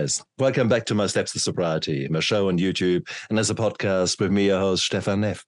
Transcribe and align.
guys. 0.00 0.24
Welcome 0.38 0.66
back 0.66 0.86
to 0.86 0.94
My 0.94 1.06
Steps 1.06 1.32
to 1.32 1.38
Sobriety, 1.38 2.08
my 2.08 2.20
show 2.20 2.48
on 2.48 2.58
YouTube 2.58 3.06
and 3.28 3.38
as 3.38 3.50
a 3.50 3.54
podcast 3.54 4.18
with 4.18 4.32
me, 4.32 4.46
your 4.46 4.58
host, 4.58 4.86
Stefan 4.86 5.20
Neff. 5.20 5.44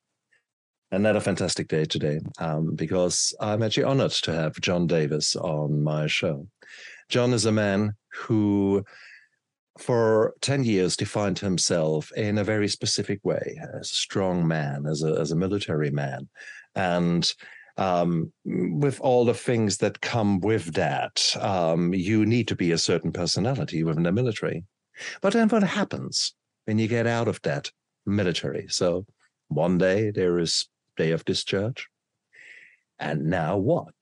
Another 0.91 1.21
fantastic 1.21 1.69
day 1.69 1.87
today 1.87 2.21
um, 2.37 2.75
because 2.75 3.35
I'm 3.41 3.63
actually 3.63 3.85
honored 3.85 4.11
to 4.11 4.33
have 4.35 4.61
John 4.61 4.87
Davis 4.87 5.37
on 5.37 5.83
my 5.83 6.07
show. 6.07 6.47
John 7.09 7.33
is 7.33 7.47
a 7.47 7.53
man 7.53 7.95
who, 8.13 8.85
for 9.79 10.35
10 10.43 10.65
years, 10.65 10.99
defined 10.99 11.39
himself 11.39 12.13
in 12.15 12.37
a 12.37 12.45
very 12.45 12.69
specific 12.69 13.21
way 13.25 13.59
as 13.79 13.91
a 13.91 13.95
strong 13.95 14.47
man, 14.47 14.85
as 14.87 15.03
a, 15.03 15.15
as 15.19 15.33
a 15.33 15.37
military 15.37 15.91
man. 15.91 16.29
And 16.75 17.33
um, 17.77 18.33
with 18.45 19.01
all 19.01 19.25
the 19.25 19.35
things 19.35 19.79
that 19.79 20.01
come 20.01 20.41
with 20.41 20.75
that, 20.75 21.37
um, 21.41 21.95
you 21.95 22.27
need 22.27 22.49
to 22.49 22.57
be 22.57 22.73
a 22.73 22.79
certain 22.79 23.13
personality 23.13 23.83
within 23.83 24.03
the 24.03 24.13
military. 24.13 24.65
But 25.21 25.33
then 25.33 25.49
what 25.49 25.63
happens 25.63 26.35
when 26.65 26.79
you 26.79 26.89
get 26.89 27.07
out 27.07 27.29
of 27.29 27.41
that 27.43 27.71
military? 28.07 28.67
So 28.69 29.07
one 29.49 29.79
day 29.79 30.11
there 30.11 30.39
is 30.39 30.69
day 30.97 31.13
of 31.13 31.25
discharge. 31.25 31.89
And 32.99 33.25
now 33.27 33.57
what? 33.57 33.95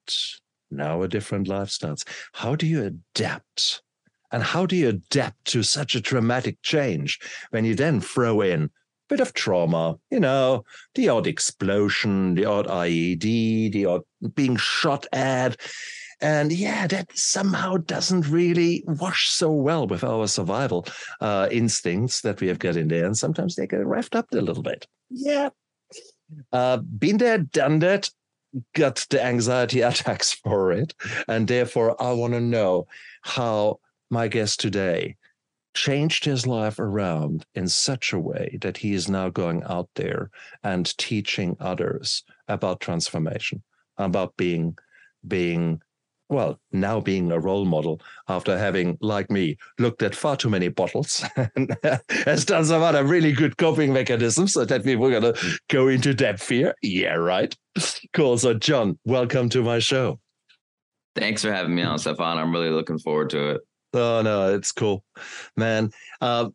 Now 0.71 1.02
a 1.02 1.09
different 1.09 1.48
life 1.48 1.71
starts. 1.71 2.05
How 2.32 2.55
do 2.55 2.66
you 2.66 2.82
adapt? 2.84 3.82
And 4.32 4.43
how 4.43 4.66
do 4.66 4.77
you 4.77 4.88
adapt 4.88 5.45
to 5.46 5.62
such 5.62 5.95
a 5.95 6.01
dramatic 6.01 6.62
change 6.62 7.18
when 7.51 7.65
you 7.65 7.74
then 7.74 8.01
throw 8.01 8.41
in 8.41 8.71
bit 9.10 9.20
of 9.20 9.34
trauma, 9.34 9.98
you 10.10 10.20
know, 10.20 10.64
the 10.95 11.09
odd 11.09 11.27
explosion, 11.27 12.34
the 12.34 12.46
odd 12.46 12.66
IED, 12.66 13.73
the 13.73 13.85
odd 13.85 14.02
being 14.35 14.57
shot 14.57 15.07
at. 15.12 15.57
And 16.23 16.52
yeah, 16.52 16.87
that 16.87 17.16
somehow 17.16 17.79
doesn't 17.79 18.29
really 18.29 18.85
wash 18.87 19.29
so 19.29 19.51
well 19.51 19.87
with 19.87 20.04
our 20.04 20.29
survival 20.29 20.87
uh, 21.20 21.48
instincts 21.51 22.20
that 22.20 22.40
we 22.40 22.46
have 22.48 22.59
got 22.59 22.76
in 22.76 22.88
there. 22.88 23.04
And 23.04 23.16
sometimes 23.16 23.57
they 23.57 23.66
get 23.66 23.80
revved 23.80 24.15
up 24.15 24.30
a 24.32 24.37
little 24.37 24.62
bit. 24.62 24.87
Yeah. 25.10 25.48
Uh, 26.52 26.76
been 26.76 27.16
there, 27.16 27.38
done 27.38 27.80
that, 27.80 28.10
got 28.74 29.07
the 29.10 29.23
anxiety 29.23 29.80
attacks 29.90 30.32
for 30.32 30.73
it. 30.73 30.95
And 31.26 31.48
therefore, 31.48 32.01
I 32.01 32.13
want 32.13 32.35
to 32.35 32.40
know 32.40 32.87
how 33.23 33.80
my 34.10 34.29
guest 34.29 34.60
today 34.60 35.16
changed 35.74 36.24
his 36.24 36.46
life 36.46 36.79
around 36.79 37.45
in 37.54 37.68
such 37.68 38.13
a 38.13 38.18
way 38.18 38.59
that 38.60 38.76
he 38.76 38.93
is 38.93 39.09
now 39.09 39.29
going 39.29 39.63
out 39.65 39.88
there 39.95 40.30
and 40.63 40.96
teaching 40.99 41.57
others 41.60 42.24
about 42.49 42.80
transformation, 42.80 43.63
about 43.98 44.37
being 44.37 44.76
being 45.26 45.80
well, 46.30 46.60
now 46.71 47.01
being 47.01 47.32
a 47.32 47.41
role 47.41 47.65
model 47.65 48.01
after 48.29 48.57
having, 48.57 48.96
like 49.01 49.30
me, 49.30 49.57
looked 49.79 50.01
at 50.02 50.15
far 50.15 50.37
too 50.37 50.48
many 50.48 50.68
bottles 50.68 51.24
and 51.57 51.76
has 52.24 52.45
done 52.45 52.65
some 52.65 52.82
other 52.82 53.04
really 53.04 53.32
good 53.32 53.57
coping 53.57 53.93
mechanisms 53.93 54.52
so 54.52 54.65
that 54.65 54.85
we 54.85 54.95
were 54.95 55.10
going 55.10 55.35
to 55.35 55.59
go 55.68 55.88
into 55.88 56.15
depth 56.15 56.48
here. 56.48 56.73
Yeah, 56.82 57.15
right. 57.15 57.54
Cool. 58.13 58.38
So, 58.38 58.54
John, 58.54 58.98
welcome 59.04 59.48
to 59.51 59.63
my 59.63 59.80
show. 59.80 60.21
Thanks 61.16 61.43
for 61.43 61.52
having 61.52 61.74
me 61.74 61.82
on, 61.82 61.98
Stefan. 61.98 62.38
I'm 62.38 62.52
really 62.52 62.71
looking 62.71 63.01
forward 63.01 63.30
to 63.30 63.51
it. 63.51 63.60
Oh 63.93 64.22
no, 64.22 64.55
it's 64.55 64.72
cool, 64.72 65.05
man. 65.56 65.91
Uh, 66.21 66.50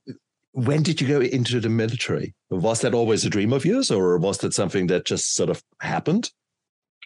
when 0.52 0.84
did 0.84 1.02
you 1.02 1.08
go 1.08 1.20
into 1.20 1.60
the 1.60 1.70
military? 1.70 2.34
Was 2.50 2.82
that 2.82 2.94
always 2.94 3.26
a 3.26 3.30
dream 3.30 3.52
of 3.52 3.66
yours, 3.66 3.92
or 3.92 4.18
was 4.18 4.38
that 4.40 4.54
something 4.54 4.88
that 4.88 5.06
just 5.06 5.36
sort 5.36 5.50
of 5.50 5.62
happened? 5.82 6.32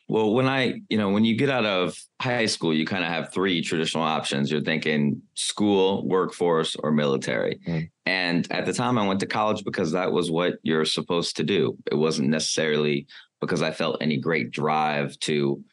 Well, 0.07 0.33
when 0.33 0.47
I, 0.47 0.81
you 0.89 0.97
know, 0.97 1.09
when 1.09 1.23
you 1.23 1.35
get 1.35 1.51
out 1.51 1.65
of 1.65 1.95
high 2.19 2.47
school, 2.47 2.73
you 2.73 2.85
kind 2.85 3.03
of 3.03 3.11
have 3.11 3.31
three 3.31 3.61
traditional 3.61 4.03
options. 4.03 4.51
You're 4.51 4.61
thinking 4.61 5.21
school, 5.35 6.07
workforce, 6.07 6.75
or 6.75 6.91
military. 6.91 7.59
Mm. 7.67 7.89
And 8.07 8.51
at 8.51 8.65
the 8.65 8.73
time, 8.73 8.97
I 8.97 9.07
went 9.07 9.19
to 9.19 9.27
college 9.27 9.63
because 9.63 9.91
that 9.91 10.11
was 10.11 10.31
what 10.31 10.55
you're 10.63 10.85
supposed 10.85 11.37
to 11.37 11.43
do. 11.43 11.77
It 11.91 11.95
wasn't 11.95 12.29
necessarily 12.29 13.05
because 13.39 13.61
I 13.61 13.69
felt 13.69 14.01
any 14.01 14.17
great 14.17 14.49
drive 14.49 15.17
to 15.19 15.63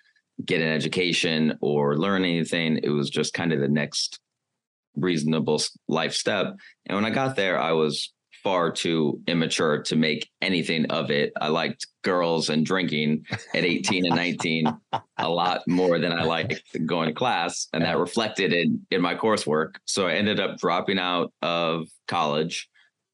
get 0.44 0.60
an 0.60 0.68
education 0.68 1.56
or 1.62 1.96
learn 1.96 2.22
anything. 2.22 2.78
It 2.82 2.90
was 2.90 3.08
just 3.08 3.32
kind 3.32 3.54
of 3.54 3.60
the 3.60 3.68
next 3.68 4.20
reasonable 4.96 5.62
life 5.88 6.14
step. 6.14 6.56
And 6.86 6.96
when 6.96 7.04
I 7.04 7.10
got 7.10 7.36
there, 7.36 7.58
I 7.58 7.72
was 7.72 8.12
far 8.46 8.70
too 8.70 9.20
immature 9.26 9.82
to 9.82 9.96
make 9.96 10.30
anything 10.40 10.86
of 10.86 11.10
it. 11.10 11.32
I 11.40 11.48
liked 11.48 11.84
girls 12.04 12.48
and 12.48 12.64
drinking 12.64 13.24
at 13.52 13.64
18 13.64 14.06
and 14.06 14.14
19 14.14 14.66
a 15.18 15.28
lot 15.28 15.62
more 15.66 15.98
than 15.98 16.12
I 16.12 16.22
liked 16.22 16.62
going 16.86 17.08
to 17.08 17.12
class. 17.12 17.66
And 17.72 17.82
that 17.82 17.98
reflected 17.98 18.52
in, 18.52 18.86
in 18.92 19.02
my 19.02 19.16
coursework. 19.16 19.78
So 19.84 20.06
I 20.06 20.12
ended 20.12 20.38
up 20.38 20.58
dropping 20.58 21.00
out 21.00 21.32
of 21.42 21.88
college 22.06 22.68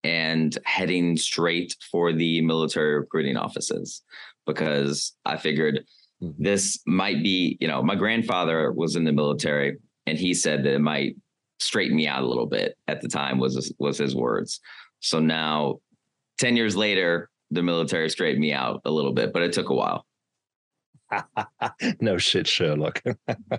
and 0.05 0.57
heading 0.67 1.17
straight 1.17 1.77
for 1.91 2.13
the 2.13 2.43
military 2.43 2.99
recruiting 2.99 3.39
offices 3.39 4.03
because 4.47 5.15
I 5.25 5.39
figured 5.39 5.87
mm-hmm. 6.23 6.43
this 6.43 6.79
might 6.87 7.23
be, 7.23 7.57
you 7.59 7.69
know, 7.69 7.83
my 7.83 7.95
grandfather 7.95 8.71
was 8.71 8.97
in 8.97 9.05
the 9.05 9.13
military 9.13 9.79
and 10.07 10.19
he 10.19 10.35
said 10.35 10.65
that 10.65 10.75
it 10.75 10.81
might 10.81 11.17
straighten 11.63 11.97
me 11.97 12.07
out 12.07 12.23
a 12.23 12.27
little 12.27 12.47
bit 12.47 12.77
at 12.89 13.01
the 13.01 13.09
time 13.09 13.39
was 13.39 13.73
was 13.79 13.99
his 13.99 14.15
words. 14.15 14.61
So 15.01 15.21
now 15.21 15.81
10 16.39 16.57
years 16.57 16.77
later, 16.77 17.31
the 17.51 17.63
military 17.63 18.09
straightened 18.11 18.41
me 18.41 18.53
out 18.53 18.81
a 18.85 18.91
little 18.91 19.13
bit, 19.13 19.33
but 19.33 19.43
it 19.43 19.53
took 19.53 19.69
a 19.69 19.75
while. 19.75 20.07
no 22.01 22.19
shit, 22.19 22.47
Sherlock. 22.47 23.03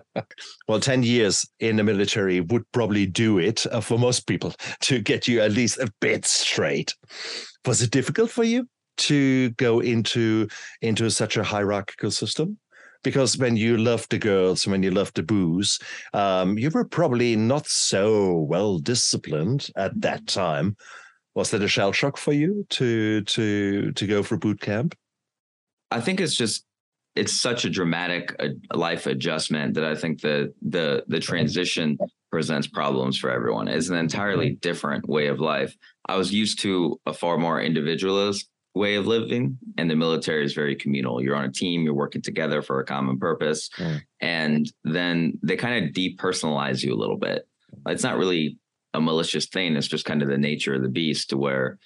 well, 0.68 0.80
10 0.80 1.04
years 1.04 1.48
in 1.60 1.76
the 1.76 1.84
military 1.84 2.42
would 2.42 2.70
probably 2.72 3.06
do 3.06 3.38
it 3.38 3.66
uh, 3.68 3.80
for 3.80 4.00
most 4.00 4.28
people 4.28 4.54
to 4.82 5.00
get 5.00 5.28
you 5.28 5.42
at 5.42 5.52
least 5.52 5.78
a 5.80 5.92
bit 6.02 6.26
straight. 6.26 6.96
Was 7.66 7.82
it 7.82 7.92
difficult 7.92 8.32
for 8.32 8.44
you 8.44 8.68
to 8.96 9.50
go 9.52 9.80
into 9.80 10.48
into 10.82 11.10
such 11.10 11.38
a 11.38 11.44
hierarchical 11.44 12.12
system? 12.12 12.58
Because 13.04 13.38
when 13.38 13.56
you 13.58 13.78
loved 13.78 14.10
the 14.10 14.18
girls, 14.18 14.66
and 14.66 14.72
when 14.72 14.84
you 14.84 14.92
loved 14.92 15.16
the 15.16 15.24
booze, 15.24 15.80
um, 16.14 16.58
you 16.58 16.70
were 16.70 16.86
probably 16.86 17.36
not 17.36 17.68
so 17.68 18.34
well 18.34 18.80
disciplined 18.80 19.70
at 19.76 20.00
that 20.02 20.26
time. 20.28 20.76
Was 21.36 21.52
that 21.52 21.64
a 21.64 21.68
shell 21.68 21.92
shock 21.92 22.18
for 22.18 22.34
you 22.34 22.66
to 22.72 23.22
to 23.22 23.92
to 23.92 24.08
go 24.08 24.24
for 24.24 24.38
boot 24.38 24.62
camp? 24.62 24.96
I 25.92 26.00
think 26.00 26.20
it's 26.20 26.36
just 26.36 26.66
it's 27.16 27.40
such 27.40 27.66
a 27.66 27.70
dramatic 27.70 28.36
uh, 28.40 28.50
life 28.74 29.06
adjustment 29.06 29.76
that 29.76 29.84
I 29.84 29.96
think 29.96 30.22
the 30.22 30.54
the 30.62 31.04
the 31.08 31.20
transition 31.20 31.98
presents 32.32 32.68
problems 32.68 33.18
for 33.18 33.30
everyone. 33.30 33.68
It's 33.68 33.90
an 33.90 33.98
entirely 33.98 34.56
different 34.62 35.08
way 35.08 35.28
of 35.28 35.40
life. 35.40 35.76
I 36.08 36.16
was 36.18 36.34
used 36.34 36.60
to 36.62 37.00
a 37.06 37.14
far 37.14 37.38
more 37.38 37.62
individualist 37.62 38.50
way 38.76 38.96
of 38.96 39.06
living 39.06 39.58
and 39.78 39.90
the 39.90 39.96
military 39.96 40.44
is 40.44 40.54
very 40.54 40.76
communal 40.76 41.22
you're 41.22 41.36
on 41.36 41.46
a 41.46 41.52
team 41.52 41.84
you're 41.84 41.94
working 41.94 42.22
together 42.22 42.62
for 42.62 42.80
a 42.80 42.86
common 42.86 43.20
purpose 43.20 43.70
mm. 43.78 44.02
and 44.20 44.72
then 44.84 45.38
they 45.44 45.56
kind 45.56 45.86
of 45.86 45.94
depersonalize 45.94 46.84
you 46.84 46.94
a 46.94 46.98
little 46.98 47.18
bit 47.18 47.48
it's 47.88 48.04
not 48.04 48.18
really 48.18 48.58
a 48.96 49.02
malicious 49.02 49.46
thing 49.46 49.76
it's 49.76 49.88
just 49.88 50.06
kind 50.06 50.24
of 50.24 50.28
the 50.28 50.38
nature 50.38 50.74
of 50.74 50.82
the 50.82 50.90
beast 50.90 51.30
to 51.30 51.38
where 51.38 51.78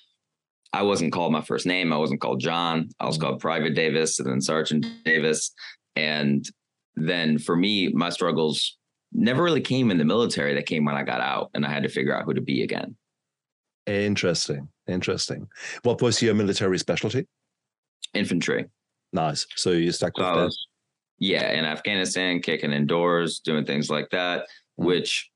i 0.71 0.81
wasn't 0.81 1.11
called 1.11 1.33
my 1.33 1.41
first 1.41 1.65
name 1.65 1.91
i 1.91 1.97
wasn't 1.97 2.21
called 2.21 2.39
john 2.39 2.87
i 3.01 3.05
was 3.05 3.17
mm. 3.17 3.21
called 3.21 3.41
private 3.41 3.75
davis 3.75 4.19
and 4.19 4.29
then 4.29 4.39
sergeant 4.39 4.85
davis 5.03 5.51
and 5.97 6.49
then 6.95 7.37
for 7.37 7.55
me 7.55 7.89
my 7.89 8.09
struggles 8.09 8.77
never 9.11 9.43
really 9.43 9.61
came 9.61 9.91
in 9.91 9.97
the 9.97 10.05
military 10.05 10.55
that 10.55 10.65
came 10.65 10.85
when 10.85 10.95
i 10.95 11.03
got 11.03 11.19
out 11.19 11.49
and 11.53 11.65
i 11.65 11.69
had 11.69 11.83
to 11.83 11.89
figure 11.89 12.15
out 12.15 12.23
who 12.23 12.33
to 12.33 12.41
be 12.41 12.63
again 12.63 12.95
Interesting. 13.87 14.67
Interesting. 14.87 15.47
What 15.83 16.01
was 16.01 16.21
your 16.21 16.33
military 16.33 16.77
specialty? 16.77 17.25
Infantry. 18.13 18.65
Nice. 19.13 19.47
So 19.55 19.71
you 19.71 19.91
stuck 19.91 20.17
with 20.17 20.25
that? 20.25 20.55
Yeah, 21.19 21.51
in 21.51 21.65
Afghanistan, 21.65 22.41
kicking 22.41 22.71
indoors, 22.71 23.39
doing 23.39 23.65
things 23.65 23.89
like 23.89 24.09
that, 24.11 24.41
mm. 24.79 24.85
which 24.85 25.31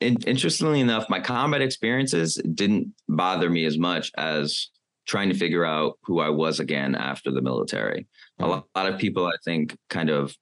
in, 0.00 0.16
interestingly 0.26 0.80
enough, 0.80 1.08
my 1.08 1.20
combat 1.20 1.62
experiences 1.62 2.34
didn't 2.54 2.92
bother 3.08 3.48
me 3.48 3.64
as 3.64 3.78
much 3.78 4.10
as 4.18 4.68
trying 5.06 5.28
to 5.28 5.34
figure 5.34 5.64
out 5.64 5.98
who 6.02 6.20
I 6.20 6.28
was 6.28 6.60
again 6.60 6.94
after 6.94 7.30
the 7.30 7.40
military. 7.40 8.06
Mm. 8.40 8.44
A, 8.44 8.48
lot, 8.48 8.64
a 8.74 8.80
lot 8.80 8.92
of 8.92 9.00
people, 9.00 9.26
I 9.26 9.36
think, 9.44 9.76
kind 9.88 10.10
of 10.10 10.36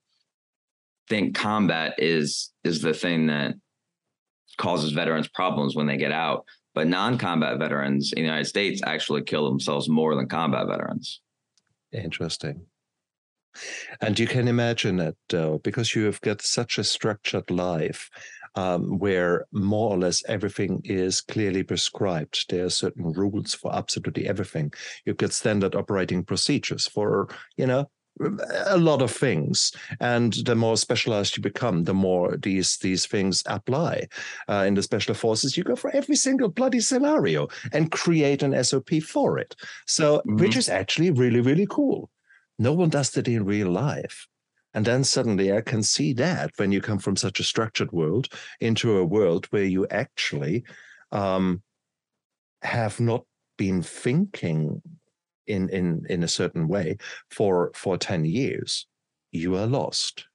think 1.09 1.35
combat 1.35 1.95
is 1.99 2.53
is 2.65 2.81
the 2.83 2.95
thing 2.95 3.27
that 3.27 3.55
causes 4.59 4.93
veterans 4.93 5.29
problems 5.29 5.75
when 5.75 5.87
they 5.87 5.97
get 5.97 6.13
out 6.13 6.45
but 6.75 6.87
non-combat 6.87 7.59
veterans 7.59 8.13
in 8.13 8.23
the 8.23 8.27
United 8.27 8.47
States 8.47 8.81
actually 8.85 9.23
kill 9.23 9.49
themselves 9.49 9.89
more 9.89 10.15
than 10.15 10.29
combat 10.29 10.67
veterans. 10.67 11.21
Interesting. 11.93 12.67
And 14.01 14.19
you 14.19 14.27
can 14.27 14.47
imagine 14.47 15.01
it, 15.01 15.17
though, 15.29 15.59
because 15.59 15.95
you 15.95 16.05
have 16.05 16.21
got 16.21 16.41
such 16.41 16.79
a 16.79 16.85
structured 16.85 17.51
life 17.51 18.09
um, 18.55 18.99
where 18.99 19.47
more 19.53 19.91
or 19.91 19.99
less 19.99 20.23
everything 20.29 20.81
is 20.85 21.21
clearly 21.21 21.63
prescribed. 21.63 22.47
There 22.49 22.65
are 22.65 22.71
certain 22.71 23.13
rules 23.13 23.55
for 23.55 23.75
absolutely 23.75 24.29
everything. 24.29 24.73
You've 25.05 25.17
got 25.17 25.33
standard 25.33 25.75
operating 25.75 26.25
procedures 26.25 26.87
for, 26.87 27.29
you 27.57 27.67
know, 27.67 27.91
a 28.67 28.77
lot 28.77 29.03
of 29.03 29.11
things. 29.11 29.73
And 30.01 30.33
the 30.33 30.55
more 30.55 30.77
specialized 30.77 31.37
you 31.37 31.43
become 31.43 31.85
the 31.85 31.95
more 31.95 32.37
these 32.37 32.79
these 32.79 33.07
things 33.07 33.43
apply. 33.47 34.09
Uh, 34.49 34.65
in 34.67 34.75
the 34.75 34.83
special 34.83 35.15
forces 35.15 35.57
you 35.57 35.65
go 35.65 35.77
for 35.77 35.91
every 35.95 36.17
single 36.17 36.49
bloody 36.49 36.81
scenario 36.81 37.49
and 37.73 37.91
create 37.91 38.43
an 38.43 38.63
sop 38.65 38.91
for 39.03 39.39
it. 39.39 39.57
So 39.87 40.19
mm-hmm. 40.19 40.37
which 40.37 40.57
is 40.57 40.69
actually 40.69 41.11
really 41.11 41.41
really 41.41 41.67
cool. 41.67 42.11
No 42.59 42.73
one 42.73 42.91
does 42.91 43.11
that 43.13 43.29
in 43.29 43.45
real 43.45 43.71
life. 43.71 44.27
And 44.75 44.85
then 44.85 45.03
suddenly 45.03 45.53
I 45.53 45.63
can 45.63 45.83
see 45.83 46.13
that 46.15 46.53
when 46.57 46.71
you 46.71 46.81
come 46.81 46.99
from 46.99 47.17
such 47.17 47.41
a 47.41 47.45
structured 47.45 47.91
world 47.91 48.29
into 48.61 48.99
a 48.99 49.05
world 49.05 49.47
where 49.47 49.65
you 49.65 49.87
actually 49.89 50.65
um, 51.11 51.63
have 52.63 53.01
not 53.01 53.25
been 53.57 53.83
thinking 53.83 54.81
in 55.51 55.69
in 55.69 56.07
in 56.09 56.23
a 56.23 56.29
certain 56.29 56.69
way 56.69 56.97
for 57.31 57.71
for 57.75 57.97
10 57.97 58.25
years 58.25 58.87
you 59.33 59.57
are 59.57 59.67
lost. 59.67 60.27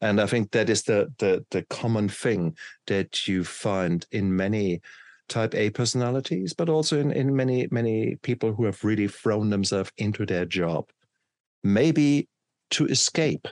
And 0.00 0.20
i 0.20 0.26
think 0.26 0.50
that 0.50 0.68
is 0.68 0.82
the 0.82 1.12
the 1.18 1.44
the 1.50 1.62
common 1.62 2.08
thing 2.08 2.56
that 2.86 3.26
you 3.26 3.44
find 3.44 4.06
in 4.10 4.36
many 4.36 4.80
type 5.28 5.54
a 5.54 5.70
personalities 5.70 6.52
but 6.52 6.68
also 6.68 7.00
in 7.00 7.10
in 7.12 7.34
many 7.34 7.68
many 7.70 8.16
people 8.16 8.52
who 8.52 8.64
have 8.64 8.84
really 8.84 9.08
thrown 9.08 9.50
themselves 9.50 9.90
into 9.96 10.26
their 10.26 10.44
job 10.44 10.90
maybe 11.64 12.28
to 12.70 12.86
escape 12.86 13.48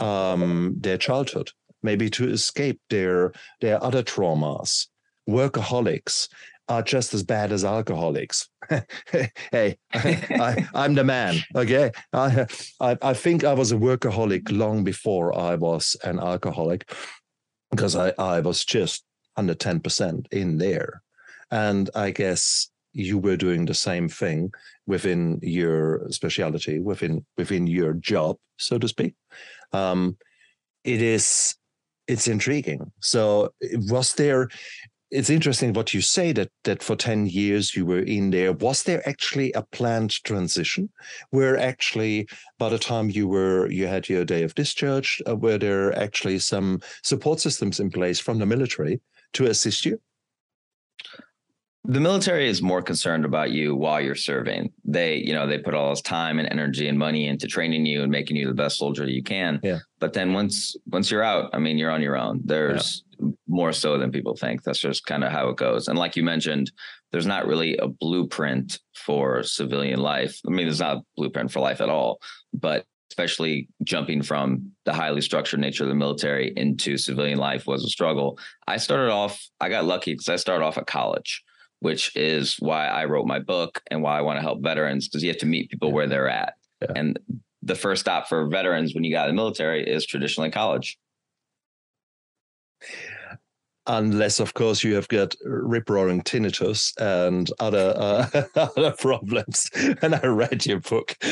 um, 0.00 0.74
their 0.80 0.98
childhood 0.98 1.50
maybe 1.82 2.10
to 2.10 2.28
escape 2.28 2.80
their 2.90 3.32
their 3.60 3.82
other 3.82 4.02
traumas. 4.02 4.86
Workaholics 5.28 6.28
are 6.68 6.82
just 6.82 7.14
as 7.14 7.22
bad 7.22 7.52
as 7.52 7.64
alcoholics. 7.64 8.48
hey, 9.50 9.78
I, 9.94 10.66
am 10.74 10.94
the 10.94 11.04
man. 11.04 11.36
Okay, 11.54 11.90
I, 12.12 12.46
I, 12.80 12.96
I 13.00 13.14
think 13.14 13.44
I 13.44 13.54
was 13.54 13.72
a 13.72 13.76
workaholic 13.76 14.50
long 14.50 14.84
before 14.84 15.36
I 15.36 15.54
was 15.54 15.96
an 16.04 16.18
alcoholic 16.18 16.92
because 17.70 17.96
I 17.96 18.12
I 18.18 18.40
was 18.40 18.64
just 18.64 19.04
under 19.36 19.54
ten 19.54 19.80
percent 19.80 20.28
in 20.30 20.58
there, 20.58 21.02
and 21.50 21.90
I 21.94 22.10
guess 22.10 22.70
you 22.92 23.18
were 23.18 23.36
doing 23.36 23.64
the 23.64 23.74
same 23.74 24.08
thing 24.08 24.52
within 24.86 25.38
your 25.42 26.06
speciality, 26.10 26.80
within 26.80 27.24
within 27.36 27.66
your 27.66 27.94
job, 27.94 28.36
so 28.58 28.78
to 28.78 28.88
speak. 28.88 29.14
Um, 29.72 30.16
it 30.84 31.02
is 31.02 31.54
it's 32.06 32.26
intriguing. 32.26 32.90
So 33.00 33.52
was 33.60 34.14
there 34.14 34.48
it's 35.10 35.30
interesting 35.30 35.72
what 35.72 35.94
you 35.94 36.00
say 36.00 36.32
that 36.32 36.50
that 36.64 36.82
for 36.82 36.94
10 36.94 37.26
years 37.26 37.74
you 37.74 37.86
were 37.86 38.00
in 38.00 38.30
there. 38.30 38.52
Was 38.52 38.82
there 38.82 39.06
actually 39.08 39.52
a 39.52 39.62
planned 39.62 40.22
transition 40.24 40.90
where 41.30 41.56
actually 41.56 42.28
by 42.58 42.68
the 42.68 42.78
time 42.78 43.10
you 43.10 43.26
were 43.26 43.70
you 43.70 43.86
had 43.86 44.08
your 44.08 44.24
day 44.24 44.42
of 44.42 44.54
discharge 44.54 45.22
uh, 45.26 45.36
were 45.36 45.58
there 45.58 45.96
actually 45.98 46.38
some 46.38 46.80
support 47.02 47.40
systems 47.40 47.80
in 47.80 47.90
place 47.90 48.20
from 48.20 48.38
the 48.38 48.46
military 48.46 49.00
to 49.32 49.46
assist 49.46 49.86
you 49.86 50.00
the 51.90 52.00
military 52.00 52.46
is 52.46 52.60
more 52.60 52.82
concerned 52.82 53.24
about 53.24 53.50
you 53.50 53.74
while 53.74 53.98
you're 53.98 54.14
serving. 54.14 54.70
They, 54.84 55.16
you 55.16 55.32
know, 55.32 55.46
they 55.46 55.56
put 55.56 55.72
all 55.72 55.88
this 55.88 56.02
time 56.02 56.38
and 56.38 56.46
energy 56.50 56.86
and 56.86 56.98
money 56.98 57.26
into 57.26 57.46
training 57.46 57.86
you 57.86 58.02
and 58.02 58.12
making 58.12 58.36
you 58.36 58.46
the 58.46 58.52
best 58.52 58.76
soldier 58.76 59.08
you 59.08 59.22
can. 59.22 59.58
Yeah. 59.62 59.78
But 59.98 60.12
then 60.12 60.34
once 60.34 60.76
once 60.86 61.10
you're 61.10 61.22
out, 61.22 61.48
I 61.54 61.58
mean, 61.58 61.78
you're 61.78 61.90
on 61.90 62.02
your 62.02 62.18
own. 62.18 62.42
There's 62.44 63.04
yeah. 63.18 63.30
more 63.48 63.72
so 63.72 63.96
than 63.96 64.12
people 64.12 64.36
think. 64.36 64.64
That's 64.64 64.78
just 64.78 65.06
kind 65.06 65.24
of 65.24 65.32
how 65.32 65.48
it 65.48 65.56
goes. 65.56 65.88
And 65.88 65.98
like 65.98 66.14
you 66.14 66.22
mentioned, 66.22 66.70
there's 67.10 67.26
not 67.26 67.46
really 67.46 67.78
a 67.78 67.88
blueprint 67.88 68.78
for 68.94 69.42
civilian 69.42 70.00
life. 70.00 70.38
I 70.46 70.50
mean, 70.50 70.66
there's 70.66 70.80
not 70.80 70.98
a 70.98 71.02
blueprint 71.16 71.50
for 71.50 71.60
life 71.60 71.80
at 71.80 71.88
all. 71.88 72.20
But 72.52 72.84
especially 73.10 73.66
jumping 73.82 74.20
from 74.20 74.72
the 74.84 74.92
highly 74.92 75.22
structured 75.22 75.60
nature 75.60 75.84
of 75.84 75.88
the 75.88 75.94
military 75.94 76.52
into 76.54 76.98
civilian 76.98 77.38
life 77.38 77.66
was 77.66 77.82
a 77.82 77.88
struggle. 77.88 78.38
I 78.66 78.76
started 78.76 79.10
off, 79.10 79.42
I 79.58 79.70
got 79.70 79.86
lucky 79.86 80.12
because 80.12 80.28
I 80.28 80.36
started 80.36 80.66
off 80.66 80.76
at 80.76 80.86
college 80.86 81.42
which 81.80 82.14
is 82.16 82.56
why 82.58 82.86
I 82.86 83.04
wrote 83.04 83.26
my 83.26 83.38
book 83.38 83.82
and 83.90 84.02
why 84.02 84.18
I 84.18 84.22
want 84.22 84.38
to 84.38 84.42
help 84.42 84.62
veterans 84.62 85.08
because 85.08 85.22
you 85.22 85.30
have 85.30 85.38
to 85.38 85.46
meet 85.46 85.70
people 85.70 85.92
where 85.92 86.06
they're 86.06 86.28
at. 86.28 86.54
Yeah. 86.80 86.92
And 86.94 87.18
the 87.62 87.74
first 87.74 88.00
stop 88.00 88.28
for 88.28 88.46
veterans 88.48 88.94
when 88.94 89.04
you 89.04 89.12
got 89.12 89.28
in 89.28 89.34
the 89.34 89.40
military 89.40 89.86
is 89.86 90.06
traditionally 90.06 90.50
college 90.50 90.98
unless 93.88 94.38
of 94.38 94.54
course 94.54 94.84
you 94.84 94.94
have 94.94 95.08
got 95.08 95.34
rip 95.44 95.88
roaring 95.88 96.22
tinnitus 96.22 96.92
and 97.00 97.50
other 97.58 97.94
uh, 97.96 98.42
other 98.54 98.92
problems. 98.92 99.70
And 100.02 100.14
i 100.14 100.26
read 100.26 100.66
your 100.66 100.80
book. 100.80 101.16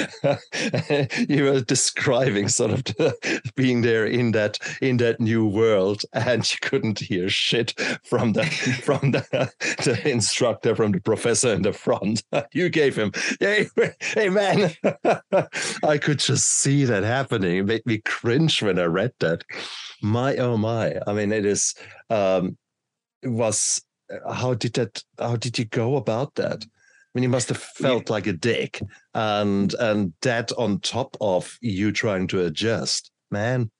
You 1.29 1.44
were 1.44 1.61
describing 1.61 2.49
sort 2.49 2.91
of 2.99 3.14
being 3.55 3.82
there 3.82 4.06
in 4.06 4.32
that 4.32 4.58
in 4.81 4.97
that 4.99 5.20
new 5.20 5.47
world 5.47 6.03
and 6.12 6.50
you 6.50 6.58
couldn't 6.62 6.99
hear 7.00 7.29
shit 7.29 7.75
from 8.05 8.32
the 8.32 8.44
from 8.82 9.12
the, 9.12 9.53
the 9.85 10.08
instructor 10.08 10.75
from 10.75 10.93
the 10.93 11.00
professor 11.00 11.53
in 11.53 11.62
the 11.62 11.73
front. 11.73 12.23
You 12.53 12.69
gave 12.69 12.97
him 12.97 13.12
hey 13.41 13.69
hey 14.00 14.29
man. 14.29 14.73
I 15.82 15.99
could 15.99 16.19
just 16.19 16.47
see 16.47 16.85
that 16.85 17.05
happening. 17.05 17.58
It 17.58 17.67
made 17.67 17.87
me 17.87 17.99
cringe 17.99 18.62
when 18.62 18.79
i 18.79 18.85
read 18.85 19.12
that. 19.20 19.44
My 20.03 20.37
oh 20.37 20.56
my. 20.56 20.97
I 21.06 21.12
mean 21.12 21.32
it 21.32 21.44
is 21.44 21.75
um, 22.11 22.56
was 23.23 23.82
uh, 24.12 24.32
how 24.32 24.55
did 24.55 24.75
that 24.75 25.03
how 25.19 25.37
did 25.37 25.58
you 25.58 25.64
go 25.64 25.97
about 25.97 26.35
that? 26.37 26.64
I 26.64 27.08
mean 27.14 27.23
you 27.23 27.29
must 27.29 27.49
have 27.49 27.58
felt 27.58 28.08
yeah. 28.08 28.12
like 28.12 28.26
a 28.26 28.32
dick 28.32 28.81
and 29.14 29.73
and 29.75 30.12
that 30.23 30.53
on 30.53 30.81
top 30.81 31.17
of 31.20 31.56
you 31.61 31.93
trying 31.93 32.26
to 32.29 32.44
adjust. 32.44 33.11
Man. 33.31 33.70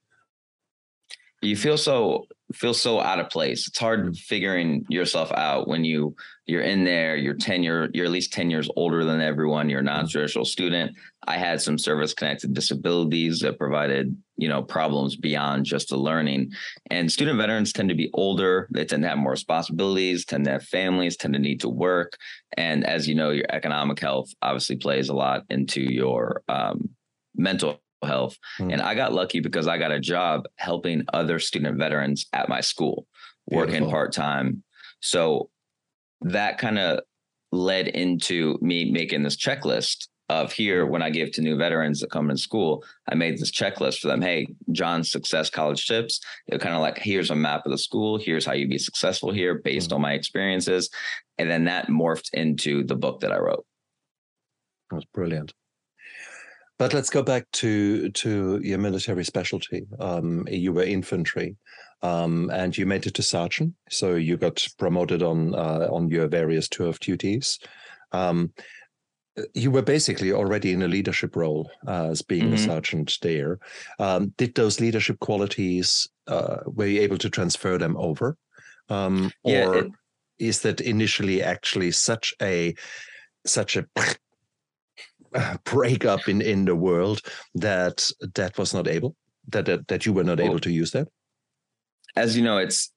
You 1.43 1.55
feel 1.55 1.79
so 1.79 2.27
feel 2.55 2.75
so 2.75 3.01
out 3.01 3.19
of 3.19 3.29
place. 3.29 3.67
It's 3.67 3.79
hard 3.79 4.17
figuring 4.17 4.85
yourself 4.89 5.33
out 5.33 5.67
when 5.67 5.85
you 5.85 6.15
you're 6.47 6.63
in 6.63 6.85
there. 6.85 7.17
You're 7.17 7.35
ten 7.35 7.63
year 7.63 7.91
you're 7.93 8.07
at 8.07 8.13
least 8.13 8.33
ten 8.33 8.51
years 8.51 8.71
older 8.77 9.05
than 9.05 9.21
everyone. 9.21 9.69
You're 9.69 9.81
a 9.81 9.85
non-traditional 9.85 10.45
student. 10.45 10.97
I 11.27 11.39
had 11.39 11.61
some 11.61 11.77
service 11.77 12.15
connected 12.15 12.55
disabilities 12.55 13.41
that 13.41 13.59
provided 13.59 14.17
you 14.37 14.49
know 14.49 14.63
problems 14.63 15.17
beyond 15.17 15.65
just 15.65 15.89
the 15.89 15.97
learning. 15.97 16.53
And 16.91 17.11
student 17.11 17.39
veterans 17.39 17.73
tend 17.73 17.89
to 17.89 17.97
be 17.97 18.11
older. 18.15 18.69
They 18.71 18.85
tend 18.85 19.03
to 19.03 19.09
have 19.09 19.19
more 19.19 19.33
responsibilities. 19.33 20.25
Tend 20.25 20.45
to 20.45 20.53
have 20.53 20.65
families. 20.65 21.17
Tend 21.17 21.35
to 21.35 21.41
need 21.41 21.61
to 21.63 21.69
work. 21.69 22.17
And 22.57 22.87
as 22.87 23.09
you 23.09 23.17
know, 23.17 23.31
your 23.31 23.47
economic 23.51 23.99
health 23.99 24.31
obviously 24.41 24.77
plays 24.77 25.09
a 25.09 25.15
lot 25.15 25.45
into 25.51 25.81
your 25.81 26.43
um, 26.49 26.91
mental 27.35 27.81
health. 28.07 28.37
Mm. 28.59 28.73
And 28.75 28.83
I 28.83 28.95
got 28.95 29.13
lucky 29.13 29.41
because 29.41 29.67
I 29.69 29.79
got 29.79 29.93
a 29.93 30.01
job 30.01 30.45
helping 30.57 31.05
other 31.13 31.39
student 31.39 31.79
veterans 31.79 32.27
at 32.33 32.49
my 32.49 32.61
school, 32.61 33.07
Beautiful. 33.49 33.73
working 33.75 33.91
part 33.91 34.13
time. 34.13 34.63
So 35.01 35.51
that 36.23 36.59
kind 36.59 36.79
of 36.79 37.01
led 37.53 37.89
into 37.89 38.59
me 38.61 38.91
making 38.91 39.23
this 39.23 39.37
checklist 39.37 40.09
of 40.29 40.53
here 40.53 40.85
when 40.87 41.03
I 41.03 41.11
give 41.11 41.31
to 41.33 41.41
new 41.41 41.57
veterans 41.57 42.01
that 42.01 42.11
come 42.11 42.31
in 42.31 42.37
school, 42.37 42.85
I 43.09 43.15
made 43.15 43.39
this 43.39 43.53
checklist 43.53 44.01
for 44.01 44.09
them. 44.09 44.21
Hey, 44.21 44.49
John's 44.73 45.11
success 45.11 45.51
college 45.51 45.87
tips. 45.87 46.21
They're 46.49 46.59
kind 46.59 46.75
of 46.75 46.81
like, 46.81 46.99
here's 46.99 47.31
a 47.31 47.37
map 47.37 47.65
of 47.65 47.71
the 47.71 47.79
school. 47.79 48.19
Here's 48.19 48.45
how 48.45 48.53
you 48.55 48.67
be 48.67 48.79
successful 48.79 49.31
here 49.31 49.55
based 49.55 49.89
mm-hmm. 49.89 49.97
on 49.97 50.01
my 50.03 50.15
experiences. 50.15 50.91
And 51.39 51.49
then 51.49 51.65
that 51.65 51.89
morphed 51.89 52.31
into 52.33 52.83
the 52.83 52.97
book 52.97 53.21
that 53.21 53.31
I 53.31 53.39
wrote. 53.39 53.65
That's 54.91 55.05
brilliant. 55.07 55.53
But 56.79 56.93
let's 56.93 57.11
go 57.11 57.23
back 57.23 57.51
to 57.53 58.11
to 58.11 58.61
your 58.63 58.79
military 58.79 59.25
specialty. 59.25 59.87
Um, 59.99 60.47
you 60.51 60.73
were 60.73 60.83
infantry, 60.83 61.57
um, 62.03 62.51
and 62.51 62.77
you 62.77 62.85
made 62.85 63.07
it 63.07 63.15
to 63.15 63.23
sergeant. 63.23 63.75
So 63.89 64.15
you 64.15 64.37
got 64.37 64.67
promoted 64.79 65.23
on 65.23 65.55
uh, 65.55 65.89
on 65.91 66.11
your 66.11 66.29
various 66.29 66.69
tour 66.69 66.89
of 66.89 67.01
duties. 67.01 67.59
Um, 68.13 68.53
you 69.55 69.71
were 69.71 69.83
basically 69.83 70.33
already 70.33 70.73
in 70.73 70.83
a 70.83 70.89
leadership 70.89 71.37
role 71.37 71.71
uh, 71.87 72.09
as 72.11 72.23
being 72.23 72.45
mm-hmm. 72.45 72.55
a 72.55 72.59
sergeant 72.59 73.19
there. 73.23 73.59
Um, 73.99 74.33
did 74.39 74.55
those 74.55 74.81
leadership 74.81 75.19
qualities 75.21 76.09
uh, 76.27 76.59
were 76.67 76.87
you 76.87 77.03
able 77.03 77.19
to 77.19 77.31
transfer 77.31 77.79
them 77.79 77.97
over, 77.97 78.37
um, 78.89 79.31
or 79.43 79.53
yeah, 79.53 79.73
it, 79.73 79.87
is 80.39 80.61
that 80.63 80.81
initially 80.81 81.43
actually 81.43 81.91
such 81.91 82.35
a 82.41 82.75
such 83.47 83.77
a 83.77 83.87
breakup 85.65 86.29
in 86.29 86.41
in 86.41 86.65
the 86.65 86.77
world 86.77 87.21
that 87.55 88.09
that 88.35 88.57
was 88.59 88.75
not 88.75 88.89
able 88.89 89.15
that 89.49 89.67
that, 89.67 89.89
that 89.89 90.07
you 90.07 90.13
were 90.13 90.25
not 90.25 90.39
well, 90.39 90.49
able 90.49 90.61
to 90.61 90.71
use 90.71 90.91
that 90.91 91.09
as 92.17 92.37
you 92.37 92.43
know 92.43 92.59
it's 92.59 92.93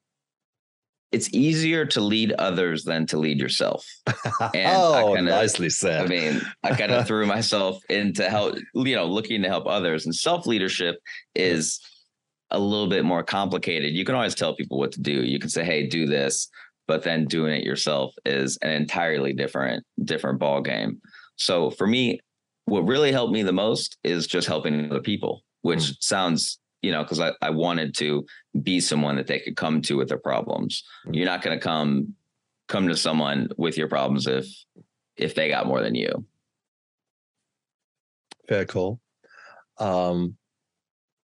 it's 1.12 1.34
easier 1.34 1.86
to 1.86 2.02
lead 2.02 2.34
others 2.34 2.84
than 2.84 3.06
to 3.08 3.18
lead 3.18 3.40
yourself. 3.40 3.86
And 4.54 4.78
oh, 4.78 5.14
kinda, 5.16 5.32
nicely 5.32 5.70
said. 5.70 6.04
I 6.04 6.08
mean, 6.08 6.42
I 6.64 6.76
kind 6.76 6.92
of 6.92 7.08
threw 7.08 7.26
myself 7.26 7.80
into 7.90 8.30
help, 8.30 8.58
you 8.74 8.96
know, 8.96 9.06
looking 9.06 9.42
to 9.42 9.50
help 9.50 9.66
others. 9.68 10.06
And 10.06 10.16
self 10.16 10.46
leadership 10.46 10.98
is 11.36 11.80
a 12.52 12.60
little 12.60 12.88
bit 12.88 13.06
more 13.06 13.24
complicated. 13.24 13.94
You 13.94 14.06
can 14.06 14.16
always 14.16 14.36
tell 14.36 14.56
people 14.56 14.78
what 14.78 14.92
to 14.94 15.02
do. 15.02 15.24
You 15.24 15.40
can 15.40 15.50
say, 15.50 15.64
"Hey, 15.64 15.88
do 15.88 16.06
this," 16.06 16.50
but 16.88 17.04
then 17.04 17.26
doing 17.26 17.54
it 17.54 17.64
yourself 17.64 18.14
is 18.26 18.58
an 18.62 18.72
entirely 18.72 19.34
different 19.34 19.84
different 20.04 20.40
ball 20.40 20.62
game. 20.62 21.02
So 21.36 21.70
for 21.72 21.88
me, 21.88 22.20
what 22.70 22.86
really 22.86 23.12
helped 23.12 23.34
me 23.34 23.44
the 23.44 23.52
most 23.52 23.98
is 24.04 24.28
just 24.28 24.48
helping 24.48 24.90
other 24.90 25.02
people, 25.02 25.44
which 25.62 25.80
mm. 25.80 25.98
sounds, 26.00 26.60
you 26.82 26.92
know, 26.92 27.04
because 27.04 27.20
I, 27.20 27.32
I 27.42 27.50
wanted 27.50 27.96
to 27.96 28.26
be 28.62 28.80
someone 28.80 29.16
that 29.18 29.28
they 29.28 29.40
could 29.40 29.56
come 29.56 29.82
to 29.84 29.98
with 29.98 30.10
their 30.10 30.18
problems. 30.20 30.84
Mm. 31.06 31.16
You're 31.16 31.26
not 31.26 31.42
going 31.42 31.58
to 31.58 31.64
come 31.64 32.16
come 32.68 32.88
to 32.88 32.96
someone 32.96 33.50
with 33.58 33.78
your 33.78 33.88
problems 33.88 34.28
if 34.28 34.46
if 35.18 35.36
they 35.36 35.50
got 35.50 35.68
more 35.68 35.82
than 35.82 35.96
you. 35.96 36.26
Very 38.48 38.66
cool. 38.66 39.00
Um, 39.78 40.36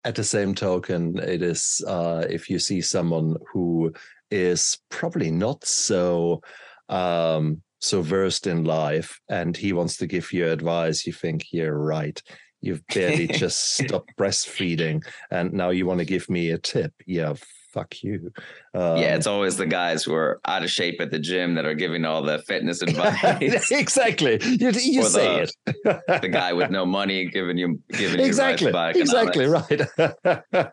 at 0.04 0.14
the 0.14 0.24
same 0.24 0.54
token, 0.54 1.18
it 1.18 1.42
is 1.42 1.82
uh, 1.86 2.24
if 2.28 2.48
you 2.48 2.58
see 2.58 2.80
someone 2.80 3.36
who 3.52 3.92
is 4.30 4.78
probably 4.88 5.30
not 5.30 5.64
so 5.64 6.40
um, 6.88 7.62
so 7.80 8.02
versed 8.02 8.46
in 8.46 8.64
life 8.64 9.20
and 9.28 9.56
he 9.56 9.72
wants 9.72 9.96
to 9.98 10.06
give 10.06 10.32
you 10.32 10.48
advice, 10.48 11.06
you 11.06 11.12
think 11.12 11.46
you're 11.52 11.78
right. 11.78 12.22
You've 12.60 12.86
barely 12.88 13.26
just 13.44 13.76
stopped 13.76 14.12
breastfeeding 14.18 15.04
and 15.30 15.52
now 15.52 15.70
you 15.70 15.86
want 15.86 16.00
to 16.00 16.04
give 16.04 16.28
me 16.28 16.50
a 16.50 16.58
tip. 16.58 16.92
Yeah, 17.06 17.34
fuck 17.72 18.02
you. 18.02 18.32
Um, 18.74 18.98
yeah, 18.98 19.16
it's 19.16 19.26
always 19.26 19.56
the 19.56 19.66
guys 19.66 20.04
who 20.04 20.14
are 20.14 20.40
out 20.46 20.62
of 20.62 20.70
shape 20.70 21.00
at 21.00 21.10
the 21.10 21.18
gym 21.18 21.54
that 21.54 21.64
are 21.64 21.74
giving 21.74 22.04
all 22.04 22.22
the 22.22 22.40
fitness 22.40 22.82
advice. 22.82 23.70
exactly. 23.70 24.38
You, 24.42 24.70
you 24.70 25.02
say 25.04 25.46
the, 25.64 26.02
it. 26.08 26.22
the 26.22 26.28
guy 26.28 26.52
with 26.52 26.70
no 26.70 26.84
money 26.84 27.26
giving 27.26 27.56
you 27.56 27.80
giving 27.92 28.20
exactly. 28.20 28.66
you 28.66 28.68
advice 28.68 28.96
Exactly 28.96 29.46
right. 29.46 30.72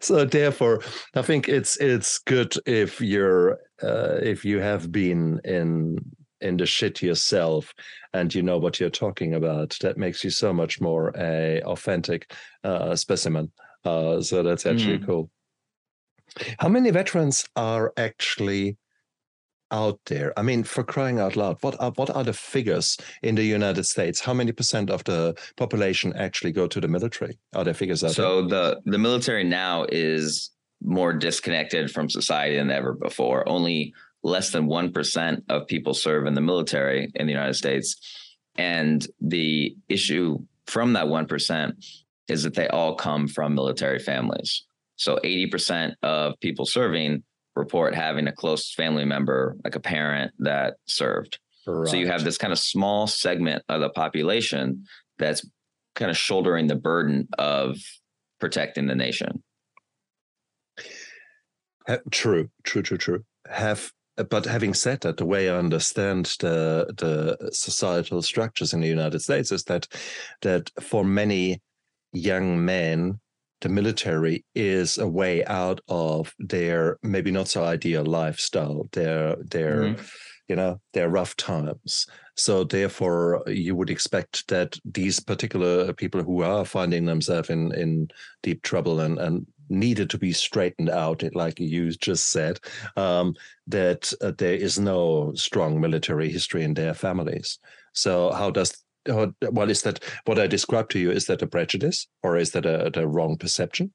so 0.00 0.24
therefore, 0.24 0.82
I 1.14 1.22
think 1.22 1.48
it's 1.48 1.76
it's 1.78 2.18
good 2.18 2.54
if 2.66 3.00
you're 3.00 3.58
uh, 3.82 4.18
if 4.22 4.44
you 4.44 4.58
have 4.58 4.92
been 4.92 5.40
in 5.44 5.98
in 6.44 6.56
the 6.56 6.66
shit 6.66 7.02
yourself 7.02 7.72
and 8.12 8.34
you 8.34 8.42
know 8.42 8.58
what 8.58 8.78
you're 8.78 8.90
talking 8.90 9.34
about 9.34 9.76
that 9.80 9.98
makes 9.98 10.22
you 10.22 10.30
so 10.30 10.52
much 10.52 10.80
more 10.80 11.12
a 11.18 11.60
authentic 11.62 12.32
uh, 12.62 12.94
specimen 12.94 13.50
uh, 13.84 14.20
so 14.20 14.42
that's 14.42 14.66
actually 14.66 14.98
mm. 14.98 15.06
cool 15.06 15.30
how 16.58 16.68
many 16.68 16.90
veterans 16.90 17.46
are 17.56 17.92
actually 17.96 18.76
out 19.70 19.98
there? 20.06 20.32
I 20.38 20.42
mean, 20.42 20.62
for 20.62 20.84
crying 20.84 21.18
out 21.18 21.36
loud, 21.36 21.56
what 21.60 21.76
are 21.80 21.90
what 21.96 22.10
are 22.10 22.24
the 22.24 22.32
figures 22.32 22.96
in 23.22 23.34
the 23.34 23.44
United 23.44 23.84
States? 23.84 24.20
How 24.20 24.34
many 24.34 24.52
percent 24.52 24.90
of 24.90 25.02
the 25.04 25.34
population 25.56 26.12
actually 26.16 26.52
go 26.52 26.66
to 26.66 26.80
the 26.80 26.88
military? 26.88 27.38
Are 27.54 27.64
there 27.64 27.74
figures 27.74 28.04
out 28.04 28.12
so 28.12 28.42
there? 28.42 28.48
the 28.48 28.80
the 28.92 28.98
military 28.98 29.44
now 29.44 29.86
is 29.90 30.50
more 30.82 31.12
disconnected 31.12 31.90
from 31.90 32.08
society 32.08 32.56
than 32.56 32.70
ever 32.70 32.92
before. 32.92 33.48
Only 33.48 33.94
less 34.24 34.50
than 34.50 34.66
one 34.66 34.92
percent 34.92 35.44
of 35.48 35.68
people 35.68 35.94
serve 35.94 36.26
in 36.26 36.34
the 36.34 36.40
military 36.40 37.12
in 37.14 37.26
the 37.26 37.32
United 37.32 37.54
States, 37.54 37.96
and 38.56 39.06
the 39.20 39.76
issue 39.88 40.38
from 40.66 40.94
that 40.94 41.06
one 41.06 41.26
percent 41.26 41.76
is 42.26 42.42
that 42.42 42.54
they 42.54 42.66
all 42.68 42.96
come 42.96 43.28
from 43.28 43.54
military 43.54 43.98
families. 43.98 44.64
So 44.96 45.18
80% 45.22 45.94
of 46.02 46.34
people 46.40 46.64
serving 46.64 47.22
report 47.56 47.94
having 47.94 48.26
a 48.26 48.32
close 48.32 48.72
family 48.72 49.04
member, 49.04 49.56
like 49.62 49.76
a 49.76 49.80
parent 49.80 50.32
that 50.38 50.74
served. 50.86 51.38
Right. 51.66 51.88
So 51.88 51.96
you 51.96 52.06
have 52.06 52.24
this 52.24 52.38
kind 52.38 52.52
of 52.52 52.58
small 52.58 53.06
segment 53.06 53.62
of 53.68 53.80
the 53.80 53.90
population 53.90 54.84
that's 55.18 55.46
kind 55.94 56.10
of 56.10 56.16
shouldering 56.16 56.66
the 56.66 56.74
burden 56.74 57.28
of 57.38 57.76
protecting 58.40 58.86
the 58.86 58.94
nation. 58.94 59.42
True, 62.10 62.48
true, 62.64 62.82
true, 62.82 62.98
true. 62.98 63.24
Have 63.48 63.92
but 64.16 64.44
having 64.44 64.74
said 64.74 65.00
that, 65.00 65.16
the 65.16 65.26
way 65.26 65.48
I 65.48 65.56
understand 65.56 66.26
the 66.40 66.92
the 66.96 67.50
societal 67.52 68.22
structures 68.22 68.72
in 68.72 68.80
the 68.80 68.88
United 68.88 69.20
States 69.20 69.50
is 69.50 69.64
that 69.64 69.88
that 70.42 70.70
for 70.80 71.04
many 71.04 71.60
young 72.12 72.64
men 72.64 73.20
the 73.60 73.68
military 73.68 74.44
is 74.54 74.98
a 74.98 75.08
way 75.08 75.44
out 75.46 75.80
of 75.88 76.34
their 76.38 76.98
maybe 77.02 77.30
not 77.30 77.48
so 77.48 77.64
ideal 77.64 78.04
lifestyle, 78.04 78.88
their 78.92 79.36
their 79.36 79.76
mm-hmm. 79.76 80.04
you 80.48 80.54
know 80.54 80.80
their 80.92 81.08
rough 81.08 81.34
times. 81.36 82.06
So 82.36 82.64
therefore, 82.64 83.42
you 83.46 83.74
would 83.76 83.90
expect 83.90 84.48
that 84.48 84.76
these 84.84 85.20
particular 85.20 85.92
people 85.92 86.22
who 86.22 86.42
are 86.42 86.64
finding 86.64 87.06
themselves 87.06 87.48
in 87.48 87.72
in 87.74 88.08
deep 88.42 88.62
trouble 88.62 89.00
and 89.00 89.18
and 89.18 89.46
needed 89.68 90.10
to 90.10 90.18
be 90.18 90.32
straightened 90.32 90.90
out, 90.90 91.22
like 91.34 91.60
you 91.60 91.90
just 91.90 92.30
said, 92.30 92.60
um, 92.96 93.34
that 93.66 94.12
uh, 94.20 94.32
there 94.36 94.54
is 94.54 94.78
no 94.78 95.32
strong 95.34 95.80
military 95.80 96.30
history 96.30 96.64
in 96.64 96.74
their 96.74 96.94
families. 96.94 97.58
So 97.92 98.32
how 98.32 98.50
does 98.50 98.84
well, 99.06 99.70
is 99.70 99.82
that 99.82 100.02
what 100.24 100.38
I 100.38 100.46
described 100.46 100.90
to 100.92 100.98
you? 100.98 101.10
Is 101.10 101.26
that 101.26 101.42
a 101.42 101.46
prejudice 101.46 102.06
or 102.22 102.36
is 102.36 102.52
that 102.52 102.64
a, 102.64 102.98
a 102.98 103.06
wrong 103.06 103.36
perception? 103.36 103.92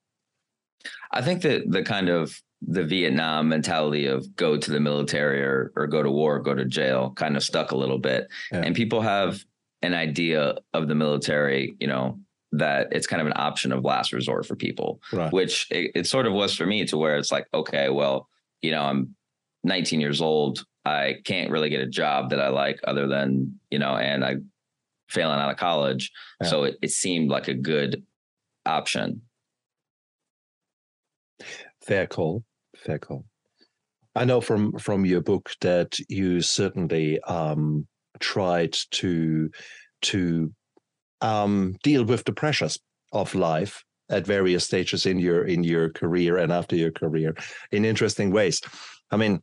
I 1.12 1.22
think 1.22 1.42
that 1.42 1.70
the 1.70 1.84
kind 1.84 2.10
of 2.10 2.40
the 2.62 2.84
Vietnam 2.84 3.50
mentality 3.50 4.06
of 4.06 4.36
go 4.36 4.58
to 4.58 4.72
the 4.72 4.80
military 4.80 5.42
or, 5.42 5.72
or 5.76 5.88
go 5.88 6.04
to 6.04 6.12
war, 6.12 6.40
go 6.40 6.54
to 6.54 6.66
jail 6.66 7.12
kind 7.16 7.36
of 7.38 7.44
stuck 7.44 7.72
a 7.72 7.78
little 7.78 7.98
bit. 7.98 8.28
Yeah. 8.52 8.62
And 8.62 8.76
people 8.76 9.02
have 9.02 9.44
an 9.82 9.94
idea 9.94 10.56
of 10.74 10.88
the 10.88 10.96
military, 10.96 11.76
you 11.80 11.88
know, 11.88 12.20
that 12.52 12.88
it's 12.92 13.08
kind 13.08 13.22
of 13.22 13.28
an 13.28 13.34
option 13.36 13.72
of 13.72 13.84
last 13.84 14.12
resort 14.12 14.46
for 14.46 14.56
people, 14.56 15.02
right. 15.14 15.32
which 15.32 15.68
it, 15.72 15.92
it 15.96 16.08
sort 16.08 16.26
of 16.26 16.34
was 16.34 16.56
for 16.56 16.66
me 16.66 16.86
to 16.86 16.98
where 16.98 17.18
it's 17.18 17.32
like, 17.32 17.48
okay, 17.54 17.90
well, 17.90 18.28
you 18.62 18.72
know, 18.72 18.82
I'm 18.82 19.16
19 19.64 20.02
years 20.02 20.22
old. 20.22 20.66
I 20.86 21.18
can't 21.26 21.52
really 21.52 21.70
get 21.70 21.82
a 21.82 21.88
job 21.88 22.32
that 22.32 22.40
I 22.40 22.50
like 22.50 22.80
other 22.86 23.08
than, 23.08 23.60
you 23.70 23.80
know, 23.80 23.96
and 23.96 24.26
I 24.26 24.38
failing 25.10 25.40
out 25.40 25.52
of 25.52 25.58
college. 25.58 26.12
Yeah. 26.42 26.48
So 26.48 26.64
it, 26.64 26.78
it 26.82 26.92
seemed 26.92 27.30
like 27.30 27.48
a 27.48 27.54
good 27.54 28.04
option. 28.66 29.22
Fair 31.82 32.08
call. 32.08 32.44
Fair 32.76 33.00
call. 33.00 33.26
I 34.16 34.26
know 34.26 34.42
from 34.42 34.78
from 34.80 35.06
your 35.06 35.22
book 35.22 35.52
that 35.62 35.98
you 36.10 36.42
certainly 36.42 37.22
um, 37.22 37.88
tried 38.20 38.76
to 38.92 39.50
to 40.02 40.52
um, 41.22 41.76
deal 41.84 42.04
with 42.04 42.24
the 42.26 42.34
pressures 42.34 42.80
of 43.12 43.36
life 43.36 43.84
at 44.10 44.26
various 44.26 44.66
stages 44.66 45.06
in 45.06 45.20
your 45.20 45.46
in 45.46 45.64
your 45.64 45.90
career 45.90 46.38
and 46.38 46.52
after 46.52 46.76
your 46.76 46.92
career 46.92 47.36
in 47.72 47.86
interesting 47.86 48.32
ways. 48.32 48.62
I 49.12 49.18
mean, 49.18 49.42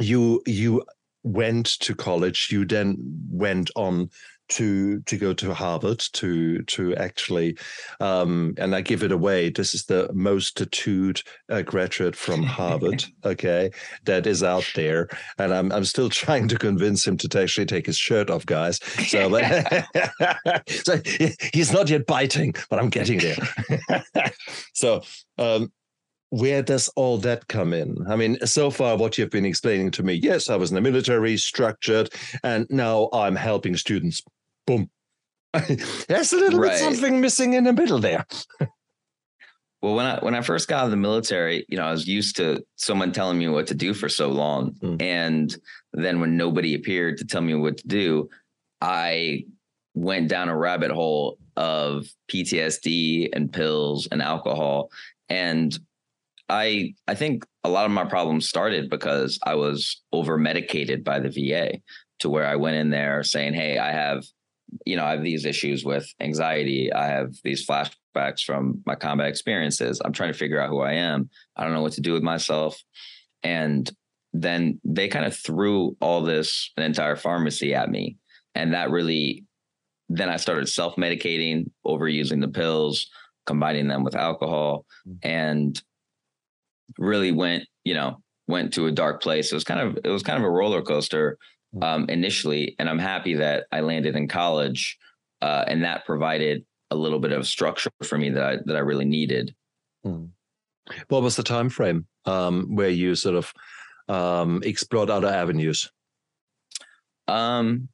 you 0.00 0.42
you 0.46 0.84
went 1.22 1.66
to 1.80 1.94
college. 1.94 2.48
You 2.50 2.64
then 2.64 2.96
went 3.30 3.70
on 3.76 4.10
to 4.48 5.00
to 5.00 5.16
go 5.16 5.32
to 5.34 5.54
Harvard 5.54 6.00
to 6.12 6.62
to 6.62 6.94
actually 6.96 7.56
um, 8.00 8.54
and 8.58 8.74
I 8.74 8.80
give 8.80 9.02
it 9.02 9.12
away. 9.12 9.50
This 9.50 9.74
is 9.74 9.84
the 9.84 10.10
most 10.12 10.56
tattooed 10.56 11.22
uh, 11.50 11.62
graduate 11.62 12.16
from 12.16 12.42
Harvard, 12.42 13.04
okay, 13.24 13.70
that 14.04 14.26
is 14.26 14.42
out 14.42 14.68
there, 14.74 15.08
and 15.38 15.52
I'm 15.52 15.72
I'm 15.72 15.84
still 15.84 16.10
trying 16.10 16.48
to 16.48 16.58
convince 16.58 17.06
him 17.06 17.16
to 17.18 17.40
actually 17.40 17.66
take 17.66 17.86
his 17.86 17.98
shirt 17.98 18.30
off, 18.30 18.46
guys. 18.46 18.78
So, 19.08 19.30
but, 19.30 20.62
so 20.68 21.00
he's 21.52 21.72
not 21.72 21.88
yet 21.88 22.06
biting, 22.06 22.54
but 22.70 22.78
I'm 22.78 22.90
getting 22.90 23.18
there. 23.18 24.02
so. 24.72 25.02
Um, 25.38 25.72
where 26.30 26.62
does 26.62 26.88
all 26.96 27.18
that 27.18 27.46
come 27.46 27.72
in? 27.72 27.96
I 28.08 28.16
mean, 28.16 28.36
so 28.44 28.70
far, 28.70 28.96
what 28.96 29.16
you've 29.16 29.30
been 29.30 29.46
explaining 29.46 29.92
to 29.92 30.02
me, 30.02 30.14
yes, 30.14 30.50
I 30.50 30.56
was 30.56 30.70
in 30.70 30.74
the 30.74 30.80
military, 30.80 31.36
structured, 31.36 32.10
and 32.42 32.66
now 32.68 33.08
I'm 33.12 33.36
helping 33.36 33.76
students 33.76 34.22
boom. 34.66 34.90
There's 36.08 36.32
a 36.32 36.36
little 36.36 36.60
right. 36.60 36.72
bit 36.72 36.78
something 36.78 37.20
missing 37.20 37.54
in 37.54 37.64
the 37.64 37.72
middle 37.72 37.98
there. 37.98 38.26
well, 39.82 39.94
when 39.94 40.06
I 40.06 40.18
when 40.18 40.34
I 40.34 40.42
first 40.42 40.68
got 40.68 40.80
out 40.80 40.84
of 40.86 40.90
the 40.90 40.96
military, 40.96 41.64
you 41.68 41.76
know, 41.76 41.84
I 41.84 41.90
was 41.90 42.06
used 42.06 42.36
to 42.36 42.62
someone 42.76 43.12
telling 43.12 43.38
me 43.38 43.48
what 43.48 43.66
to 43.68 43.74
do 43.74 43.94
for 43.94 44.08
so 44.08 44.28
long, 44.28 44.74
mm. 44.82 45.00
and 45.00 45.54
then 45.92 46.20
when 46.20 46.36
nobody 46.36 46.74
appeared 46.74 47.18
to 47.18 47.24
tell 47.24 47.40
me 47.40 47.54
what 47.54 47.78
to 47.78 47.86
do, 47.86 48.28
I 48.80 49.44
went 49.94 50.28
down 50.28 50.48
a 50.48 50.56
rabbit 50.56 50.90
hole 50.90 51.38
of 51.56 52.06
PTSD 52.30 53.30
and 53.32 53.52
pills 53.52 54.08
and 54.10 54.20
alcohol, 54.20 54.90
and 55.28 55.78
I 56.48 56.94
I 57.08 57.14
think 57.14 57.46
a 57.64 57.68
lot 57.68 57.86
of 57.86 57.92
my 57.92 58.04
problems 58.04 58.48
started 58.48 58.90
because 58.90 59.38
I 59.42 59.54
was 59.54 60.02
over 60.12 60.36
medicated 60.36 61.02
by 61.02 61.20
the 61.20 61.30
VA 61.30 61.78
to 62.18 62.30
where 62.30 62.46
I 62.46 62.56
went 62.56 62.76
in 62.76 62.90
there 62.90 63.22
saying, 63.22 63.54
"Hey, 63.54 63.78
I 63.78 63.92
have 63.92 64.24
you 64.84 64.96
know, 64.96 65.04
I 65.04 65.12
have 65.12 65.22
these 65.22 65.44
issues 65.44 65.84
with 65.84 66.06
anxiety. 66.20 66.92
I 66.92 67.06
have 67.06 67.34
these 67.44 67.66
flashbacks 67.66 68.42
from 68.44 68.82
my 68.86 68.94
combat 68.94 69.28
experiences. 69.28 70.00
I'm 70.04 70.12
trying 70.12 70.32
to 70.32 70.38
figure 70.38 70.60
out 70.60 70.70
who 70.70 70.80
I 70.80 70.94
am. 70.94 71.28
I 71.56 71.64
don't 71.64 71.72
know 71.72 71.82
what 71.82 71.92
to 71.92 72.00
do 72.00 72.12
with 72.12 72.22
myself. 72.22 72.76
And 73.42 73.90
then 74.32 74.80
they 74.84 75.08
kind 75.08 75.24
of 75.24 75.36
threw 75.36 75.96
all 76.00 76.22
this, 76.22 76.72
an 76.76 76.82
entire 76.82 77.16
pharmacy 77.16 77.74
at 77.74 77.90
me. 77.90 78.16
And 78.54 78.74
that 78.74 78.90
really, 78.90 79.44
then 80.08 80.28
I 80.28 80.36
started 80.36 80.68
self 80.68 80.96
medicating, 80.96 81.70
overusing 81.86 82.40
the 82.40 82.48
pills, 82.48 83.08
combining 83.44 83.88
them 83.88 84.02
with 84.04 84.14
alcohol, 84.14 84.84
mm-hmm. 85.06 85.28
and 85.28 85.82
really 86.98 87.32
went, 87.32 87.64
you 87.84 87.94
know, 87.94 88.18
went 88.46 88.72
to 88.74 88.86
a 88.86 88.92
dark 88.92 89.22
place. 89.22 89.50
It 89.50 89.56
was 89.56 89.64
kind 89.64 89.80
of, 89.80 89.98
it 90.04 90.08
was 90.08 90.22
kind 90.22 90.38
of 90.38 90.44
a 90.44 90.50
roller 90.50 90.82
coaster 90.82 91.38
um, 91.82 92.08
initially, 92.08 92.74
and 92.78 92.88
I'm 92.88 92.98
happy 92.98 93.34
that 93.34 93.66
I 93.72 93.80
landed 93.80 94.16
in 94.16 94.28
college 94.28 94.98
uh, 95.42 95.64
and 95.66 95.84
that 95.84 96.06
provided 96.06 96.64
a 96.90 96.96
little 96.96 97.18
bit 97.18 97.32
of 97.32 97.46
structure 97.46 97.90
for 98.04 98.16
me 98.16 98.30
that 98.30 98.42
I 98.42 98.56
that 98.64 98.76
I 98.76 98.80
really 98.80 99.04
needed. 99.04 99.54
Hmm. 100.04 100.26
What 101.08 101.22
was 101.22 101.36
the 101.36 101.42
time 101.42 101.68
frame 101.68 102.06
um, 102.24 102.74
where 102.76 102.88
you 102.88 103.14
sort 103.14 103.34
of 103.34 103.52
um, 104.08 104.62
explored 104.64 105.10
other 105.10 105.28
avenues? 105.28 105.90
Um, 107.28 107.88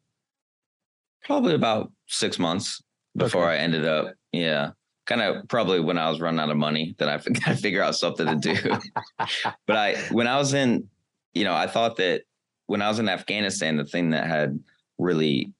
probably 1.25 1.55
about 1.55 1.91
six 2.07 2.39
months 2.39 2.83
before 3.17 3.45
okay. 3.45 3.55
I 3.55 3.57
ended 3.59 3.87
up, 3.87 4.13
yeah, 4.33 4.73
kind 5.07 5.23
of 5.23 5.49
probably 5.49 5.81
when 5.81 5.97
I 5.97 6.11
was 6.11 6.21
running 6.21 6.41
out 6.41 6.51
of 6.51 6.57
money 6.57 6.95
that 6.99 7.09
I 7.09 7.17
got 7.17 7.45
to 7.45 7.57
figure 7.57 7.83
out 7.83 7.97
something 7.97 8.27
to 8.27 8.37
do. 8.37 8.79
but 9.67 9.77
I, 9.77 9.97
when 10.11 10.27
I 10.27 10.37
was 10.37 10.53
in, 10.53 10.89
you 11.33 11.45
know, 11.45 11.55
I 11.55 11.67
thought 11.67 11.97
that 11.97 12.23
when 12.67 12.83
I 12.83 12.89
was 12.89 12.99
in 12.99 13.09
Afghanistan, 13.09 13.77
the 13.77 13.85
thing 13.85 14.11
that 14.11 14.27
had 14.27 14.59
really, 14.99 15.53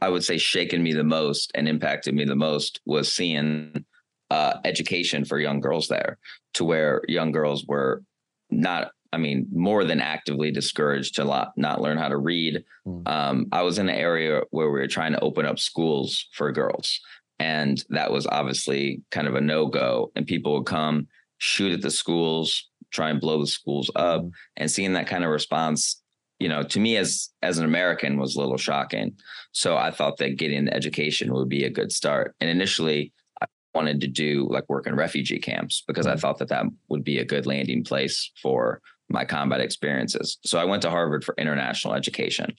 I 0.00 0.08
would 0.08 0.24
say, 0.24 0.38
shaken 0.38 0.82
me 0.82 0.92
the 0.92 1.04
most 1.04 1.52
and 1.54 1.68
impacted 1.68 2.14
me 2.14 2.24
the 2.24 2.36
most 2.36 2.80
was 2.86 3.12
seeing 3.12 3.84
uh, 4.30 4.54
education 4.64 5.24
for 5.24 5.38
young 5.38 5.60
girls 5.60 5.88
there, 5.88 6.18
to 6.54 6.64
where 6.64 7.02
young 7.08 7.32
girls 7.32 7.64
were 7.66 8.02
not 8.50 8.92
I 9.14 9.16
mean, 9.16 9.46
more 9.52 9.84
than 9.84 10.00
actively 10.00 10.50
discouraged 10.50 11.14
to 11.14 11.24
not, 11.24 11.52
not 11.56 11.80
learn 11.80 11.98
how 11.98 12.08
to 12.08 12.16
read. 12.16 12.64
Mm. 12.84 13.08
Um, 13.08 13.46
I 13.52 13.62
was 13.62 13.78
in 13.78 13.88
an 13.88 13.94
area 13.94 14.42
where 14.50 14.66
we 14.66 14.80
were 14.80 14.88
trying 14.88 15.12
to 15.12 15.20
open 15.20 15.46
up 15.46 15.60
schools 15.60 16.26
for 16.32 16.50
girls. 16.50 17.00
And 17.38 17.80
that 17.90 18.10
was 18.10 18.26
obviously 18.26 19.02
kind 19.12 19.28
of 19.28 19.36
a 19.36 19.40
no 19.40 19.66
go. 19.66 20.10
And 20.16 20.26
people 20.26 20.54
would 20.54 20.66
come 20.66 21.06
shoot 21.38 21.72
at 21.72 21.80
the 21.80 21.92
schools, 21.92 22.68
try 22.90 23.10
and 23.10 23.20
blow 23.20 23.40
the 23.40 23.46
schools 23.46 23.88
up. 23.94 24.22
Mm. 24.22 24.30
And 24.56 24.70
seeing 24.70 24.94
that 24.94 25.06
kind 25.06 25.22
of 25.22 25.30
response, 25.30 26.02
you 26.44 26.50
know, 26.50 26.62
to 26.62 26.78
me 26.78 26.98
as 26.98 27.30
as 27.40 27.56
an 27.56 27.64
American 27.64 28.18
was 28.18 28.36
a 28.36 28.38
little 28.38 28.58
shocking. 28.58 29.16
So 29.52 29.78
I 29.78 29.90
thought 29.90 30.18
that 30.18 30.36
getting 30.36 30.66
the 30.66 30.74
education 30.74 31.32
would 31.32 31.48
be 31.48 31.64
a 31.64 31.70
good 31.70 31.90
start. 31.90 32.34
And 32.38 32.50
initially, 32.50 33.14
I 33.40 33.46
wanted 33.74 34.02
to 34.02 34.08
do 34.08 34.46
like 34.50 34.68
work 34.68 34.86
in 34.86 34.94
refugee 34.94 35.38
camps 35.38 35.82
because 35.88 36.04
mm. 36.04 36.12
I 36.12 36.16
thought 36.16 36.36
that 36.40 36.50
that 36.50 36.66
would 36.90 37.02
be 37.02 37.18
a 37.18 37.24
good 37.24 37.46
landing 37.46 37.82
place 37.82 38.30
for 38.42 38.82
my 39.08 39.24
combat 39.24 39.62
experiences. 39.62 40.36
So 40.44 40.58
I 40.58 40.66
went 40.66 40.82
to 40.82 40.90
Harvard 40.90 41.24
for 41.24 41.34
international 41.38 41.94
education. 41.94 42.54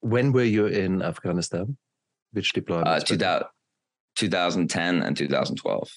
When 0.00 0.32
were 0.32 0.42
you 0.42 0.66
in 0.66 1.02
Afghanistan? 1.02 1.76
Which 2.32 2.52
deployment? 2.52 2.88
Uh, 2.88 2.98
2000, 2.98 3.46
2010 4.16 5.02
and 5.02 5.16
2012. 5.16 5.88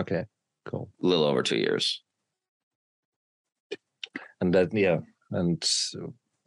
Okay, 0.00 0.24
cool. 0.64 0.90
A 1.00 1.06
little 1.06 1.26
over 1.26 1.44
two 1.44 1.58
years. 1.58 2.02
And 4.40 4.52
that, 4.54 4.74
yeah, 4.74 4.98
and 5.32 5.64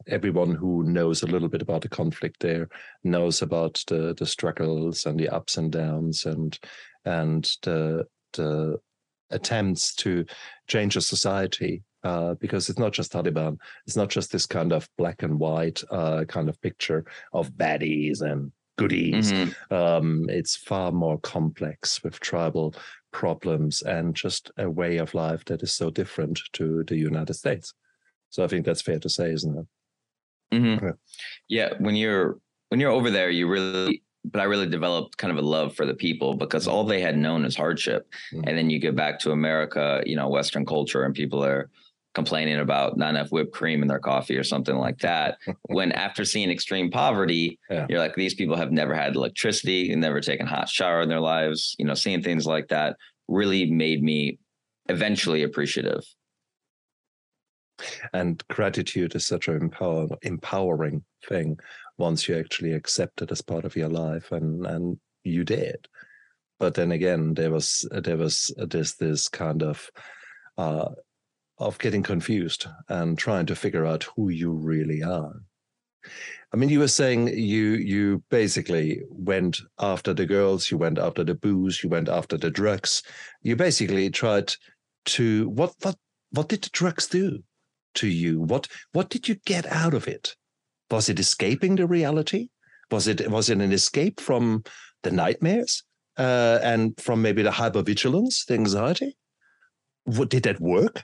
everyone 0.08 0.54
who 0.54 0.84
knows 0.84 1.22
a 1.22 1.26
little 1.26 1.48
bit 1.48 1.62
about 1.62 1.82
the 1.82 1.88
conflict 1.88 2.40
there 2.40 2.68
knows 3.02 3.42
about 3.42 3.82
the 3.88 4.14
the 4.18 4.26
struggles 4.26 5.04
and 5.06 5.18
the 5.18 5.28
ups 5.28 5.56
and 5.56 5.72
downs 5.72 6.26
and 6.26 6.58
and 7.04 7.50
the 7.62 8.06
the 8.34 8.78
attempts 9.30 9.94
to 9.94 10.24
change 10.68 10.96
a 10.96 11.00
society 11.00 11.82
uh, 12.04 12.34
because 12.34 12.68
it's 12.68 12.78
not 12.78 12.92
just 12.92 13.12
Taliban. 13.12 13.58
It's 13.86 13.96
not 13.96 14.10
just 14.10 14.30
this 14.30 14.46
kind 14.46 14.72
of 14.72 14.88
black 14.96 15.24
and 15.24 15.40
white 15.40 15.82
uh, 15.90 16.24
kind 16.28 16.48
of 16.48 16.60
picture 16.60 17.04
of 17.32 17.50
baddies 17.52 18.20
and 18.20 18.52
goodies. 18.78 19.32
Mm-hmm. 19.32 19.74
Um, 19.74 20.26
it's 20.28 20.54
far 20.54 20.92
more 20.92 21.18
complex 21.18 22.04
with 22.04 22.20
tribal 22.20 22.74
problems 23.10 23.82
and 23.82 24.14
just 24.14 24.52
a 24.58 24.70
way 24.70 24.98
of 24.98 25.14
life 25.14 25.44
that 25.46 25.62
is 25.62 25.72
so 25.72 25.90
different 25.90 26.40
to 26.52 26.84
the 26.84 26.96
United 26.96 27.34
States. 27.34 27.72
So 28.30 28.44
I 28.44 28.48
think 28.48 28.64
that's 28.64 28.82
fair 28.82 28.98
to 28.98 29.08
say, 29.08 29.30
isn't 29.32 29.58
it? 29.58 29.66
Mm-hmm. 30.54 30.86
Yeah. 30.86 30.92
yeah. 31.48 31.74
When 31.78 31.96
you're 31.96 32.38
when 32.68 32.80
you're 32.80 32.90
over 32.90 33.10
there, 33.10 33.30
you 33.30 33.48
really 33.48 34.02
but 34.32 34.40
I 34.40 34.44
really 34.44 34.66
developed 34.66 35.16
kind 35.16 35.30
of 35.30 35.38
a 35.42 35.46
love 35.46 35.74
for 35.74 35.86
the 35.86 35.94
people 35.94 36.34
because 36.34 36.66
all 36.66 36.84
they 36.84 37.00
had 37.00 37.16
known 37.16 37.44
is 37.44 37.56
hardship. 37.56 38.08
Mm-hmm. 38.32 38.48
And 38.48 38.58
then 38.58 38.70
you 38.70 38.78
get 38.78 38.96
back 38.96 39.20
to 39.20 39.30
America, 39.30 40.02
you 40.04 40.16
know, 40.16 40.28
Western 40.28 40.66
culture, 40.66 41.04
and 41.04 41.14
people 41.14 41.44
are 41.44 41.70
complaining 42.14 42.58
about 42.60 42.96
not 42.96 43.10
enough 43.10 43.30
whipped 43.30 43.52
cream 43.52 43.82
in 43.82 43.88
their 43.88 43.98
coffee 43.98 44.36
or 44.36 44.42
something 44.42 44.76
like 44.76 44.98
that. 44.98 45.38
when 45.68 45.92
after 45.92 46.24
seeing 46.24 46.50
extreme 46.50 46.90
poverty, 46.90 47.58
yeah. 47.70 47.86
you're 47.88 48.00
like, 48.00 48.16
these 48.16 48.34
people 48.34 48.56
have 48.56 48.72
never 48.72 48.94
had 48.94 49.14
electricity 49.14 49.92
and 49.92 50.00
never 50.00 50.20
taken 50.20 50.46
a 50.46 50.50
hot 50.50 50.68
shower 50.68 51.02
in 51.02 51.08
their 51.08 51.20
lives. 51.20 51.76
You 51.78 51.84
know, 51.84 51.94
seeing 51.94 52.22
things 52.22 52.46
like 52.46 52.68
that 52.68 52.96
really 53.28 53.70
made 53.70 54.02
me 54.02 54.38
eventually 54.88 55.42
appreciative. 55.42 56.02
And 58.12 58.42
gratitude 58.48 59.14
is 59.14 59.26
such 59.26 59.48
an 59.48 59.56
empower, 59.56 60.08
empowering 60.22 61.04
thing 61.28 61.58
once 61.98 62.28
you 62.28 62.36
actually 62.36 62.72
accept 62.72 63.22
it 63.22 63.30
as 63.30 63.42
part 63.42 63.64
of 63.64 63.76
your 63.76 63.88
life 63.88 64.32
and 64.32 64.66
and 64.66 64.98
you 65.24 65.44
did. 65.44 65.88
But 66.58 66.74
then 66.74 66.92
again 66.92 67.34
there 67.34 67.50
was 67.50 67.86
there 67.90 68.16
was 68.16 68.54
this 68.56 68.94
this 68.94 69.28
kind 69.28 69.62
of 69.62 69.90
uh 70.58 70.90
of 71.58 71.78
getting 71.78 72.02
confused 72.02 72.66
and 72.88 73.16
trying 73.16 73.46
to 73.46 73.56
figure 73.56 73.86
out 73.86 74.06
who 74.14 74.28
you 74.28 74.52
really 74.52 75.02
are. 75.02 75.32
I 76.52 76.56
mean, 76.56 76.68
you 76.68 76.78
were 76.78 76.88
saying 76.88 77.28
you 77.28 77.72
you 77.72 78.22
basically 78.30 79.02
went 79.10 79.60
after 79.78 80.14
the 80.14 80.26
girls, 80.26 80.70
you 80.70 80.78
went 80.78 80.98
after 80.98 81.24
the 81.24 81.34
booze, 81.34 81.82
you 81.82 81.88
went 81.88 82.08
after 82.08 82.36
the 82.36 82.50
drugs. 82.50 83.02
You 83.42 83.56
basically 83.56 84.10
tried 84.10 84.54
to 85.06 85.48
what 85.50 85.74
what 85.82 85.96
what 86.30 86.48
did 86.48 86.62
the 86.62 86.70
drugs 86.70 87.08
do 87.08 87.42
to 87.96 88.08
you? 88.08 88.40
What 88.40 88.68
what 88.92 89.10
did 89.10 89.28
you 89.28 89.36
get 89.46 89.66
out 89.66 89.94
of 89.94 90.06
it? 90.08 90.36
Was 90.90 91.08
it 91.08 91.18
escaping 91.18 91.76
the 91.76 91.86
reality? 91.86 92.48
Was 92.90 93.06
it 93.08 93.28
was 93.30 93.50
it 93.50 93.60
an 93.60 93.72
escape 93.72 94.20
from 94.20 94.62
the 95.02 95.10
nightmares 95.10 95.82
uh, 96.16 96.58
and 96.62 96.98
from 97.00 97.22
maybe 97.22 97.42
the 97.42 97.50
hypervigilance, 97.50 98.46
the 98.46 98.54
anxiety? 98.54 99.16
What, 100.04 100.30
did 100.30 100.44
that 100.44 100.60
work? 100.60 101.02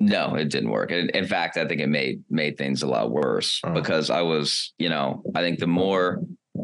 No, 0.00 0.36
it 0.36 0.50
didn't 0.50 0.70
work. 0.70 0.92
In, 0.92 1.10
in 1.10 1.26
fact, 1.26 1.56
I 1.56 1.66
think 1.66 1.80
it 1.80 1.88
made 1.88 2.22
made 2.30 2.56
things 2.56 2.82
a 2.82 2.86
lot 2.86 3.10
worse 3.10 3.60
uh-huh. 3.64 3.74
because 3.74 4.10
I 4.10 4.22
was, 4.22 4.72
you 4.78 4.88
know, 4.88 5.22
I 5.34 5.40
think 5.40 5.58
the 5.58 5.66
more 5.66 6.22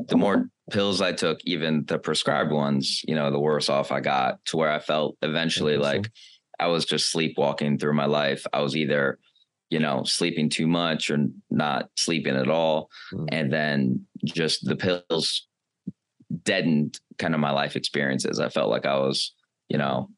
the 0.09 0.17
more 0.17 0.49
pills 0.71 1.01
I 1.01 1.13
took, 1.13 1.41
even 1.45 1.85
the 1.87 1.99
prescribed 1.99 2.53
ones, 2.53 3.03
you 3.07 3.15
know, 3.15 3.31
the 3.31 3.41
worse 3.41 3.69
off 3.69 3.93
I 3.93 4.01
got 4.01 4.45
to 4.47 4.57
where 4.57 4.71
I 4.71 4.79
felt 4.79 5.17
eventually 5.23 5.77
like 5.77 6.11
I 6.61 6.69
was 6.69 6.85
just 6.85 7.11
sleepwalking 7.11 7.79
through 7.79 7.95
my 7.95 8.07
life. 8.07 8.47
I 8.53 8.61
was 8.63 8.77
either 8.77 9.19
you 9.71 9.81
know, 9.81 10.05
sleeping 10.05 10.49
too 10.49 10.69
much 10.69 11.11
or 11.11 11.19
not 11.51 11.91
sleeping 11.97 12.37
at 12.37 12.49
all. 12.49 12.91
Mm. 13.13 13.29
And 13.33 13.53
then 13.53 14.07
just 14.25 14.65
the 14.65 14.77
pills 14.77 15.49
deadened 16.45 16.99
kind 17.19 17.35
of 17.35 17.41
my 17.41 17.51
life 17.51 17.75
experiences. 17.75 18.39
I 18.39 18.51
felt 18.51 18.71
like 18.71 18.87
I 18.87 18.97
was, 18.99 19.35
you 19.69 19.79
know. 19.79 20.11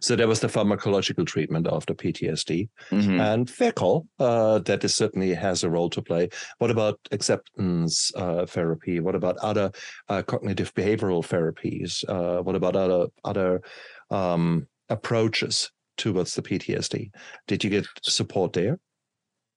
So 0.00 0.16
there 0.16 0.28
was 0.28 0.40
the 0.40 0.48
pharmacological 0.48 1.26
treatment 1.26 1.66
after 1.70 1.94
PTSD, 1.94 2.68
mm-hmm. 2.90 3.20
and 3.20 3.48
fair 3.48 3.72
call. 3.72 4.06
Uh, 4.18 4.58
that 4.60 4.84
is 4.84 4.94
certainly 4.94 5.34
has 5.34 5.64
a 5.64 5.70
role 5.70 5.90
to 5.90 6.02
play. 6.02 6.28
What 6.58 6.70
about 6.70 6.98
acceptance 7.12 8.12
uh, 8.16 8.46
therapy? 8.46 9.00
What 9.00 9.14
about 9.14 9.36
other 9.38 9.70
uh, 10.08 10.22
cognitive 10.22 10.74
behavioral 10.74 11.24
therapies? 11.24 12.04
Uh, 12.08 12.42
what 12.42 12.56
about 12.56 12.76
other 12.76 13.06
other 13.24 13.62
um, 14.10 14.66
approaches 14.88 15.70
towards 15.96 16.34
the 16.34 16.42
PTSD. 16.42 17.10
Did 17.46 17.64
you 17.64 17.70
get 17.70 17.86
support 18.02 18.52
there? 18.52 18.78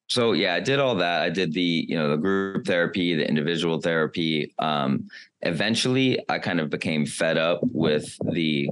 So 0.10 0.32
yeah, 0.32 0.54
I 0.54 0.62
did 0.62 0.80
all 0.80 0.96
that. 0.96 1.22
I 1.22 1.30
did 1.30 1.54
the 1.54 1.86
you 1.88 1.98
know 1.98 2.10
the 2.10 2.18
group 2.18 2.66
therapy, 2.66 3.16
the 3.16 3.28
individual 3.28 3.82
therapy. 3.82 4.54
Um, 4.58 5.08
eventually, 5.42 6.24
I 6.30 6.40
kind 6.40 6.62
of 6.62 6.70
became 6.70 7.06
fed 7.06 7.38
up 7.38 7.60
with 7.62 8.18
the 8.32 8.70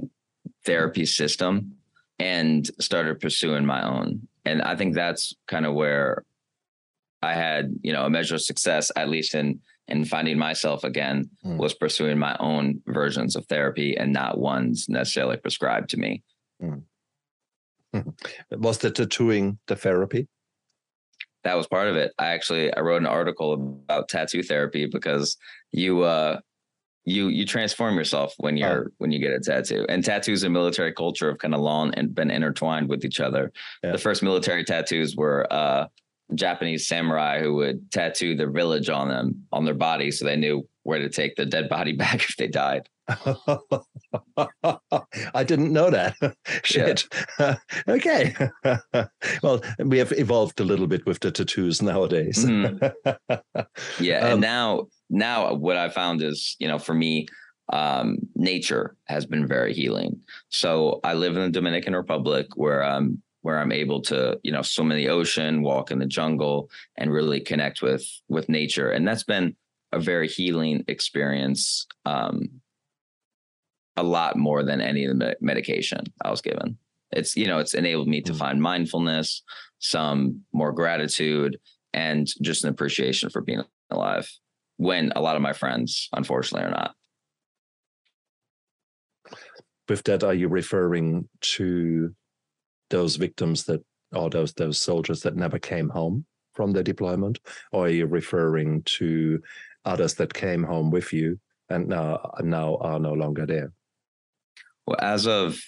therapy 0.66 1.06
system 1.06 1.76
and 2.18 2.68
started 2.80 3.20
pursuing 3.20 3.64
my 3.64 3.86
own. 3.86 4.28
And 4.44 4.62
I 4.62 4.76
think 4.76 4.94
that's 4.94 5.34
kind 5.46 5.66
of 5.66 5.74
where 5.74 6.24
I 7.22 7.34
had 7.34 7.74
you 7.82 7.92
know 7.92 8.04
a 8.04 8.10
measure 8.10 8.34
of 8.34 8.42
success, 8.42 8.92
at 8.94 9.08
least 9.08 9.34
in 9.34 9.60
in 9.88 10.04
finding 10.04 10.38
myself 10.38 10.84
again, 10.84 11.30
mm. 11.44 11.56
was 11.56 11.74
pursuing 11.74 12.18
my 12.18 12.36
own 12.40 12.82
versions 12.86 13.36
of 13.36 13.46
therapy 13.46 13.96
and 13.96 14.12
not 14.12 14.38
ones 14.38 14.88
necessarily 14.88 15.36
prescribed 15.36 15.90
to 15.90 15.96
me. 15.96 16.22
Mm. 16.62 16.82
Was 18.50 18.78
the 18.78 18.90
tattooing 18.90 19.58
the 19.68 19.76
therapy? 19.76 20.28
That 21.44 21.56
was 21.56 21.68
part 21.68 21.86
of 21.86 21.94
it. 21.94 22.12
I 22.18 22.30
actually 22.30 22.74
I 22.74 22.80
wrote 22.80 23.00
an 23.00 23.06
article 23.06 23.52
about 23.52 24.08
tattoo 24.08 24.42
therapy 24.42 24.86
because 24.86 25.36
you 25.70 26.02
uh 26.02 26.40
you 27.06 27.28
you 27.28 27.46
transform 27.46 27.96
yourself 27.96 28.34
when 28.38 28.56
oh. 28.56 28.58
you're 28.58 28.84
oh. 28.88 28.92
when 28.98 29.12
you 29.12 29.18
get 29.18 29.32
a 29.32 29.40
tattoo. 29.40 29.86
And 29.88 30.04
tattoos 30.04 30.42
and 30.42 30.52
military 30.52 30.92
culture 30.92 31.30
have 31.30 31.38
kind 31.38 31.54
of 31.54 31.60
long 31.60 31.94
and 31.94 32.14
been 32.14 32.30
intertwined 32.30 32.88
with 32.88 33.04
each 33.04 33.20
other. 33.20 33.52
Yeah. 33.82 33.92
The 33.92 33.98
first 33.98 34.22
military 34.22 34.64
tattoos 34.64 35.16
were 35.16 35.50
uh 35.50 35.86
Japanese 36.34 36.88
samurai 36.88 37.40
who 37.40 37.54
would 37.54 37.90
tattoo 37.92 38.34
their 38.34 38.50
village 38.50 38.90
on 38.90 39.08
them 39.08 39.44
on 39.52 39.64
their 39.64 39.74
body 39.74 40.10
so 40.10 40.24
they 40.24 40.34
knew 40.34 40.68
where 40.82 40.98
to 40.98 41.08
take 41.08 41.36
the 41.36 41.46
dead 41.46 41.68
body 41.68 41.92
back 41.96 42.16
if 42.16 42.36
they 42.36 42.48
died. 42.48 42.88
I 45.32 45.44
didn't 45.44 45.72
know 45.72 45.90
that. 45.90 46.16
Shit. 46.64 47.04
Okay. 47.88 48.34
well, 49.44 49.62
we 49.78 49.98
have 49.98 50.12
evolved 50.16 50.58
a 50.58 50.64
little 50.64 50.88
bit 50.88 51.06
with 51.06 51.20
the 51.20 51.30
tattoos 51.30 51.80
nowadays. 51.80 52.44
mm. 52.44 52.92
Yeah, 54.00 54.18
um, 54.18 54.32
and 54.32 54.40
now 54.40 54.88
now 55.08 55.54
what 55.54 55.76
I 55.76 55.88
found 55.88 56.22
is, 56.22 56.56
you 56.58 56.68
know, 56.68 56.78
for 56.78 56.94
me, 56.94 57.26
um, 57.72 58.18
nature 58.34 58.96
has 59.04 59.26
been 59.26 59.46
very 59.46 59.74
healing. 59.74 60.20
So 60.48 61.00
I 61.02 61.14
live 61.14 61.36
in 61.36 61.42
the 61.42 61.50
Dominican 61.50 61.94
Republic 61.94 62.46
where 62.54 62.82
I'm 62.82 63.22
where 63.42 63.60
I'm 63.60 63.70
able 63.70 64.02
to, 64.02 64.40
you 64.42 64.50
know, 64.50 64.62
swim 64.62 64.90
in 64.90 64.96
the 64.96 65.08
ocean, 65.08 65.62
walk 65.62 65.92
in 65.92 66.00
the 66.00 66.06
jungle, 66.06 66.68
and 66.96 67.12
really 67.12 67.40
connect 67.40 67.82
with 67.82 68.04
with 68.28 68.48
nature. 68.48 68.90
And 68.90 69.06
that's 69.06 69.24
been 69.24 69.56
a 69.92 70.00
very 70.00 70.28
healing 70.28 70.84
experience. 70.88 71.86
Um, 72.04 72.60
a 73.96 74.02
lot 74.02 74.36
more 74.36 74.62
than 74.62 74.80
any 74.80 75.06
of 75.06 75.18
the 75.18 75.36
medication 75.40 76.04
I 76.22 76.30
was 76.30 76.42
given. 76.42 76.76
It's 77.12 77.36
you 77.36 77.46
know, 77.46 77.58
it's 77.58 77.74
enabled 77.74 78.08
me 78.08 78.20
to 78.22 78.32
mm. 78.32 78.38
find 78.38 78.60
mindfulness, 78.60 79.42
some 79.78 80.42
more 80.52 80.72
gratitude, 80.72 81.58
and 81.92 82.26
just 82.42 82.64
an 82.64 82.70
appreciation 82.70 83.30
for 83.30 83.40
being 83.40 83.62
alive. 83.90 84.28
When 84.76 85.12
a 85.16 85.20
lot 85.20 85.36
of 85.36 85.42
my 85.42 85.52
friends, 85.52 86.08
unfortunately, 86.12 86.66
are 86.66 86.70
not. 86.70 86.94
With 89.88 90.02
that, 90.04 90.24
are 90.24 90.34
you 90.34 90.48
referring 90.48 91.28
to 91.40 92.14
those 92.90 93.16
victims 93.16 93.64
that, 93.64 93.82
or 94.12 94.30
those 94.30 94.52
those 94.54 94.80
soldiers 94.80 95.20
that 95.20 95.36
never 95.36 95.58
came 95.58 95.88
home 95.88 96.26
from 96.54 96.72
their 96.72 96.82
deployment, 96.82 97.38
or 97.72 97.86
are 97.86 97.90
you 97.90 98.06
referring 98.06 98.82
to 98.98 99.40
others 99.84 100.14
that 100.14 100.34
came 100.34 100.64
home 100.64 100.90
with 100.90 101.12
you 101.12 101.38
and 101.68 101.88
now 101.88 102.32
now 102.42 102.76
are 102.78 102.98
no 102.98 103.12
longer 103.12 103.46
there? 103.46 103.72
Well, 104.86 104.98
as 105.00 105.26
of 105.26 105.58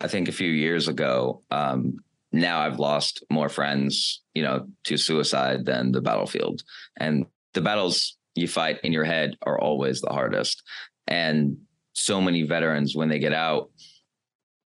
I 0.00 0.08
think 0.08 0.28
a 0.28 0.32
few 0.32 0.50
years 0.50 0.88
ago, 0.88 1.42
um, 1.50 1.96
now 2.32 2.60
I've 2.60 2.78
lost 2.78 3.24
more 3.30 3.48
friends, 3.48 4.22
you 4.34 4.42
know, 4.42 4.68
to 4.84 4.96
suicide 4.96 5.64
than 5.64 5.92
the 5.92 6.02
battlefield, 6.02 6.62
and 6.98 7.26
the 7.54 7.62
battles 7.62 8.17
you 8.38 8.48
fight 8.48 8.78
in 8.82 8.92
your 8.92 9.04
head 9.04 9.36
are 9.42 9.60
always 9.60 10.00
the 10.00 10.10
hardest. 10.10 10.62
And 11.06 11.56
so 11.92 12.20
many 12.20 12.42
veterans 12.42 12.94
when 12.94 13.08
they 13.08 13.18
get 13.18 13.32
out 13.32 13.70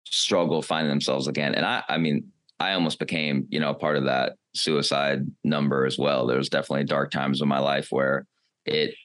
struggle 0.05 0.61
finding 0.61 0.89
themselves 0.89 1.27
again. 1.27 1.55
And 1.55 1.65
I, 1.65 1.83
I 1.89 1.97
mean, 1.97 2.31
I 2.59 2.73
almost 2.73 2.99
became, 2.99 3.45
you 3.49 3.59
know, 3.59 3.73
part 3.73 3.97
of 3.97 4.05
that 4.05 4.33
suicide 4.55 5.25
number 5.43 5.85
as 5.85 5.97
well. 5.97 6.25
There 6.25 6.37
was 6.37 6.49
definitely 6.49 6.85
dark 6.85 7.11
times 7.11 7.41
in 7.41 7.47
my 7.47 7.59
life 7.59 7.87
where 7.91 8.25
it 8.65 8.95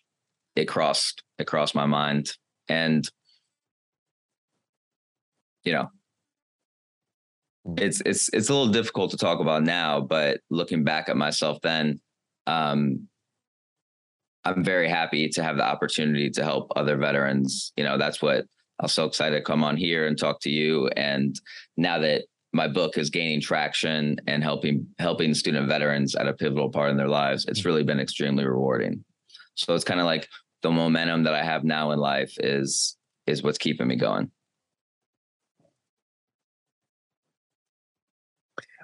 it 0.57 0.67
crossed 0.67 1.23
it 1.39 1.47
crossed 1.47 1.75
my 1.75 1.87
mind, 1.87 2.33
and 2.69 3.09
you 5.65 5.73
know, 5.73 5.91
it's 7.77 8.01
it's 8.07 8.31
it's 8.33 8.49
a 8.49 8.55
little 8.55 8.73
difficult 8.73 9.11
to 9.11 9.17
talk 9.17 9.41
about 9.41 9.63
now. 9.63 10.01
But 10.01 10.41
looking 10.51 10.85
back 10.85 11.09
at 11.09 11.17
myself 11.17 11.59
then, 11.63 12.01
um, 12.47 13.09
I'm 14.45 14.65
very 14.65 14.89
happy 14.89 15.29
to 15.29 15.43
have 15.43 15.57
the 15.57 15.65
opportunity 15.65 16.31
to 16.31 16.45
help 16.45 16.73
other 16.75 16.97
veterans. 16.97 17.73
You 17.77 17.85
know, 17.85 17.97
that's 17.97 18.21
what 18.21 18.45
I 18.81 18.85
was 18.85 18.93
so 18.93 19.05
excited 19.05 19.37
to 19.37 19.43
come 19.43 19.63
on 19.63 19.77
here 19.77 20.07
and 20.07 20.19
talk 20.19 20.41
to 20.41 20.51
you. 20.51 20.89
And 20.97 21.39
now 21.77 21.99
that 22.01 22.25
my 22.53 22.69
book 22.69 22.99
is 22.99 23.09
gaining 23.09 23.41
traction 23.41 24.17
and 24.27 24.43
helping 24.43 24.87
helping 24.99 25.35
student 25.35 25.69
veterans 25.69 26.15
at 26.15 26.29
a 26.29 26.33
pivotal 26.33 26.71
part 26.71 26.91
in 26.91 26.97
their 26.97 27.09
lives, 27.09 27.47
it's 27.47 27.65
really 27.65 27.85
been 27.85 28.01
extremely 28.01 28.45
rewarding. 28.45 29.05
So 29.55 29.75
it's 29.75 29.85
kind 29.85 30.01
of 30.01 30.07
like 30.07 30.29
the 30.63 30.71
momentum 30.71 31.25
that 31.25 31.35
I 31.35 31.45
have 31.45 31.65
now 31.65 31.93
in 31.93 31.99
life 31.99 32.37
is 32.41 32.97
is 33.27 33.43
what's 33.43 33.59
keeping 33.59 33.87
me 33.87 33.97
going. 33.97 34.31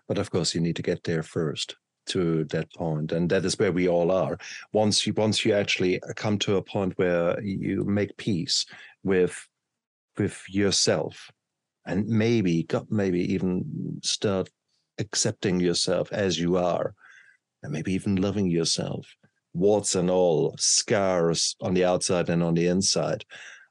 But 0.06 0.18
of 0.18 0.30
course, 0.30 0.54
you 0.54 0.60
need 0.60 0.76
to 0.76 0.82
get 0.82 1.04
there 1.04 1.22
first 1.22 1.76
to 2.08 2.44
that 2.44 2.72
point 2.74 3.12
and 3.12 3.30
that 3.30 3.44
is 3.44 3.58
where 3.58 3.72
we 3.72 3.88
all 3.88 4.10
are. 4.10 4.38
Once 4.72 5.06
you 5.06 5.12
once 5.14 5.44
you 5.44 5.52
actually 5.54 6.00
come 6.16 6.38
to 6.38 6.56
a 6.56 6.62
point 6.62 6.98
where 6.98 7.40
you 7.42 7.84
make 7.84 8.16
peace 8.16 8.66
with 9.02 9.48
with 10.16 10.42
yourself 10.48 11.30
and 11.86 12.06
maybe 12.06 12.64
got 12.64 12.90
maybe 12.90 13.32
even 13.32 14.00
start 14.02 14.48
accepting 14.98 15.60
yourself 15.60 16.12
as 16.12 16.38
you 16.38 16.56
are 16.56 16.94
and 17.62 17.72
maybe 17.72 17.92
even 17.92 18.16
loving 18.16 18.50
yourself 18.50 19.06
warts 19.54 19.94
and 19.94 20.10
all 20.10 20.54
scars 20.58 21.56
on 21.60 21.74
the 21.74 21.84
outside 21.84 22.28
and 22.28 22.42
on 22.42 22.54
the 22.54 22.66
inside 22.66 23.24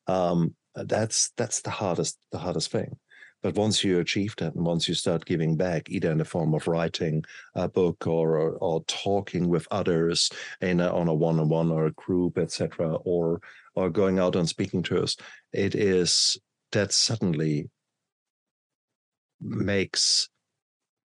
um, 0.07 0.55
that's 0.75 1.31
that's 1.37 1.61
the 1.61 1.69
hardest 1.69 2.17
the 2.31 2.37
hardest 2.37 2.71
thing 2.71 2.97
but 3.43 3.55
once 3.55 3.83
you 3.83 3.99
achieve 3.99 4.35
that, 4.37 4.55
and 4.55 4.65
once 4.65 4.87
you 4.87 4.95
start 4.95 5.25
giving 5.25 5.55
back, 5.55 5.89
either 5.89 6.11
in 6.11 6.17
the 6.17 6.25
form 6.25 6.53
of 6.53 6.67
writing 6.67 7.23
a 7.55 7.69
book 7.69 8.07
or 8.07 8.37
or, 8.37 8.51
or 8.53 8.83
talking 8.85 9.47
with 9.47 9.67
others 9.69 10.29
in 10.61 10.79
a, 10.79 10.91
on 10.91 11.07
a 11.07 11.13
one-on-one 11.13 11.71
or 11.71 11.85
a 11.85 11.91
group, 11.91 12.37
etc., 12.37 12.95
or 13.05 13.39
or 13.75 13.89
going 13.89 14.17
out 14.17 14.35
and 14.35 14.49
speaking 14.49 14.81
to 14.83 15.03
us, 15.03 15.15
it 15.53 15.75
is 15.75 16.37
that 16.71 16.91
suddenly 16.91 17.69
makes 19.39 20.29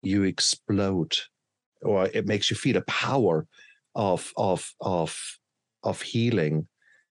you 0.02 0.22
explode, 0.22 1.16
or 1.82 2.06
it 2.06 2.26
makes 2.26 2.50
you 2.50 2.56
feel 2.56 2.76
a 2.76 2.82
power 2.82 3.46
of 3.94 4.32
of 4.36 4.72
of 4.80 5.38
of 5.82 6.00
healing 6.00 6.68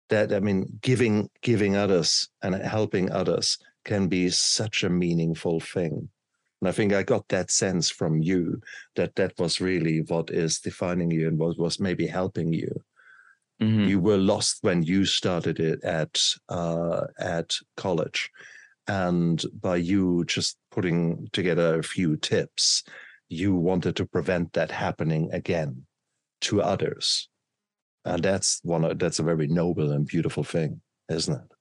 that 0.09 0.33
i 0.33 0.39
mean 0.39 0.65
giving 0.81 1.29
giving 1.41 1.75
others 1.75 2.29
and 2.41 2.55
helping 2.55 3.11
others 3.11 3.57
can 3.85 4.07
be 4.07 4.29
such 4.29 4.83
a 4.83 4.89
meaningful 4.89 5.59
thing. 5.59 6.09
And 6.61 6.69
I 6.69 6.71
think 6.71 6.93
I 6.93 7.03
got 7.03 7.27
that 7.29 7.49
sense 7.49 7.89
from 7.89 8.21
you 8.21 8.61
that 8.95 9.15
that 9.15 9.33
was 9.39 9.59
really 9.59 10.01
what 10.01 10.29
is 10.29 10.59
defining 10.59 11.09
you 11.09 11.27
and 11.27 11.37
what 11.37 11.57
was 11.57 11.79
maybe 11.79 12.05
helping 12.05 12.53
you. 12.53 12.83
Mm-hmm. 13.61 13.85
You 13.85 13.99
were 13.99 14.17
lost 14.17 14.59
when 14.61 14.83
you 14.83 15.05
started 15.05 15.59
it 15.59 15.83
at 15.83 16.19
uh, 16.49 17.05
at 17.19 17.53
college, 17.77 18.31
and 18.87 19.43
by 19.59 19.75
you 19.75 20.25
just 20.25 20.57
putting 20.71 21.29
together 21.31 21.77
a 21.77 21.83
few 21.83 22.17
tips, 22.17 22.83
you 23.29 23.55
wanted 23.55 23.95
to 23.97 24.05
prevent 24.05 24.53
that 24.53 24.71
happening 24.71 25.29
again 25.31 25.85
to 26.41 26.63
others, 26.63 27.29
and 28.03 28.23
that's 28.23 28.61
one. 28.63 28.97
That's 28.97 29.19
a 29.19 29.23
very 29.23 29.47
noble 29.47 29.91
and 29.91 30.07
beautiful 30.07 30.43
thing, 30.43 30.81
isn't 31.07 31.35
it? 31.35 31.51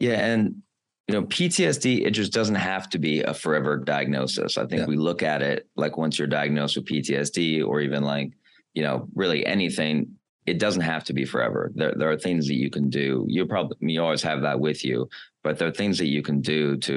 Yeah, 0.00 0.18
and 0.18 0.62
you 1.08 1.14
know, 1.14 1.22
PTSD, 1.24 2.06
it 2.06 2.12
just 2.12 2.32
doesn't 2.32 2.54
have 2.54 2.88
to 2.90 2.98
be 2.98 3.22
a 3.22 3.34
forever 3.34 3.76
diagnosis. 3.76 4.56
I 4.56 4.66
think 4.66 4.80
yeah. 4.80 4.86
we 4.86 4.96
look 4.96 5.22
at 5.22 5.42
it 5.42 5.68
like 5.76 5.98
once 5.98 6.18
you're 6.18 6.28
diagnosed 6.28 6.76
with 6.76 6.86
PTSD 6.86 7.66
or 7.66 7.80
even 7.80 8.02
like, 8.02 8.32
you 8.72 8.82
know, 8.82 9.06
really 9.14 9.44
anything, 9.44 10.12
it 10.46 10.58
doesn't 10.58 10.82
have 10.82 11.04
to 11.04 11.12
be 11.12 11.26
forever. 11.26 11.70
There, 11.74 11.94
there 11.96 12.10
are 12.10 12.16
things 12.16 12.46
that 12.48 12.54
you 12.54 12.70
can 12.70 12.88
do. 12.88 13.24
You 13.28 13.44
probably, 13.44 13.76
you 13.80 14.02
always 14.02 14.22
have 14.22 14.42
that 14.42 14.60
with 14.60 14.82
you, 14.82 15.08
but 15.42 15.58
there 15.58 15.68
are 15.68 15.72
things 15.72 15.98
that 15.98 16.08
you 16.08 16.22
can 16.22 16.40
do 16.40 16.76
to, 16.78 16.92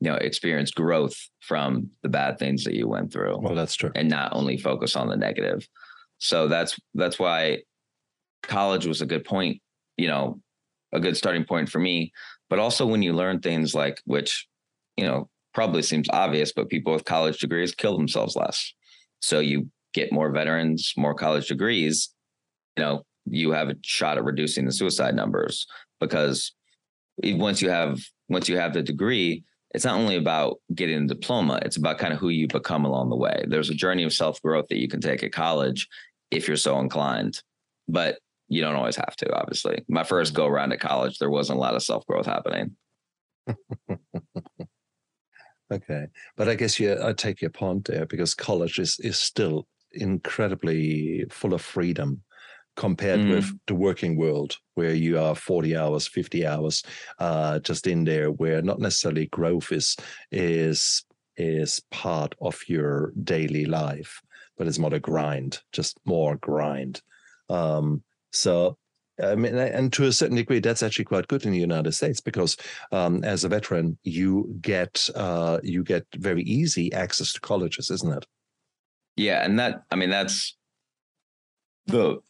you 0.00 0.10
know, 0.10 0.16
experience 0.16 0.70
growth 0.70 1.16
from 1.40 1.88
the 2.02 2.10
bad 2.10 2.38
things 2.38 2.64
that 2.64 2.74
you 2.74 2.86
went 2.86 3.12
through. 3.12 3.38
Well, 3.40 3.54
that's 3.54 3.74
true. 3.74 3.92
And 3.94 4.10
not 4.10 4.34
only 4.34 4.58
focus 4.58 4.94
on 4.94 5.08
the 5.08 5.16
negative. 5.16 5.66
So 6.18 6.48
that's, 6.48 6.78
that's 6.94 7.18
why 7.18 7.62
college 8.42 8.86
was 8.86 9.00
a 9.00 9.06
good 9.06 9.24
point, 9.24 9.62
you 9.96 10.08
know, 10.08 10.40
a 10.92 11.00
good 11.00 11.16
starting 11.16 11.44
point 11.44 11.70
for 11.70 11.78
me 11.78 12.12
but 12.52 12.58
also 12.58 12.84
when 12.84 13.00
you 13.00 13.14
learn 13.14 13.40
things 13.40 13.74
like 13.74 14.02
which 14.04 14.46
you 14.98 15.06
know 15.06 15.26
probably 15.54 15.80
seems 15.80 16.06
obvious 16.10 16.52
but 16.52 16.68
people 16.68 16.92
with 16.92 17.06
college 17.06 17.38
degrees 17.38 17.74
kill 17.74 17.96
themselves 17.96 18.36
less. 18.36 18.74
So 19.20 19.40
you 19.40 19.70
get 19.94 20.12
more 20.12 20.30
veterans 20.30 20.92
more 20.98 21.14
college 21.14 21.48
degrees 21.48 22.10
you 22.76 22.84
know 22.84 23.06
you 23.24 23.52
have 23.52 23.70
a 23.70 23.76
shot 23.82 24.18
at 24.18 24.24
reducing 24.24 24.66
the 24.66 24.72
suicide 24.72 25.14
numbers 25.14 25.66
because 25.98 26.52
once 27.24 27.62
you 27.62 27.70
have 27.70 27.98
once 28.28 28.50
you 28.50 28.58
have 28.58 28.74
the 28.74 28.82
degree 28.82 29.42
it's 29.74 29.86
not 29.86 29.98
only 29.98 30.16
about 30.16 30.58
getting 30.74 31.04
a 31.04 31.06
diploma 31.06 31.58
it's 31.62 31.78
about 31.78 31.96
kind 31.96 32.12
of 32.12 32.18
who 32.18 32.28
you 32.28 32.46
become 32.48 32.84
along 32.84 33.08
the 33.08 33.16
way. 33.16 33.46
There's 33.48 33.70
a 33.70 33.74
journey 33.74 34.02
of 34.02 34.12
self 34.12 34.42
growth 34.42 34.66
that 34.68 34.78
you 34.78 34.88
can 34.88 35.00
take 35.00 35.22
at 35.22 35.32
college 35.32 35.88
if 36.30 36.48
you're 36.48 36.58
so 36.58 36.80
inclined. 36.80 37.40
But 37.88 38.18
you 38.52 38.60
don't 38.60 38.76
always 38.76 38.96
have 38.96 39.16
to, 39.16 39.32
obviously. 39.34 39.84
My 39.88 40.04
first 40.04 40.34
go 40.34 40.46
around 40.46 40.72
at 40.72 40.80
college, 40.80 41.18
there 41.18 41.30
wasn't 41.30 41.58
a 41.58 41.60
lot 41.60 41.74
of 41.74 41.82
self 41.82 42.06
growth 42.06 42.26
happening. 42.26 42.76
okay. 45.72 46.06
But 46.36 46.48
I 46.48 46.54
guess 46.54 46.78
you, 46.78 46.96
I 47.02 47.12
take 47.12 47.40
your 47.40 47.50
point 47.50 47.84
there 47.86 48.06
because 48.06 48.34
college 48.34 48.78
is, 48.78 48.98
is 49.00 49.18
still 49.18 49.66
incredibly 49.92 51.24
full 51.30 51.54
of 51.54 51.62
freedom 51.62 52.22
compared 52.76 53.20
mm. 53.20 53.34
with 53.34 53.52
the 53.66 53.74
working 53.74 54.16
world 54.16 54.56
where 54.74 54.94
you 54.94 55.18
are 55.18 55.34
40 55.34 55.76
hours 55.76 56.06
50 56.06 56.46
hours 56.46 56.82
uh, 57.18 57.58
just 57.58 57.86
in 57.86 58.04
there 58.04 58.30
where 58.30 58.62
not 58.62 58.80
necessarily 58.80 59.26
growth 59.26 59.70
is 59.72 59.94
is 60.30 61.04
is 61.36 61.82
part 61.90 62.34
of 62.40 62.58
your 62.68 63.12
daily 63.24 63.66
life 63.66 64.22
but 64.56 64.66
it's 64.66 64.78
more 64.78 64.94
a 64.94 65.00
grind, 65.00 65.60
just 65.72 65.98
more 66.04 66.36
grind. 66.36 67.02
Um, 67.48 68.02
so 68.32 68.76
I 69.22 69.34
mean, 69.34 69.54
and 69.54 69.92
to 69.92 70.04
a 70.04 70.12
certain 70.12 70.36
degree, 70.36 70.60
that's 70.60 70.82
actually 70.82 71.04
quite 71.04 71.28
good 71.28 71.44
in 71.44 71.52
the 71.52 71.58
United 71.58 71.92
States 71.92 72.20
because 72.20 72.56
um, 72.92 73.22
as 73.24 73.44
a 73.44 73.48
veteran, 73.48 73.98
you 74.04 74.56
get 74.60 75.08
uh, 75.14 75.60
you 75.62 75.84
get 75.84 76.06
very 76.16 76.42
easy 76.42 76.92
access 76.92 77.32
to 77.34 77.40
colleges, 77.40 77.90
isn't 77.90 78.12
it? 78.12 78.26
Yeah, 79.16 79.44
and 79.44 79.58
that 79.58 79.82
I 79.90 79.96
mean 79.96 80.10
that's 80.10 80.56
the 81.86 82.20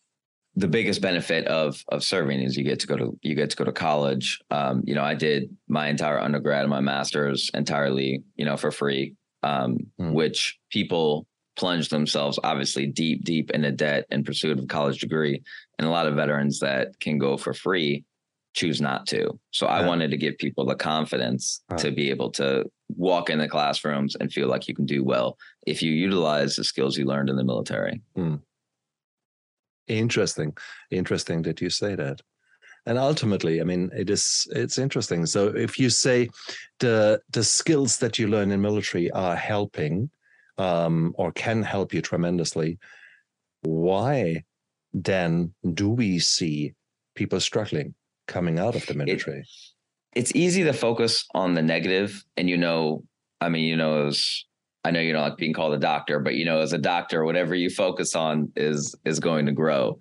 the 0.55 0.69
biggest 0.69 1.01
benefit 1.01 1.47
of 1.47 1.83
of 1.89 2.03
serving 2.03 2.41
is 2.41 2.57
you 2.57 2.65
get 2.65 2.81
to 2.81 2.87
go 2.87 2.97
to 2.97 3.19
you 3.23 3.35
get 3.35 3.51
to 3.51 3.57
go 3.57 3.65
to 3.65 3.73
college. 3.73 4.41
Um, 4.51 4.83
you 4.85 4.95
know, 4.95 5.05
I 5.05 5.15
did 5.15 5.57
my 5.69 5.89
entire 5.89 6.19
undergrad 6.19 6.63
and 6.63 6.71
my 6.71 6.81
master's 6.81 7.51
entirely, 7.55 8.25
you 8.35 8.45
know, 8.45 8.57
for 8.57 8.71
free, 8.71 9.15
um, 9.43 9.79
mm. 10.01 10.13
which 10.13 10.59
people 10.71 11.27
plunge 11.57 11.89
themselves 11.89 12.39
obviously 12.43 12.87
deep, 12.87 13.25
deep 13.25 13.51
into 13.51 13.71
debt 13.71 14.07
in 14.11 14.25
pursuit 14.25 14.57
of 14.59 14.65
a 14.65 14.67
college 14.67 15.01
degree. 15.01 15.43
And 15.79 15.87
a 15.87 15.91
lot 15.91 16.07
of 16.07 16.15
veterans 16.15 16.61
that 16.61 16.99
can 17.01 17.19
go 17.19 17.37
for 17.37 17.53
free 17.53 18.05
choose 18.55 18.81
not 18.81 19.07
to. 19.07 19.39
So 19.51 19.67
yeah. 19.67 19.73
I 19.73 19.87
wanted 19.87 20.11
to 20.11 20.17
give 20.17 20.39
people 20.39 20.67
the 20.67 20.75
confidence 20.75 21.63
to 21.79 21.91
be 21.91 22.11
able 22.11 22.31
to 22.33 22.65
walk 22.97 23.31
in 23.31 23.39
the 23.39 23.49
classrooms 23.49 24.15
and 24.15 24.33
feel 24.33 24.49
like 24.49 24.69
you 24.69 24.75
can 24.75 24.85
do 24.85 25.03
well 25.03 25.39
if 25.67 25.83
you 25.83 25.93
utilize 25.93 26.57
the 26.57 26.65
skills 26.65 26.97
you 26.97 27.07
learned 27.07 27.31
in 27.31 27.37
the 27.37 27.45
military. 27.45 28.03
Mm. 28.17 28.41
Interesting. 29.89 30.57
Interesting 30.91 31.43
that 31.43 31.61
you 31.61 31.71
say 31.71 31.95
that. 31.95 32.21
And 32.85 32.99
ultimately, 32.99 33.61
I 33.61 33.65
mean, 33.65 33.91
it 33.97 34.11
is 34.11 34.49
it's 34.51 34.77
interesting. 34.77 35.25
So 35.27 35.49
if 35.49 35.79
you 35.79 35.89
say 35.89 36.29
the 36.81 37.21
the 37.31 37.45
skills 37.45 37.99
that 37.99 38.19
you 38.19 38.27
learn 38.27 38.51
in 38.51 38.61
military 38.61 39.11
are 39.13 39.37
helping 39.37 40.11
um, 40.59 41.15
or 41.17 41.33
can 41.33 41.63
help 41.63 41.95
you 41.95 42.03
tremendously, 42.03 42.79
why 43.63 44.45
then 44.93 45.55
do 45.75 45.89
we 45.89 46.19
see 46.19 46.75
people 47.15 47.41
struggling 47.41 47.95
coming 48.29 48.59
out 48.59 48.75
of 48.75 48.87
the 48.87 48.95
military? 48.95 49.41
It, 49.41 49.47
it's 50.15 50.35
easy 50.35 50.65
to 50.65 50.73
focus 50.73 51.27
on 51.35 51.55
the 51.55 51.63
negative, 51.63 52.25
and 52.37 52.49
you 52.49 52.57
know, 52.57 53.05
I 53.41 53.49
mean, 53.49 53.65
you 53.65 53.77
know, 53.77 54.07
as 54.07 54.45
I 54.85 54.91
know 54.91 55.01
you're 55.01 55.17
not 55.17 55.31
like 55.31 55.39
being 55.39 55.55
called 55.55 55.75
a 55.75 55.79
doctor, 55.79 56.21
but 56.21 56.35
you 56.35 56.45
know, 56.45 56.61
as 56.61 56.73
a 56.73 56.79
doctor, 56.79 57.25
whatever 57.25 57.55
you 57.55 57.71
focus 57.71 58.15
on 58.15 58.53
is 58.57 58.95
is 59.05 59.21
going 59.21 59.47
to 59.47 59.53
grow. 59.53 59.99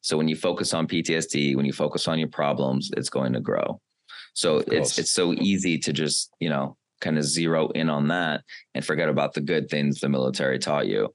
So 0.00 0.16
when 0.16 0.28
you 0.28 0.36
focus 0.36 0.72
on 0.72 0.86
PTSD, 0.86 1.56
when 1.56 1.66
you 1.66 1.72
focus 1.72 2.06
on 2.06 2.18
your 2.18 2.28
problems, 2.28 2.90
it's 2.96 3.10
going 3.10 3.32
to 3.32 3.40
grow. 3.40 3.80
So 4.34 4.62
it's 4.68 4.98
it's 4.98 5.10
so 5.10 5.34
easy 5.34 5.78
to 5.78 5.92
just 5.92 6.30
you 6.38 6.48
know 6.48 6.76
kind 7.00 7.18
of 7.18 7.24
zero 7.24 7.68
in 7.70 7.88
on 7.88 8.08
that 8.08 8.42
and 8.74 8.84
forget 8.84 9.08
about 9.08 9.34
the 9.34 9.40
good 9.40 9.68
things 9.68 10.00
the 10.00 10.08
military 10.08 10.58
taught 10.58 10.86
you. 10.86 11.14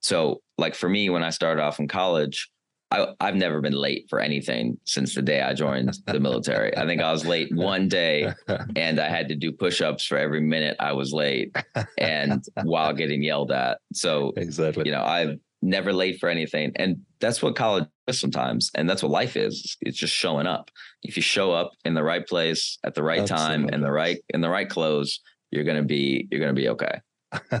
So, 0.00 0.40
like 0.56 0.74
for 0.74 0.88
me, 0.88 1.10
when 1.10 1.22
I 1.22 1.30
started 1.30 1.62
off 1.62 1.78
in 1.78 1.88
college, 1.88 2.50
I, 2.92 3.14
have 3.20 3.36
never 3.36 3.60
been 3.60 3.72
late 3.72 4.06
for 4.10 4.18
anything 4.18 4.76
since 4.84 5.14
the 5.14 5.22
day 5.22 5.42
I 5.42 5.54
joined 5.54 5.96
the 6.06 6.18
military. 6.18 6.76
I 6.76 6.86
think 6.86 7.00
I 7.00 7.12
was 7.12 7.24
late 7.24 7.54
one 7.54 7.86
day 7.86 8.32
and 8.76 8.98
I 8.98 9.08
had 9.08 9.28
to 9.28 9.36
do 9.36 9.52
push 9.52 9.80
ups 9.80 10.04
for 10.04 10.18
every 10.18 10.40
minute 10.40 10.76
I 10.80 10.92
was 10.92 11.12
late 11.12 11.54
and 11.98 12.44
while 12.64 12.92
getting 12.92 13.22
yelled 13.22 13.52
at. 13.52 13.78
So, 13.92 14.32
exactly, 14.36 14.84
you 14.86 14.92
know, 14.92 15.04
I've 15.04 15.38
never 15.62 15.92
late 15.92 16.18
for 16.18 16.28
anything. 16.28 16.72
And 16.76 17.02
that's 17.20 17.42
what 17.42 17.56
college 17.56 17.84
is 18.06 18.20
sometimes. 18.20 18.70
And 18.74 18.88
that's 18.88 19.02
what 19.02 19.12
life 19.12 19.36
is. 19.36 19.76
It's 19.80 19.98
just 19.98 20.14
showing 20.14 20.46
up. 20.46 20.70
If 21.02 21.16
you 21.16 21.22
show 21.22 21.52
up 21.52 21.72
in 21.84 21.94
the 21.94 22.02
right 22.02 22.26
place 22.26 22.78
at 22.84 22.94
the 22.94 23.02
right 23.02 23.20
Absolutely. 23.20 23.46
time 23.46 23.68
and 23.72 23.82
the 23.82 23.92
right 23.92 24.18
in 24.30 24.40
the 24.40 24.50
right 24.50 24.68
clothes, 24.68 25.20
you're 25.50 25.64
gonna 25.64 25.82
be 25.82 26.28
you're 26.30 26.40
gonna 26.40 26.52
be 26.52 26.68
okay. 26.68 27.00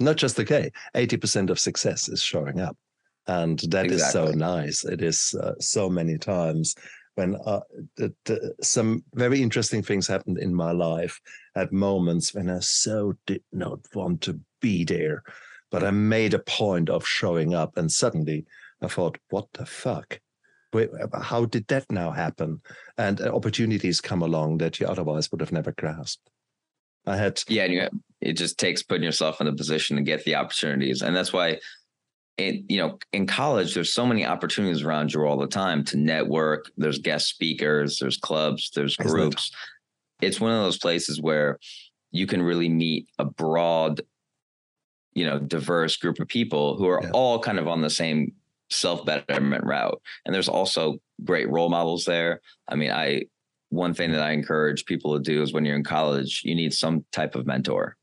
Not 0.00 0.16
just 0.16 0.38
okay. 0.40 0.70
80% 0.94 1.50
of 1.50 1.58
success 1.58 2.08
is 2.08 2.22
showing 2.22 2.60
up. 2.60 2.76
And 3.26 3.58
that 3.70 3.86
exactly. 3.86 3.96
is 3.96 4.12
so 4.12 4.26
nice. 4.32 4.84
It 4.84 5.02
is 5.02 5.34
uh, 5.40 5.52
so 5.58 5.88
many 5.88 6.18
times 6.18 6.74
when 7.14 7.36
uh, 7.46 7.60
some 8.60 9.04
very 9.14 9.40
interesting 9.40 9.82
things 9.82 10.06
happened 10.06 10.38
in 10.38 10.54
my 10.54 10.72
life 10.72 11.20
at 11.56 11.72
moments 11.72 12.34
when 12.34 12.50
I 12.50 12.58
so 12.58 13.14
did 13.26 13.42
not 13.52 13.80
want 13.94 14.20
to 14.22 14.38
be 14.60 14.84
there 14.84 15.22
but 15.74 15.82
I 15.82 15.90
made 15.90 16.34
a 16.34 16.38
point 16.38 16.88
of 16.88 17.04
showing 17.04 17.52
up. 17.52 17.76
And 17.76 17.90
suddenly 17.90 18.46
I 18.80 18.86
thought, 18.86 19.18
what 19.30 19.48
the 19.54 19.66
fuck? 19.66 20.20
How 21.20 21.46
did 21.46 21.66
that 21.66 21.90
now 21.90 22.12
happen? 22.12 22.60
And 22.96 23.20
uh, 23.20 23.34
opportunities 23.34 24.00
come 24.00 24.22
along 24.22 24.58
that 24.58 24.78
you 24.78 24.86
otherwise 24.86 25.32
would 25.32 25.40
have 25.40 25.50
never 25.50 25.72
grasped. 25.72 26.30
I 27.06 27.16
had. 27.16 27.42
Yeah. 27.48 27.64
And 27.64 27.72
you, 27.72 27.88
it 28.20 28.34
just 28.34 28.56
takes 28.56 28.84
putting 28.84 29.02
yourself 29.02 29.40
in 29.40 29.48
a 29.48 29.52
position 29.52 29.96
to 29.96 30.02
get 30.04 30.22
the 30.24 30.36
opportunities. 30.36 31.02
And 31.02 31.16
that's 31.16 31.32
why 31.32 31.58
it, 32.38 32.62
you 32.68 32.76
know, 32.76 33.00
in 33.12 33.26
college, 33.26 33.74
there's 33.74 33.92
so 33.92 34.06
many 34.06 34.24
opportunities 34.24 34.82
around 34.82 35.12
you 35.12 35.24
all 35.24 35.38
the 35.38 35.48
time 35.48 35.82
to 35.86 35.96
network. 35.96 36.70
There's 36.76 36.98
guest 36.98 37.28
speakers, 37.28 37.98
there's 37.98 38.16
clubs, 38.16 38.70
there's 38.76 38.94
groups. 38.94 39.50
It's 40.22 40.40
one 40.40 40.52
of 40.52 40.62
those 40.62 40.78
places 40.78 41.20
where 41.20 41.58
you 42.12 42.28
can 42.28 42.42
really 42.42 42.68
meet 42.68 43.08
a 43.18 43.24
broad 43.24 44.02
you 45.14 45.24
know 45.24 45.38
diverse 45.38 45.96
group 45.96 46.18
of 46.18 46.28
people 46.28 46.76
who 46.76 46.86
are 46.86 47.00
yeah. 47.02 47.10
all 47.12 47.38
kind 47.38 47.58
of 47.58 47.68
on 47.68 47.80
the 47.80 47.90
same 47.90 48.32
self 48.70 49.04
betterment 49.04 49.64
route. 49.64 50.00
And 50.24 50.34
there's 50.34 50.48
also 50.48 50.98
great 51.24 51.48
role 51.50 51.68
models 51.68 52.04
there. 52.04 52.40
I 52.68 52.74
mean 52.76 52.90
i 52.90 53.22
one 53.70 53.94
thing 53.94 54.12
that 54.12 54.22
i 54.22 54.30
encourage 54.30 54.84
people 54.84 55.14
to 55.14 55.22
do 55.22 55.42
is 55.42 55.52
when 55.52 55.64
you're 55.64 55.76
in 55.76 55.82
college 55.84 56.42
you 56.44 56.54
need 56.54 56.72
some 56.72 57.04
type 57.12 57.34
of 57.34 57.46
mentor. 57.46 57.96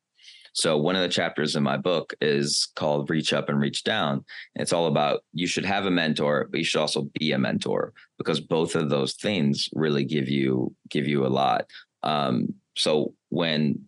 So 0.53 0.77
one 0.77 0.97
of 0.97 1.01
the 1.01 1.07
chapters 1.07 1.55
in 1.55 1.63
my 1.63 1.77
book 1.77 2.13
is 2.19 2.67
called 2.75 3.09
reach 3.09 3.31
up 3.31 3.47
and 3.47 3.61
reach 3.61 3.85
down. 3.85 4.25
It's 4.55 4.73
all 4.73 4.87
about 4.87 5.23
you 5.33 5.47
should 5.47 5.65
have 5.65 5.85
a 5.85 5.91
mentor 5.91 6.47
but 6.49 6.57
you 6.57 6.63
should 6.63 6.81
also 6.81 7.09
be 7.19 7.31
a 7.31 7.39
mentor 7.39 7.93
because 8.17 8.39
both 8.39 8.75
of 8.75 8.89
those 8.89 9.13
things 9.13 9.69
really 9.73 10.03
give 10.03 10.29
you 10.29 10.73
give 10.89 11.07
you 11.07 11.25
a 11.25 11.29
lot. 11.29 11.65
Um, 12.03 12.53
so 12.75 13.13
when 13.29 13.85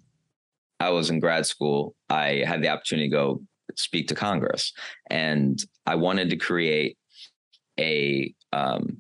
I 0.79 0.89
was 0.89 1.09
in 1.09 1.19
grad 1.19 1.45
school, 1.45 1.95
I 2.09 2.43
had 2.45 2.61
the 2.61 2.69
opportunity 2.69 3.09
to 3.09 3.15
go 3.15 3.41
speak 3.75 4.07
to 4.09 4.15
Congress, 4.15 4.73
and 5.09 5.63
I 5.85 5.95
wanted 5.95 6.29
to 6.29 6.37
create 6.37 6.97
a 7.79 8.33
um, 8.51 8.97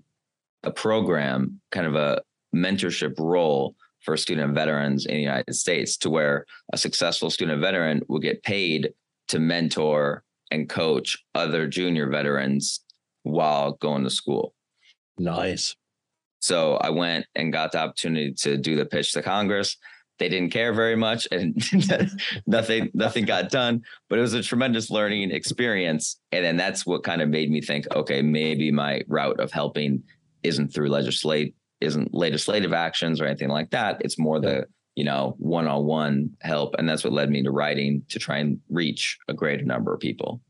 a 0.63 0.71
program, 0.71 1.59
kind 1.71 1.85
of 1.85 1.95
a 1.95 2.21
mentorship 2.55 3.19
role 3.19 3.75
for 4.01 4.17
student 4.17 4.53
veterans 4.53 5.05
in 5.05 5.15
the 5.15 5.21
United 5.21 5.53
States, 5.53 5.97
to 5.97 6.09
where 6.09 6.45
a 6.71 6.77
successful 6.77 7.29
student 7.29 7.61
veteran 7.61 8.01
would 8.07 8.21
get 8.21 8.43
paid 8.43 8.93
to 9.27 9.39
mentor 9.39 10.23
and 10.51 10.69
coach 10.69 11.17
other 11.35 11.67
junior 11.67 12.09
veterans 12.09 12.81
while 13.23 13.73
going 13.73 14.03
to 14.03 14.09
school. 14.09 14.53
Nice. 15.17 15.75
So 16.39 16.75
I 16.75 16.89
went 16.89 17.25
and 17.35 17.53
got 17.53 17.71
the 17.71 17.79
opportunity 17.79 18.33
to 18.39 18.57
do 18.57 18.75
the 18.75 18.85
pitch 18.85 19.13
to 19.13 19.21
Congress 19.21 19.77
they 20.19 20.29
didn't 20.29 20.51
care 20.51 20.73
very 20.73 20.95
much 20.95 21.27
and 21.31 21.61
nothing 22.47 22.89
nothing 22.93 23.25
got 23.25 23.49
done 23.49 23.81
but 24.09 24.19
it 24.19 24.21
was 24.21 24.33
a 24.33 24.43
tremendous 24.43 24.89
learning 24.89 25.31
experience. 25.31 26.19
And 26.31 26.45
then 26.45 26.57
that's 26.57 26.85
what 26.85 27.03
kind 27.03 27.21
of 27.21 27.29
made 27.29 27.49
me 27.51 27.61
think 27.61 27.87
okay 27.95 28.21
maybe 28.21 28.71
my 28.71 29.01
route 29.07 29.39
of 29.39 29.51
helping 29.51 30.03
isn't 30.43 30.73
through 30.73 30.89
legislate 30.89 31.55
isn't 31.81 32.13
legislative 32.13 32.73
actions 32.73 33.19
or 33.19 33.25
anything 33.25 33.49
like 33.49 33.71
that. 33.71 34.01
It's 34.01 34.19
more 34.19 34.39
the 34.39 34.65
you 34.95 35.03
know 35.03 35.35
one-on-one 35.39 36.29
help. 36.41 36.75
And 36.77 36.87
that's 36.87 37.03
what 37.03 37.13
led 37.13 37.29
me 37.29 37.43
to 37.43 37.51
writing 37.51 38.03
to 38.09 38.19
try 38.19 38.37
and 38.37 38.59
reach 38.69 39.17
a 39.27 39.33
greater 39.33 39.65
number 39.65 39.93
of 39.93 39.99
people. 39.99 40.41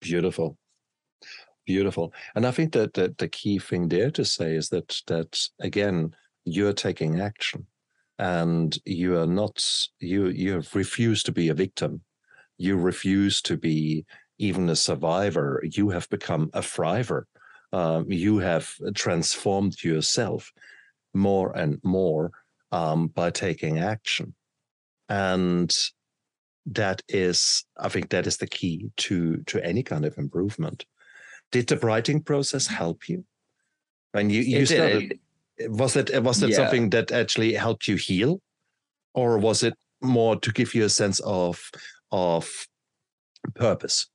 Beautiful. 0.00 0.58
Beautiful. 1.64 2.12
And 2.36 2.46
i 2.46 2.50
think 2.50 2.72
that, 2.72 2.94
that 2.94 3.18
the 3.18 3.28
key 3.28 3.58
thing 3.58 3.88
there 3.88 4.10
to 4.12 4.24
say 4.24 4.54
is 4.54 4.68
that 4.68 5.00
that 5.06 5.48
again 5.60 6.14
you're 6.44 6.72
taking 6.72 7.20
action 7.20 7.66
and 8.18 8.76
you 8.84 9.18
are 9.18 9.26
not 9.26 9.62
you 10.00 10.28
you 10.28 10.54
have 10.54 10.74
refused 10.74 11.26
to 11.26 11.32
be 11.32 11.48
a 11.48 11.54
victim. 11.54 12.02
You 12.58 12.76
refuse 12.76 13.42
to 13.42 13.56
be 13.56 14.06
even 14.38 14.68
a 14.68 14.76
survivor. 14.76 15.62
You 15.64 15.90
have 15.90 16.08
become 16.08 16.50
a 16.52 16.60
thriver. 16.60 17.24
Um, 17.72 18.10
you 18.10 18.38
have 18.38 18.72
transformed 18.94 19.82
yourself 19.82 20.52
more 21.14 21.56
and 21.56 21.78
more 21.82 22.30
um, 22.72 23.08
by 23.08 23.30
taking 23.30 23.78
action. 23.78 24.34
And 25.08 25.74
that 26.66 27.00
is 27.08 27.64
i 27.78 27.88
think 27.88 28.08
that 28.10 28.26
is 28.26 28.38
the 28.38 28.46
key 28.46 28.90
to 28.96 29.36
to 29.46 29.64
any 29.64 29.82
kind 29.82 30.04
of 30.04 30.18
improvement. 30.18 30.84
Did 31.52 31.68
the 31.68 31.78
writing 31.78 32.20
process 32.22 32.66
help 32.66 33.08
you? 33.08 33.24
When 34.12 34.30
you 34.30 34.40
you 34.40 34.66
started 34.66 35.20
was 35.60 35.96
it 35.96 36.22
was 36.22 36.42
it 36.42 36.50
yeah. 36.50 36.56
something 36.56 36.90
that 36.90 37.12
actually 37.12 37.54
helped 37.54 37.88
you 37.88 37.96
heal 37.96 38.40
or 39.14 39.38
was 39.38 39.62
it 39.62 39.74
more 40.02 40.36
to 40.36 40.52
give 40.52 40.74
you 40.74 40.84
a 40.84 40.88
sense 40.88 41.20
of 41.20 41.70
of 42.12 42.66
purpose 43.54 44.08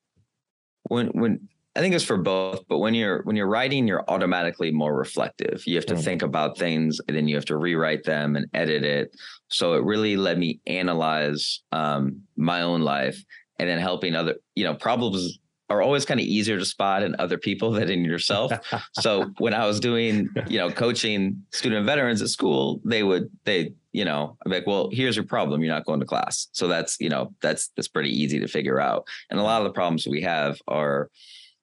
when 0.84 1.08
when 1.08 1.40
i 1.76 1.80
think 1.80 1.96
it's 1.96 2.04
for 2.04 2.18
both 2.18 2.62
but 2.68 2.78
when 2.78 2.94
you're 2.94 3.24
when 3.24 3.36
you're 3.36 3.48
writing 3.48 3.88
you're 3.88 4.04
automatically 4.08 4.72
more 4.72 4.96
reflective 4.96 5.64
you 5.66 5.76
have 5.76 5.86
to 5.86 5.96
mm. 5.96 6.04
think 6.04 6.22
about 6.22 6.58
things 6.58 7.00
and 7.08 7.18
then 7.18 7.28
you 7.28 7.36
have 7.36 7.46
to 7.46 7.58
rewrite 7.58 8.04
them 8.04 8.36
and 8.36 8.46
edit 8.54 8.84
it 8.84 9.16
so 9.48 9.74
it 9.74 9.84
really 9.84 10.16
let 10.16 10.38
me 10.38 10.60
analyze 10.68 11.62
um, 11.72 12.22
my 12.36 12.62
own 12.62 12.82
life 12.82 13.24
and 13.62 13.70
then 13.70 13.78
helping 13.78 14.16
other, 14.16 14.38
you 14.56 14.64
know, 14.64 14.74
problems 14.74 15.38
are 15.72 15.82
always 15.82 16.06
kind 16.06 16.20
of 16.20 16.26
easier 16.26 16.60
to 16.60 16.66
spot 16.66 17.02
in 17.02 17.16
other 17.18 17.38
people 17.38 17.72
than 17.72 17.90
in 17.90 18.04
yourself. 18.04 18.52
so 19.00 19.32
when 19.38 19.54
I 19.54 19.66
was 19.66 19.80
doing, 19.80 20.30
you 20.48 20.58
know, 20.58 20.70
coaching 20.70 21.44
student 21.52 21.86
veterans 21.86 22.22
at 22.22 22.28
school, 22.28 22.82
they 22.84 23.04
would 23.04 23.30
they, 23.46 23.74
you 23.94 24.06
know, 24.06 24.38
I'm 24.46 24.52
like, 24.52 24.68
well, 24.68 24.90
here's 24.92 25.16
your 25.16 25.26
problem. 25.26 25.62
You're 25.62 25.74
not 25.74 25.86
going 25.86 26.02
to 26.02 26.06
class. 26.06 26.48
So 26.52 26.68
that's, 26.68 26.98
you 27.00 27.10
know, 27.10 27.34
that's 27.42 27.70
that's 27.76 27.88
pretty 27.88 28.10
easy 28.10 28.40
to 28.40 28.48
figure 28.48 28.80
out. 28.80 29.08
And 29.30 29.40
a 29.40 29.44
lot 29.44 29.62
of 29.62 29.66
the 29.66 29.74
problems 29.74 30.06
we 30.08 30.22
have 30.22 30.60
are 30.68 31.10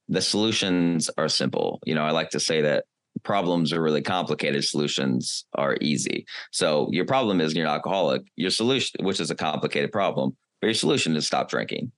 the 0.09 0.23
solutions 0.23 1.11
are 1.19 1.29
simple. 1.29 1.81
You 1.85 1.95
know, 1.95 2.05
I 2.05 2.11
like 2.11 2.31
to 2.31 2.41
say 2.41 2.63
that 2.63 2.85
problems 3.25 3.73
are 3.73 3.83
really 3.83 4.01
complicated 4.01 4.65
solutions 4.65 5.45
are 5.55 5.77
easy 5.81 6.25
so 6.53 6.89
your 6.93 7.05
problem 7.05 7.41
is 7.41 7.53
you're 7.53 7.67
an 7.67 7.73
alcoholic 7.73 8.23
your 8.37 8.49
solution 8.51 9.05
which 9.05 9.19
is 9.19 9.29
a 9.29 9.35
complicated 9.35 9.91
problem 9.91 10.37
but 10.61 10.69
your 10.69 10.75
solution 10.75 11.17
is 11.17 11.27
stop 11.27 11.51
drinking 11.51 11.91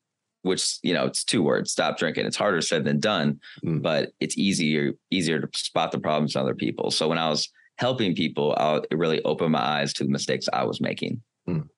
which 0.42 0.78
you 0.82 0.94
know 0.94 1.06
it's 1.06 1.24
two 1.24 1.42
words 1.42 1.72
stop 1.72 1.98
drinking. 1.98 2.26
It's 2.26 2.36
harder 2.36 2.60
said 2.60 2.84
than 2.84 3.00
done 3.00 3.40
mm. 3.64 3.82
but 3.82 4.10
it's 4.20 4.36
easier 4.38 4.92
easier 5.10 5.40
to 5.40 5.48
spot 5.54 5.92
the 5.92 5.98
problems 5.98 6.34
in 6.34 6.40
other 6.40 6.54
people. 6.54 6.90
So 6.90 7.08
when 7.08 7.18
i 7.18 7.28
was 7.28 7.48
helping 7.76 8.14
people 8.14 8.54
I, 8.56 8.80
it 8.90 8.98
really 8.98 9.22
opened 9.24 9.52
my 9.52 9.60
eyes 9.62 9.92
to 9.94 10.04
the 10.04 10.10
mistakes 10.10 10.48
i 10.52 10.64
was 10.64 10.80
making. 10.80 11.22
Mm. 11.48 11.68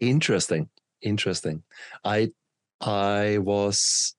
interesting 0.00 0.68
interesting. 1.02 1.62
I 2.04 2.30
i 2.80 3.38
was 3.38 4.14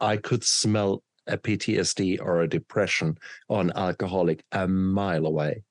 i 0.00 0.16
could 0.16 0.44
smell 0.44 1.02
a 1.26 1.38
ptsd 1.38 2.20
or 2.20 2.42
a 2.42 2.48
depression 2.48 3.16
on 3.48 3.72
alcoholic 3.74 4.44
a 4.52 4.68
mile 4.68 5.24
away 5.24 5.62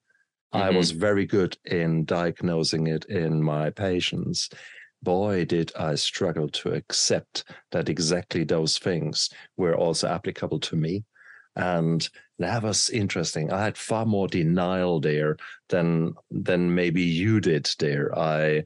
Mm-hmm. 0.53 0.63
I 0.63 0.69
was 0.71 0.91
very 0.91 1.25
good 1.25 1.57
in 1.65 2.05
diagnosing 2.05 2.87
it 2.87 3.05
in 3.05 3.41
my 3.41 3.69
patients. 3.69 4.49
Boy, 5.03 5.45
did 5.45 5.71
I 5.75 5.95
struggle 5.95 6.49
to 6.49 6.73
accept 6.73 7.45
that 7.71 7.89
exactly 7.89 8.43
those 8.43 8.77
things 8.77 9.29
were 9.57 9.75
also 9.75 10.07
applicable 10.07 10.59
to 10.59 10.75
me. 10.75 11.03
And 11.55 12.07
that 12.39 12.63
was 12.63 12.89
interesting. 12.89 13.51
I 13.51 13.63
had 13.63 13.77
far 13.77 14.05
more 14.05 14.27
denial 14.27 14.99
there 14.99 15.37
than 15.69 16.13
than 16.29 16.73
maybe 16.73 17.01
you 17.01 17.41
did 17.41 17.69
there. 17.79 18.17
I 18.17 18.63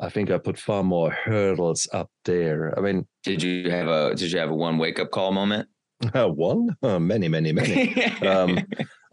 I 0.00 0.08
think 0.08 0.30
I 0.30 0.38
put 0.38 0.58
far 0.58 0.82
more 0.82 1.10
hurdles 1.10 1.88
up 1.92 2.10
there. 2.24 2.76
I 2.76 2.82
mean, 2.82 3.06
did 3.24 3.42
you 3.42 3.70
have 3.70 3.88
a 3.88 4.14
did 4.14 4.32
you 4.32 4.38
have 4.38 4.50
a 4.50 4.54
one 4.54 4.78
wake 4.78 4.98
up 4.98 5.10
call 5.10 5.32
moment? 5.32 5.68
Uh, 6.14 6.28
one, 6.28 6.76
uh, 6.82 6.98
many, 6.98 7.28
many, 7.28 7.52
many. 7.52 7.94
um, 8.26 8.58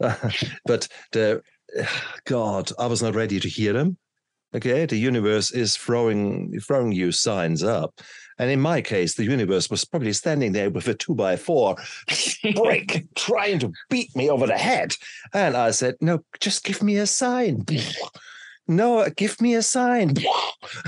but 0.64 0.88
the 1.12 1.42
God, 2.24 2.70
I 2.78 2.86
was 2.86 3.02
not 3.02 3.14
ready 3.14 3.40
to 3.40 3.48
hear 3.48 3.72
them. 3.72 3.96
Okay, 4.52 4.84
the 4.84 4.96
universe 4.96 5.52
is 5.52 5.76
throwing 5.76 6.58
throwing 6.60 6.90
you 6.90 7.12
signs 7.12 7.62
up, 7.62 8.00
and 8.36 8.50
in 8.50 8.60
my 8.60 8.80
case, 8.80 9.14
the 9.14 9.24
universe 9.24 9.70
was 9.70 9.84
probably 9.84 10.12
standing 10.12 10.50
there 10.50 10.70
with 10.70 10.88
a 10.88 10.94
two 10.94 11.14
by 11.14 11.36
four 11.36 11.76
brick, 12.54 13.06
trying 13.14 13.60
to 13.60 13.72
beat 13.90 14.14
me 14.16 14.28
over 14.28 14.48
the 14.48 14.58
head. 14.58 14.94
And 15.32 15.56
I 15.56 15.70
said, 15.70 15.94
"No, 16.00 16.24
just 16.40 16.64
give 16.64 16.82
me 16.82 16.96
a 16.96 17.06
sign." 17.06 17.64
no, 18.68 18.98
uh, 18.98 19.10
give 19.16 19.40
me 19.40 19.54
a 19.54 19.62
sign. 19.62 20.14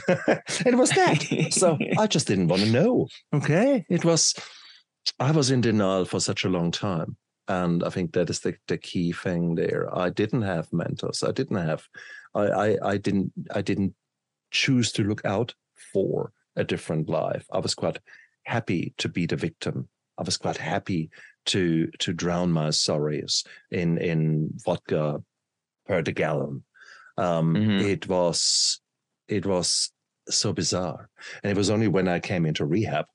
it 0.09 0.75
was 0.75 0.90
that. 0.90 1.53
So 1.53 1.79
I 1.99 2.09
just 2.09 2.27
didn't 2.27 2.49
want 2.49 2.62
to 2.62 2.71
know. 2.71 3.07
Okay, 3.33 3.85
it 3.88 4.05
was. 4.05 4.35
I 5.21 5.31
was 5.31 5.53
in 5.53 5.61
denial 5.61 6.05
for 6.05 6.18
such 6.18 6.45
a 6.45 6.49
long 6.49 6.73
time 6.73 7.16
and 7.48 7.83
I 7.83 7.90
think 7.90 8.12
that 8.12 8.31
is 8.31 8.40
the, 8.40 8.55
the 8.68 8.78
key 8.78 9.12
thing 9.12 9.55
there. 9.55 9.88
I 9.96 10.11
didn't 10.11 10.42
have 10.42 10.72
mentors. 10.72 11.22
I 11.22 11.33
didn't 11.33 11.57
have, 11.57 11.87
I, 12.35 12.46
I, 12.46 12.90
I 12.90 12.96
didn't, 12.96 13.33
I 13.55 13.62
didn't 13.62 13.94
choose 14.50 14.92
to 14.92 15.05
look 15.05 15.24
out 15.24 15.55
for 15.92 16.33
a 16.57 16.64
different 16.64 17.09
life. 17.09 17.46
I 17.52 17.59
was 17.59 17.74
quite 17.74 17.98
happy 18.44 18.94
to 18.98 19.09
be 19.09 19.26
the 19.26 19.37
victim. 19.37 19.88
I 20.18 20.22
was 20.22 20.37
quite 20.37 20.59
happy 20.59 21.11
to 21.46 21.88
to 21.98 22.12
drown 22.12 22.52
my 22.52 22.70
sorrows 22.70 23.44
in 23.70 23.98
in 23.98 24.50
vodka 24.64 25.22
per 25.87 26.02
the 26.02 26.12
gallon. 26.12 26.64
Um, 27.16 27.55
mm-hmm. 27.55 27.87
It 27.87 28.09
was 28.09 28.81
it 29.28 29.46
was 29.46 29.90
so 30.28 30.52
bizarre, 30.52 31.09
and 31.42 31.50
it 31.50 31.57
was 31.57 31.70
only 31.70 31.88
when 31.88 32.09
I 32.09 32.20
came 32.20 32.46
into 32.46 32.64
rehab 32.66 33.07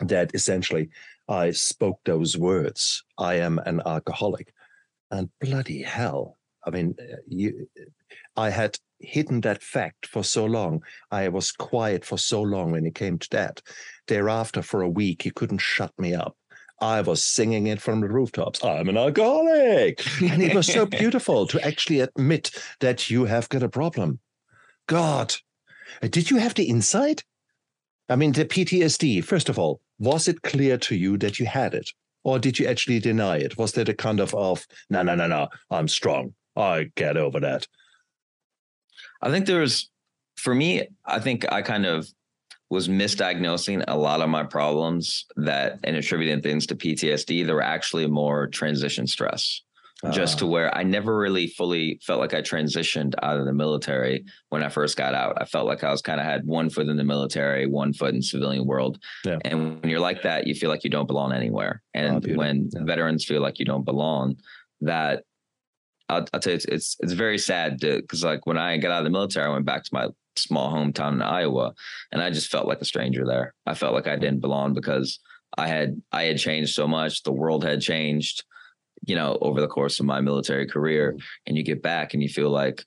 that 0.00 0.34
essentially 0.34 0.90
I 1.28 1.50
spoke 1.50 2.00
those 2.04 2.36
words. 2.36 3.04
I 3.18 3.34
am 3.36 3.58
an 3.60 3.82
alcoholic. 3.84 4.52
And 5.10 5.30
bloody 5.40 5.82
hell. 5.82 6.36
I 6.64 6.70
mean, 6.70 6.94
uh, 7.00 7.16
you, 7.28 7.68
I 8.36 8.50
had 8.50 8.78
hidden 9.00 9.40
that 9.42 9.62
fact 9.62 10.06
for 10.06 10.24
so 10.24 10.44
long. 10.44 10.82
I 11.10 11.28
was 11.28 11.52
quiet 11.52 12.04
for 12.04 12.18
so 12.18 12.42
long 12.42 12.72
when 12.72 12.86
it 12.86 12.94
came 12.94 13.18
to 13.18 13.28
that. 13.30 13.62
Thereafter, 14.08 14.62
for 14.62 14.82
a 14.82 14.88
week, 14.88 15.22
he 15.22 15.30
couldn't 15.30 15.58
shut 15.58 15.92
me 15.98 16.14
up. 16.14 16.36
I 16.80 17.00
was 17.00 17.24
singing 17.24 17.66
it 17.68 17.80
from 17.80 18.00
the 18.00 18.08
rooftops. 18.08 18.62
I'm 18.62 18.88
an 18.88 18.98
alcoholic. 18.98 20.04
and 20.20 20.42
it 20.42 20.54
was 20.54 20.66
so 20.66 20.84
beautiful 20.86 21.46
to 21.46 21.64
actually 21.64 22.00
admit 22.00 22.50
that 22.80 23.08
you 23.08 23.24
have 23.24 23.48
got 23.48 23.62
a 23.62 23.68
problem. 23.68 24.20
God, 24.86 25.34
uh, 26.02 26.08
did 26.08 26.30
you 26.30 26.36
have 26.36 26.54
the 26.54 26.64
insight? 26.64 27.24
I 28.08 28.16
mean, 28.16 28.32
the 28.32 28.44
PTSD, 28.44 29.24
first 29.24 29.48
of 29.48 29.58
all, 29.58 29.80
was 29.98 30.28
it 30.28 30.42
clear 30.42 30.76
to 30.78 30.96
you 30.96 31.16
that 31.18 31.38
you 31.38 31.46
had 31.46 31.74
it? 31.74 31.90
Or 32.24 32.38
did 32.38 32.58
you 32.58 32.66
actually 32.66 32.98
deny 32.98 33.36
it? 33.38 33.56
Was 33.56 33.72
there 33.72 33.84
a 33.88 33.94
kind 33.94 34.20
of, 34.20 34.34
of 34.34 34.66
no, 34.90 35.02
no, 35.02 35.14
no, 35.14 35.26
no, 35.26 35.48
I'm 35.70 35.88
strong. 35.88 36.34
I 36.56 36.90
get 36.96 37.16
over 37.16 37.38
that. 37.40 37.66
I 39.22 39.30
think 39.30 39.46
there 39.46 39.60
was, 39.60 39.90
for 40.36 40.54
me, 40.54 40.88
I 41.04 41.20
think 41.20 41.50
I 41.52 41.62
kind 41.62 41.86
of 41.86 42.08
was 42.68 42.88
misdiagnosing 42.88 43.84
a 43.86 43.96
lot 43.96 44.20
of 44.20 44.28
my 44.28 44.42
problems 44.42 45.24
that 45.36 45.78
and 45.84 45.96
attributing 45.96 46.42
things 46.42 46.66
to 46.66 46.74
PTSD. 46.74 47.46
There 47.46 47.54
were 47.54 47.62
actually 47.62 48.08
more 48.08 48.48
transition 48.48 49.06
stress 49.06 49.62
just 50.10 50.38
to 50.38 50.44
ah. 50.44 50.48
where 50.48 50.76
I 50.76 50.82
never 50.82 51.16
really 51.16 51.46
fully 51.46 51.98
felt 52.02 52.20
like 52.20 52.34
I 52.34 52.42
transitioned 52.42 53.14
out 53.22 53.38
of 53.38 53.46
the 53.46 53.52
military 53.52 54.24
when 54.50 54.62
I 54.62 54.68
first 54.68 54.96
got 54.96 55.14
out. 55.14 55.40
I 55.40 55.46
felt 55.46 55.66
like 55.66 55.82
I 55.84 55.90
was 55.90 56.02
kind 56.02 56.20
of 56.20 56.26
had 56.26 56.46
one 56.46 56.68
foot 56.68 56.88
in 56.88 56.96
the 56.96 57.04
military, 57.04 57.66
one 57.66 57.92
foot 57.92 58.14
in 58.14 58.20
civilian 58.20 58.66
world. 58.66 58.98
Yeah. 59.24 59.38
And 59.44 59.80
when 59.80 59.90
you're 59.90 60.00
like 60.00 60.22
that, 60.22 60.46
you 60.46 60.54
feel 60.54 60.68
like 60.68 60.84
you 60.84 60.90
don't 60.90 61.06
belong 61.06 61.32
anywhere. 61.32 61.82
And 61.94 62.28
oh, 62.28 62.34
when 62.34 62.68
yeah. 62.72 62.84
veterans 62.84 63.24
feel 63.24 63.40
like 63.40 63.58
you 63.58 63.64
don't 63.64 63.84
belong, 63.84 64.36
that 64.82 65.24
I'll, 66.08 66.26
I'll 66.32 66.40
tell 66.40 66.52
you, 66.52 66.56
it's, 66.56 66.66
it's, 66.66 66.96
it's 67.00 67.12
very 67.12 67.38
sad 67.38 67.80
because 67.80 68.22
like 68.22 68.46
when 68.46 68.58
I 68.58 68.76
got 68.76 68.92
out 68.92 68.98
of 68.98 69.04
the 69.04 69.10
military, 69.10 69.46
I 69.46 69.52
went 69.52 69.64
back 69.64 69.84
to 69.84 69.90
my 69.92 70.08
small 70.36 70.72
hometown 70.72 71.14
in 71.14 71.22
Iowa, 71.22 71.72
and 72.12 72.22
I 72.22 72.30
just 72.30 72.50
felt 72.50 72.68
like 72.68 72.80
a 72.80 72.84
stranger 72.84 73.24
there. 73.24 73.54
I 73.64 73.74
felt 73.74 73.94
like 73.94 74.06
I 74.06 74.16
didn't 74.16 74.40
belong 74.40 74.74
because 74.74 75.18
I 75.56 75.68
had 75.68 76.00
I 76.12 76.24
had 76.24 76.38
changed 76.38 76.74
so 76.74 76.86
much. 76.86 77.22
The 77.22 77.32
world 77.32 77.64
had 77.64 77.80
changed 77.80 78.44
you 79.06 79.16
know, 79.16 79.38
over 79.40 79.60
the 79.60 79.68
course 79.68 79.98
of 79.98 80.06
my 80.06 80.20
military 80.20 80.66
career. 80.66 81.12
Mm-hmm. 81.12 81.26
And 81.46 81.56
you 81.56 81.62
get 81.62 81.82
back 81.82 82.12
and 82.12 82.22
you 82.22 82.28
feel 82.28 82.50
like 82.50 82.84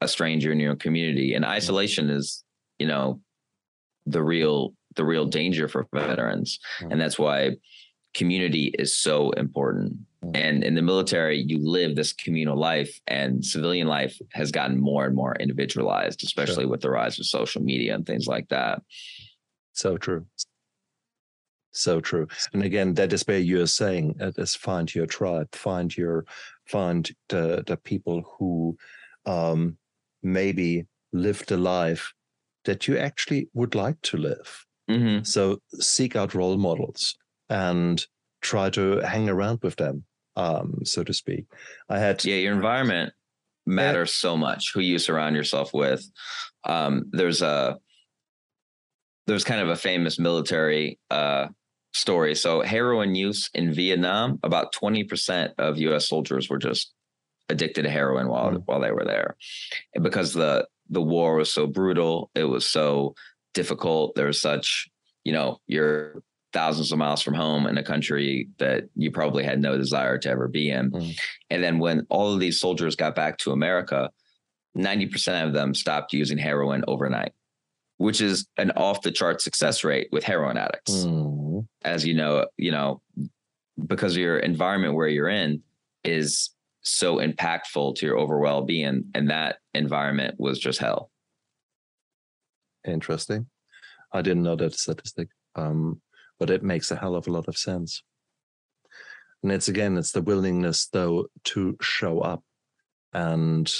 a 0.00 0.08
stranger 0.08 0.50
in 0.50 0.60
your 0.60 0.76
community. 0.76 1.34
And 1.34 1.44
mm-hmm. 1.44 1.52
isolation 1.52 2.10
is, 2.10 2.44
you 2.78 2.86
know, 2.86 3.20
the 4.06 4.22
real 4.22 4.74
the 4.96 5.04
real 5.04 5.26
danger 5.26 5.68
for 5.68 5.86
veterans. 5.92 6.58
Mm-hmm. 6.80 6.92
And 6.92 7.00
that's 7.00 7.18
why 7.18 7.56
community 8.14 8.74
is 8.78 8.94
so 8.94 9.30
important. 9.30 9.96
Mm-hmm. 10.24 10.36
And 10.36 10.64
in 10.64 10.74
the 10.74 10.82
military, 10.82 11.38
you 11.38 11.58
live 11.58 11.96
this 11.96 12.12
communal 12.12 12.58
life, 12.58 13.00
and 13.06 13.44
civilian 13.44 13.88
life 13.88 14.18
has 14.32 14.50
gotten 14.50 14.78
more 14.78 15.06
and 15.06 15.16
more 15.16 15.34
individualized, 15.36 16.22
especially 16.24 16.64
sure. 16.64 16.70
with 16.70 16.82
the 16.82 16.90
rise 16.90 17.18
of 17.18 17.26
social 17.26 17.62
media 17.62 17.94
and 17.94 18.06
things 18.06 18.26
like 18.26 18.48
that. 18.48 18.82
So 19.72 19.96
true. 19.96 20.26
So 21.72 22.00
true. 22.00 22.28
And 22.52 22.62
again, 22.62 22.94
that 22.94 23.12
is 23.12 23.26
where 23.26 23.38
you're 23.38 23.66
saying 23.66 24.16
uh, 24.20 24.32
is 24.36 24.54
find 24.54 24.94
your 24.94 25.06
tribe, 25.06 25.48
find 25.54 25.94
your 25.96 26.26
find 26.66 27.10
the 27.28 27.64
the 27.66 27.78
people 27.78 28.22
who 28.38 28.76
um, 29.26 29.78
maybe 30.22 30.86
lived 31.12 31.50
a 31.50 31.56
life 31.56 32.12
that 32.64 32.86
you 32.86 32.96
actually 32.98 33.48
would 33.54 33.74
like 33.74 34.00
to 34.02 34.16
live. 34.16 34.66
Mm-hmm. 34.90 35.24
So 35.24 35.58
seek 35.74 36.14
out 36.14 36.34
role 36.34 36.56
models 36.56 37.16
and 37.48 38.04
try 38.42 38.70
to 38.70 38.98
hang 38.98 39.28
around 39.28 39.60
with 39.62 39.76
them, 39.76 40.04
um, 40.36 40.80
so 40.84 41.02
to 41.04 41.12
speak. 41.12 41.46
I 41.88 41.98
had 41.98 42.24
yeah, 42.24 42.36
your 42.36 42.54
environment 42.54 43.12
matters 43.66 44.14
so 44.14 44.36
much. 44.36 44.72
Who 44.74 44.80
you 44.80 44.98
surround 44.98 45.36
yourself 45.36 45.72
with. 45.72 46.04
Um, 46.64 47.04
there's 47.12 47.42
a 47.42 47.78
there's 49.26 49.44
kind 49.44 49.60
of 49.60 49.68
a 49.68 49.76
famous 49.76 50.18
military 50.18 50.98
uh, 51.10 51.48
story. 51.92 52.34
So 52.34 52.62
heroin 52.62 53.14
use 53.14 53.50
in 53.54 53.72
Vietnam, 53.72 54.38
about 54.42 54.74
20% 54.74 55.50
of 55.58 55.78
US 55.78 56.08
soldiers 56.08 56.48
were 56.48 56.58
just 56.58 56.92
addicted 57.48 57.82
to 57.82 57.90
heroin 57.90 58.28
while 58.28 58.52
mm. 58.52 58.62
while 58.66 58.80
they 58.80 58.92
were 58.92 59.04
there. 59.04 59.36
And 59.94 60.02
because 60.02 60.32
the 60.32 60.66
the 60.88 61.02
war 61.02 61.36
was 61.36 61.52
so 61.52 61.66
brutal, 61.66 62.30
it 62.34 62.44
was 62.44 62.66
so 62.66 63.14
difficult. 63.54 64.14
There 64.14 64.26
was 64.26 64.40
such, 64.40 64.88
you 65.24 65.32
know, 65.32 65.60
you're 65.66 66.22
thousands 66.52 66.92
of 66.92 66.98
miles 66.98 67.22
from 67.22 67.34
home 67.34 67.66
in 67.66 67.78
a 67.78 67.82
country 67.82 68.48
that 68.58 68.84
you 68.94 69.10
probably 69.10 69.42
had 69.42 69.60
no 69.60 69.78
desire 69.78 70.18
to 70.18 70.28
ever 70.28 70.48
be 70.48 70.70
in. 70.70 70.90
Mm. 70.90 71.16
And 71.50 71.62
then 71.62 71.78
when 71.78 72.06
all 72.10 72.32
of 72.32 72.40
these 72.40 72.60
soldiers 72.60 72.94
got 72.94 73.14
back 73.14 73.38
to 73.38 73.52
America, 73.52 74.10
90% 74.76 75.46
of 75.46 75.52
them 75.54 75.74
stopped 75.74 76.12
using 76.12 76.38
heroin 76.38 76.84
overnight, 76.86 77.32
which 78.02 78.20
is 78.20 78.48
an 78.56 78.72
off 78.72 79.02
the 79.02 79.12
chart 79.12 79.40
success 79.40 79.84
rate 79.84 80.08
with 80.10 80.24
heroin 80.24 80.56
addicts. 80.56 81.04
Mm. 81.04 81.68
As 81.84 82.04
you 82.04 82.14
know, 82.14 82.46
you 82.56 82.72
know, 82.72 83.00
because 83.86 84.16
your 84.16 84.38
environment 84.38 84.94
where 84.94 85.06
you're 85.06 85.28
in 85.28 85.62
is 86.02 86.50
so 86.80 87.18
impactful 87.18 87.94
to 87.94 88.06
your 88.06 88.18
overall 88.18 88.62
being 88.62 89.04
and 89.14 89.30
that 89.30 89.58
environment 89.72 90.34
was 90.38 90.58
just 90.58 90.80
hell. 90.80 91.12
Interesting. 92.84 93.46
I 94.12 94.20
didn't 94.20 94.42
know 94.42 94.56
that 94.56 94.74
statistic. 94.74 95.28
Um, 95.54 96.00
but 96.40 96.50
it 96.50 96.64
makes 96.64 96.90
a 96.90 96.96
hell 96.96 97.14
of 97.14 97.28
a 97.28 97.30
lot 97.30 97.46
of 97.46 97.56
sense. 97.56 98.02
And 99.44 99.52
it's 99.52 99.68
again, 99.68 99.96
it's 99.96 100.10
the 100.10 100.22
willingness 100.22 100.88
though 100.88 101.26
to 101.44 101.76
show 101.80 102.18
up 102.18 102.42
and 103.12 103.72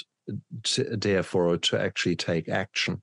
to, 0.63 0.97
therefore 0.97 1.57
to 1.57 1.81
actually 1.81 2.15
take 2.15 2.49
action. 2.49 3.03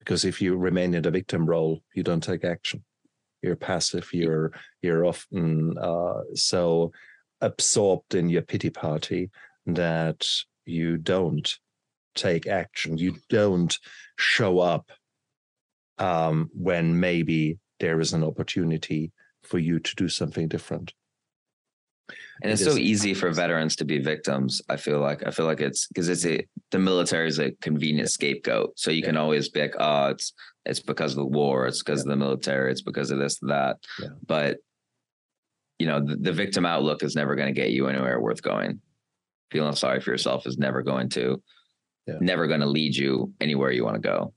Because 0.00 0.24
if 0.24 0.42
you 0.42 0.56
remain 0.56 0.94
in 0.94 1.02
the 1.02 1.10
victim 1.10 1.46
role, 1.46 1.82
you 1.94 2.02
don't 2.02 2.22
take 2.22 2.44
action. 2.44 2.84
You're 3.42 3.56
passive. 3.56 4.08
You're 4.12 4.52
you're 4.82 5.06
often 5.06 5.76
uh, 5.78 6.22
so 6.34 6.92
absorbed 7.40 8.14
in 8.14 8.28
your 8.28 8.42
pity 8.42 8.70
party 8.70 9.30
that 9.66 10.26
you 10.66 10.98
don't 10.98 11.48
take 12.14 12.46
action. 12.46 12.98
You 12.98 13.16
don't 13.28 13.78
show 14.18 14.58
up 14.58 14.90
um, 15.98 16.50
when 16.54 16.98
maybe 16.98 17.58
there 17.78 18.00
is 18.00 18.12
an 18.12 18.24
opportunity 18.24 19.12
for 19.42 19.58
you 19.58 19.78
to 19.78 19.94
do 19.96 20.08
something 20.08 20.48
different 20.48 20.92
and 22.42 22.52
it's 22.52 22.62
it 22.62 22.70
so 22.70 22.76
easy 22.76 23.14
for 23.14 23.30
veterans 23.30 23.76
to 23.76 23.84
be 23.84 23.98
victims 23.98 24.62
i 24.68 24.76
feel 24.76 25.00
like. 25.00 25.26
I 25.26 25.30
feel 25.30 25.46
like 25.46 25.60
it's 25.60 25.86
because 25.88 26.08
it's 26.08 26.26
a 26.26 26.46
the 26.70 26.78
military 26.78 27.28
is 27.28 27.38
a 27.38 27.50
convenient 27.60 28.10
scapegoat. 28.10 28.78
So 28.78 28.90
you 28.90 29.00
yeah. 29.00 29.06
can 29.06 29.16
always 29.16 29.48
be 29.48 29.60
like 29.60 29.74
oh 29.78 30.06
it's 30.06 30.32
it's 30.64 30.80
because 30.80 31.12
of 31.12 31.18
the 31.18 31.26
war 31.26 31.66
it's 31.66 31.82
because 31.82 32.00
yeah. 32.00 32.12
of 32.12 32.18
the 32.18 32.24
military 32.24 32.70
it's 32.70 32.82
because 32.82 33.10
of 33.10 33.18
this 33.18 33.38
that. 33.40 33.76
Yeah. 34.00 34.08
but 34.26 34.58
you 35.78 35.86
know 35.86 36.04
the, 36.04 36.16
the 36.16 36.32
victim 36.32 36.66
outlook 36.66 37.02
is 37.02 37.16
never 37.16 37.34
going 37.36 37.52
to 37.52 37.60
get 37.60 37.70
you 37.70 37.88
anywhere 37.88 38.20
worth 38.20 38.42
going. 38.42 38.80
Feeling 39.50 39.74
sorry 39.74 40.00
for 40.00 40.10
yourself 40.10 40.46
is 40.46 40.58
never 40.58 40.82
going 40.82 41.08
to 41.10 41.42
never 42.20 42.46
going 42.46 42.60
to 42.60 42.66
lead 42.66 42.96
you 42.96 43.32
anywhere 43.40 43.70
you 43.70 43.84
want 43.84 43.94
to 43.94 44.00
go. 44.00 44.32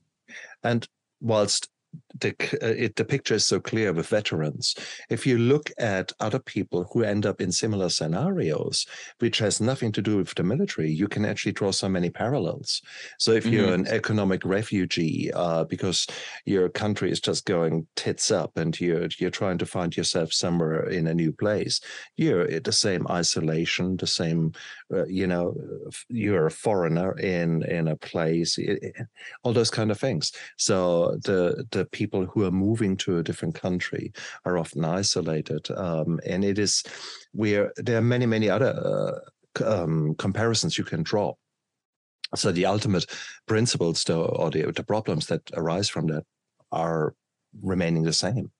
And 0.62 0.86
whilst 1.20 1.68
it, 2.22 2.96
the 2.96 3.04
picture 3.04 3.34
is 3.34 3.46
so 3.46 3.60
clear 3.60 3.92
with 3.92 4.06
veterans. 4.08 4.74
If 5.10 5.26
you 5.26 5.38
look 5.38 5.70
at 5.78 6.12
other 6.20 6.38
people 6.38 6.88
who 6.92 7.02
end 7.02 7.26
up 7.26 7.40
in 7.40 7.52
similar 7.52 7.88
scenarios, 7.88 8.86
which 9.18 9.38
has 9.38 9.60
nothing 9.60 9.92
to 9.92 10.02
do 10.02 10.18
with 10.18 10.34
the 10.34 10.42
military, 10.42 10.90
you 10.90 11.08
can 11.08 11.24
actually 11.24 11.52
draw 11.52 11.72
so 11.72 11.88
many 11.88 12.10
parallels. 12.10 12.82
So 13.18 13.32
if 13.32 13.44
mm-hmm. 13.44 13.52
you're 13.52 13.74
an 13.74 13.86
economic 13.88 14.44
refugee 14.44 15.32
uh, 15.32 15.64
because 15.64 16.06
your 16.44 16.68
country 16.68 17.10
is 17.10 17.20
just 17.20 17.46
going 17.46 17.86
tits 17.96 18.30
up 18.30 18.56
and 18.56 18.78
you're 18.80 19.08
you're 19.18 19.30
trying 19.30 19.58
to 19.58 19.66
find 19.66 19.96
yourself 19.96 20.32
somewhere 20.32 20.88
in 20.88 21.06
a 21.06 21.14
new 21.14 21.32
place, 21.32 21.80
you're 22.16 22.60
the 22.60 22.72
same 22.72 23.06
isolation, 23.10 23.96
the 23.96 24.06
same, 24.06 24.52
uh, 24.92 25.06
you 25.06 25.26
know, 25.26 25.54
you're 26.08 26.46
a 26.46 26.50
foreigner 26.50 27.18
in 27.18 27.62
in 27.64 27.88
a 27.88 27.96
place, 27.96 28.58
all 29.42 29.52
those 29.52 29.70
kind 29.70 29.90
of 29.90 29.98
things. 29.98 30.32
So 30.56 31.18
the 31.24 31.66
the 31.70 31.84
people 31.86 32.03
who 32.12 32.44
are 32.44 32.50
moving 32.50 32.96
to 32.98 33.18
a 33.18 33.22
different 33.22 33.54
country 33.54 34.12
are 34.44 34.58
often 34.58 34.84
isolated. 34.84 35.70
Um, 35.70 36.20
and 36.26 36.44
it 36.44 36.58
is 36.58 36.82
where 37.32 37.72
there 37.76 37.98
are 37.98 38.02
many, 38.02 38.26
many 38.26 38.48
other 38.48 39.22
uh, 39.60 39.64
um, 39.64 40.14
comparisons 40.16 40.78
you 40.78 40.84
can 40.84 41.02
draw. 41.02 41.34
So 42.34 42.52
the 42.52 42.66
ultimate 42.66 43.06
principles 43.46 44.02
though, 44.04 44.24
or 44.24 44.50
the, 44.50 44.72
the 44.72 44.84
problems 44.84 45.26
that 45.26 45.42
arise 45.54 45.88
from 45.88 46.06
that 46.08 46.24
are 46.72 47.14
remaining 47.62 48.02
the 48.02 48.12
same. 48.12 48.50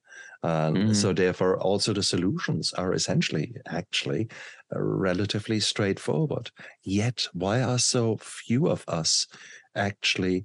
Um, 0.44 0.74
mm-hmm. 0.74 0.92
So 0.92 1.14
therefore, 1.14 1.58
also 1.58 1.94
the 1.94 2.02
solutions 2.02 2.74
are 2.74 2.92
essentially 2.92 3.54
actually 3.66 4.28
uh, 4.74 4.80
relatively 4.80 5.58
straightforward. 5.58 6.50
Yet, 6.82 7.26
why 7.32 7.62
are 7.62 7.78
so 7.78 8.18
few 8.18 8.68
of 8.68 8.84
us 8.86 9.26
actually 9.74 10.44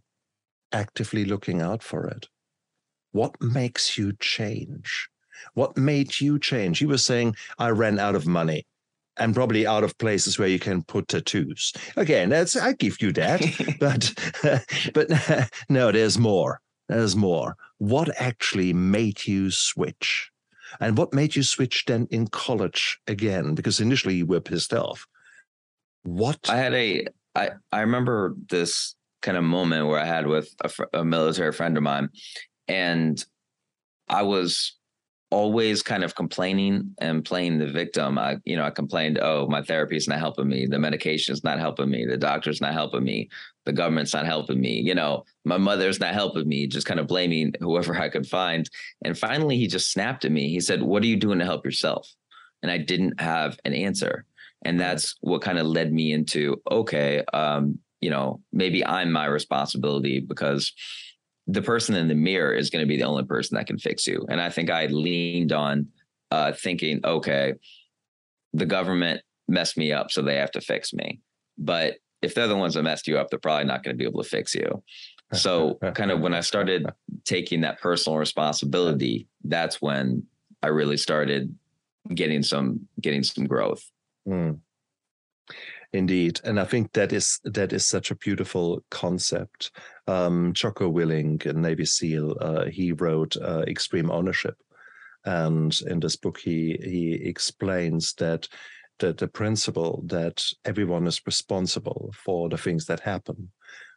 actively 0.71 1.25
looking 1.25 1.61
out 1.61 1.83
for 1.83 2.07
it? 2.07 2.29
What 3.11 3.41
makes 3.41 3.97
you 3.97 4.13
change? 4.19 5.09
What 5.53 5.77
made 5.77 6.19
you 6.19 6.39
change? 6.39 6.81
You 6.81 6.89
were 6.89 6.97
saying, 6.97 7.35
I 7.57 7.69
ran 7.69 7.99
out 7.99 8.15
of 8.15 8.27
money 8.27 8.65
and 9.17 9.35
probably 9.35 9.67
out 9.67 9.83
of 9.83 9.97
places 9.97 10.39
where 10.39 10.47
you 10.47 10.59
can 10.59 10.83
put 10.83 11.07
tattoos. 11.09 11.73
Again, 11.95 12.29
that's 12.29 12.55
I 12.55 12.73
give 12.73 13.01
you 13.01 13.11
that, 13.13 13.41
but 13.79 14.13
but 14.93 15.49
no, 15.69 15.91
there's 15.91 16.17
more. 16.17 16.61
There's 16.87 17.15
more. 17.15 17.55
What 17.77 18.09
actually 18.19 18.73
made 18.73 19.27
you 19.27 19.51
switch? 19.51 20.31
And 20.79 20.97
what 20.97 21.13
made 21.13 21.35
you 21.35 21.43
switch 21.43 21.85
then 21.85 22.07
in 22.11 22.27
college 22.27 22.99
again? 23.07 23.55
Because 23.55 23.79
initially 23.79 24.15
you 24.15 24.25
were 24.25 24.39
pissed 24.39 24.73
off. 24.73 25.05
What 26.03 26.39
I 26.49 26.57
had 26.57 26.73
a 26.73 27.07
I 27.35 27.51
I 27.71 27.81
remember 27.81 28.35
this 28.49 28.95
kind 29.21 29.37
of 29.37 29.43
moment 29.43 29.87
where 29.87 29.99
I 29.99 30.05
had 30.05 30.27
with 30.27 30.53
a, 30.63 30.99
a 30.99 31.05
military 31.05 31.51
friend 31.51 31.75
of 31.75 31.83
mine, 31.83 32.09
and 32.69 33.23
I 34.07 34.23
was 34.23 34.75
always 35.31 35.83
kind 35.83 36.03
of 36.03 36.15
complaining 36.15 36.95
and 36.99 37.23
playing 37.23 37.59
the 37.59 37.67
victim. 37.67 38.17
I, 38.17 38.37
you 38.45 38.55
know, 38.55 38.63
I 38.63 38.71
complained, 38.71 39.19
oh, 39.21 39.47
my 39.47 39.61
therapy 39.61 39.95
is 39.95 40.07
not 40.07 40.17
helping 40.17 40.47
me. 40.47 40.65
The 40.65 40.79
medication 40.79 41.33
is 41.33 41.43
not 41.43 41.59
helping 41.59 41.89
me. 41.89 42.05
The 42.05 42.17
doctor's 42.17 42.61
not 42.61 42.73
helping 42.73 43.03
me. 43.03 43.29
The 43.65 43.73
government's 43.73 44.13
not 44.13 44.25
helping 44.25 44.59
me. 44.59 44.79
You 44.79 44.95
know, 44.95 45.25
my 45.45 45.57
mother's 45.57 45.99
not 45.99 46.15
helping 46.15 46.47
me, 46.47 46.65
just 46.65 46.87
kind 46.87 46.99
of 46.99 47.05
blaming 47.07 47.53
whoever 47.59 47.95
I 47.95 48.09
could 48.09 48.25
find. 48.25 48.67
And 49.03 49.17
finally, 49.17 49.57
he 49.57 49.67
just 49.67 49.91
snapped 49.91 50.25
at 50.25 50.31
me. 50.31 50.49
He 50.49 50.61
said, 50.61 50.81
what 50.81 51.03
are 51.03 51.07
you 51.07 51.17
doing 51.17 51.37
to 51.39 51.45
help 51.45 51.63
yourself? 51.63 52.11
And 52.63 52.71
I 52.71 52.79
didn't 52.79 53.21
have 53.21 53.59
an 53.65 53.73
answer. 53.73 54.25
And 54.63 54.79
that's 54.79 55.15
what 55.21 55.43
kind 55.43 55.59
of 55.59 55.67
led 55.67 55.93
me 55.93 56.11
into, 56.11 56.59
okay, 56.69 57.23
um, 57.33 57.77
you 58.01 58.09
know, 58.09 58.41
maybe 58.51 58.83
I'm 58.83 59.11
my 59.11 59.25
responsibility 59.25 60.19
because 60.19 60.73
the 61.51 61.61
person 61.63 61.95
in 61.95 62.07
the 62.07 62.15
mirror 62.15 62.53
is 62.53 62.69
going 62.69 62.83
to 62.83 62.87
be 62.87 62.97
the 62.97 63.03
only 63.03 63.23
person 63.23 63.55
that 63.55 63.65
can 63.65 63.79
fix 63.79 64.05
you. 64.05 64.23
And 64.29 64.39
I 64.39 64.49
think 64.49 64.69
I 64.69 64.85
leaned 64.85 65.51
on 65.51 65.87
uh, 66.29 66.53
thinking, 66.53 67.01
okay, 67.03 67.53
the 68.53 68.67
government 68.67 69.21
messed 69.47 69.75
me 69.75 69.91
up, 69.91 70.11
so 70.11 70.21
they 70.21 70.35
have 70.35 70.51
to 70.51 70.61
fix 70.61 70.93
me. 70.93 71.21
But 71.57 71.95
if 72.21 72.35
they're 72.35 72.47
the 72.47 72.55
ones 72.55 72.75
that 72.75 72.83
messed 72.83 73.07
you 73.07 73.17
up, 73.17 73.29
they're 73.29 73.39
probably 73.39 73.65
not 73.65 73.83
going 73.83 73.95
to 73.95 73.97
be 73.97 74.07
able 74.07 74.21
to 74.21 74.29
fix 74.29 74.53
you. 74.53 74.83
So, 75.33 75.79
kind 75.95 76.11
of 76.11 76.19
when 76.19 76.35
I 76.35 76.41
started 76.41 76.85
taking 77.25 77.61
that 77.61 77.81
personal 77.81 78.19
responsibility, 78.19 79.27
that's 79.43 79.81
when 79.81 80.23
I 80.61 80.67
really 80.67 80.97
started 80.97 81.55
getting 82.13 82.43
some 82.43 82.87
getting 83.01 83.23
some 83.23 83.45
growth. 83.45 83.83
Mm. 84.27 84.59
Indeed, 85.91 86.39
and 86.43 86.59
I 86.59 86.65
think 86.65 86.93
that 86.93 87.11
is 87.11 87.39
that 87.43 87.73
is 87.73 87.87
such 87.87 88.11
a 88.11 88.15
beautiful 88.15 88.83
concept. 88.91 89.71
Um, 90.09 90.53
Jocko 90.53 90.91
Willink, 90.91 91.45
a 91.45 91.53
Navy 91.53 91.85
SEAL, 91.85 92.35
uh, 92.41 92.65
he 92.65 92.91
wrote 92.93 93.37
uh, 93.37 93.63
Extreme 93.67 94.09
Ownership, 94.09 94.57
and 95.23 95.71
in 95.91 95.99
this 95.99 96.15
book 96.15 96.37
he 96.39 96.79
he 96.81 97.13
explains 97.13 98.13
that 98.13 98.47
the, 98.99 99.13
the 99.13 99.27
principle 99.27 100.03
that 100.07 100.43
everyone 100.65 101.07
is 101.07 101.21
responsible 101.25 102.13
for 102.25 102.49
the 102.49 102.57
things 102.57 102.85
that 102.85 102.99
happen. 103.01 103.51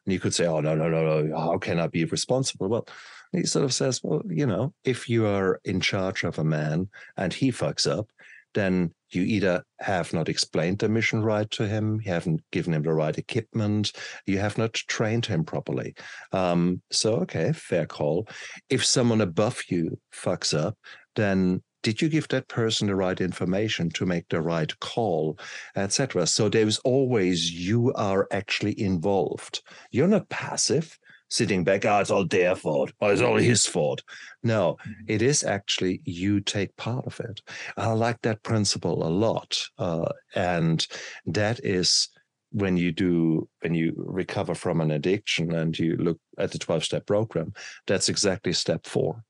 And 0.05 0.13
you 0.13 0.21
could 0.21 0.35
say, 0.35 0.47
oh, 0.47 0.61
no, 0.61 0.75
no, 0.75 0.89
no, 0.89 1.23
no, 1.23 1.39
how 1.39 1.59
can 1.59 1.79
I 1.81 1.87
be 1.87 2.05
responsible? 2.05 2.69
Well, 2.69 2.87
he 3.33 3.45
sort 3.45 3.65
of 3.65 3.73
says, 3.73 4.01
well, 4.03 4.23
you 4.29 4.47
know, 4.47 4.75
if 4.85 5.09
you 5.09 5.27
are 5.27 5.61
in 5.65 5.81
charge 5.81 6.25
of 6.25 6.39
a 6.39 6.45
man 6.45 6.89
and 7.17 7.33
he 7.33 7.53
fucks 7.53 7.87
up, 7.91 8.09
then 8.55 8.93
you 9.11 9.23
either 9.23 9.63
have 9.81 10.13
not 10.13 10.29
explained 10.29 10.79
the 10.79 10.89
mission 10.89 11.23
right 11.23 11.51
to 11.51 11.67
him, 11.67 12.01
you 12.05 12.13
haven't 12.13 12.41
given 12.51 12.75
him 12.75 12.83
the 12.83 12.93
right 12.93 13.17
equipment, 13.17 13.93
you 14.27 14.39
have 14.39 14.59
not 14.59 14.73
trained 14.75 15.27
him 15.27 15.45
properly. 15.45 15.95
Um, 16.33 16.83
so, 16.91 17.15
okay, 17.17 17.53
fair 17.53 17.87
call. 17.87 18.29
If 18.71 18.85
someone 18.85 19.21
above 19.21 19.63
you 19.69 19.99
fucks 20.15 20.59
up, 20.59 20.77
then 21.15 21.63
did 21.83 22.01
you 22.01 22.09
give 22.09 22.29
that 22.29 22.49
person 22.49 22.87
the 22.87 22.95
right 22.95 23.21
information 23.21 23.91
to 23.91 24.07
make 24.07 24.29
the 24.29 24.41
right 24.41 24.79
call, 24.81 25.39
etc. 25.75 26.27
So 26.27 26.49
there 26.49 26.67
is 26.67 26.79
always 26.81 27.51
you 27.51 27.93
are 27.95 28.29
actually 28.31 28.81
involved. 28.81 29.63
You're 29.91 30.09
not 30.09 30.29
passive 30.29 30.99
sitting 31.33 31.65
back, 31.65 31.87
oh, 31.87 31.99
it's 31.99 32.11
all 32.11 32.27
their 32.27 32.55
fault, 32.55 32.93
or 33.01 33.11
it's 33.11 33.23
all 33.23 33.39
his 33.39 33.67
fault. 33.67 34.03
No, 34.43 34.77
mm-hmm. 34.83 35.05
it 35.09 35.23
is 35.23 35.43
actually 35.43 36.03
you 36.05 36.41
take 36.41 36.77
part 36.77 37.07
of 37.07 37.19
it. 37.21 37.41
I 37.79 37.93
like 37.93 38.21
that 38.23 38.43
principle 38.43 39.03
a 39.03 39.09
lot. 39.09 39.59
Uh, 39.79 40.13
and 40.35 40.87
that 41.25 41.59
is 41.65 42.09
when 42.51 42.77
you 42.77 42.93
do, 42.93 43.49
when 43.63 43.75
you 43.75 43.95
recover 43.97 44.55
from 44.55 44.83
an 44.83 44.91
addiction 44.91 45.55
and 45.55 45.77
you 45.79 45.97
look 45.97 46.19
at 46.39 46.53
the 46.53 46.59
12 46.59 46.85
step 46.85 47.07
program, 47.07 47.55
that's 47.87 48.11
exactly 48.11 48.53
step 48.53 48.87
four 48.87 49.25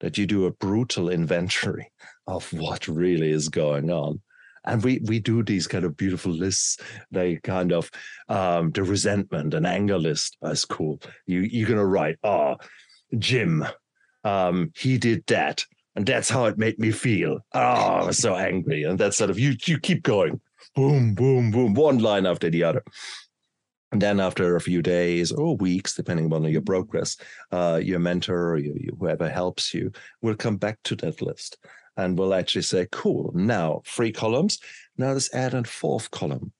that 0.00 0.18
you 0.18 0.26
do 0.26 0.46
a 0.46 0.52
brutal 0.52 1.08
inventory 1.18 1.88
of 2.26 2.52
what 2.52 2.88
really 2.88 3.30
is 3.30 3.48
going 3.48 3.90
on 3.92 4.20
and 4.64 4.82
we 4.82 5.00
we 5.04 5.18
do 5.18 5.42
these 5.42 5.66
kind 5.66 5.84
of 5.84 5.96
beautiful 5.96 6.32
lists. 6.32 6.78
They 7.10 7.36
kind 7.36 7.72
of 7.72 7.90
um 8.28 8.70
the 8.72 8.82
resentment 8.82 9.54
and 9.54 9.66
anger 9.66 9.98
list 9.98 10.36
that's 10.40 10.64
cool. 10.64 11.00
You 11.26 11.40
you're 11.40 11.68
gonna 11.68 11.86
write 11.86 12.18
oh 12.24 12.56
jim 13.18 13.64
um 14.24 14.72
he 14.76 14.98
did 14.98 15.24
that 15.26 15.64
and 15.94 16.04
that's 16.04 16.28
how 16.28 16.46
it 16.46 16.58
made 16.58 16.78
me 16.78 16.90
feel. 16.90 17.40
Oh 17.52 17.58
i 17.60 18.04
was 18.04 18.18
so 18.18 18.34
angry 18.34 18.84
and 18.84 18.98
that 18.98 19.14
sort 19.14 19.30
of 19.30 19.38
you 19.38 19.54
you 19.66 19.78
keep 19.78 20.02
going. 20.02 20.40
Boom 20.74 21.14
boom 21.14 21.50
boom 21.50 21.74
one 21.74 21.98
line 21.98 22.26
after 22.26 22.50
the 22.50 22.64
other. 22.64 22.82
And 23.92 24.02
then 24.02 24.18
after 24.18 24.56
a 24.56 24.60
few 24.60 24.82
days 24.82 25.30
or 25.30 25.56
weeks, 25.56 25.94
depending 25.94 26.32
on 26.32 26.42
your 26.42 26.62
progress, 26.62 27.16
uh, 27.52 27.80
your 27.80 28.00
mentor 28.00 28.50
or 28.50 28.58
you, 28.58 28.96
whoever 28.98 29.30
helps 29.30 29.72
you 29.72 29.92
will 30.20 30.34
come 30.34 30.56
back 30.56 30.80
to 30.84 30.96
that 30.96 31.22
list 31.22 31.58
and 31.96 32.18
we'll 32.18 32.34
actually 32.34 32.62
say, 32.62 32.86
cool, 32.90 33.30
now 33.34 33.82
three 33.86 34.12
columns. 34.12 34.58
Now 34.96 35.12
let's 35.12 35.32
add 35.34 35.54
a 35.54 35.64
fourth 35.64 36.10
column. 36.10 36.52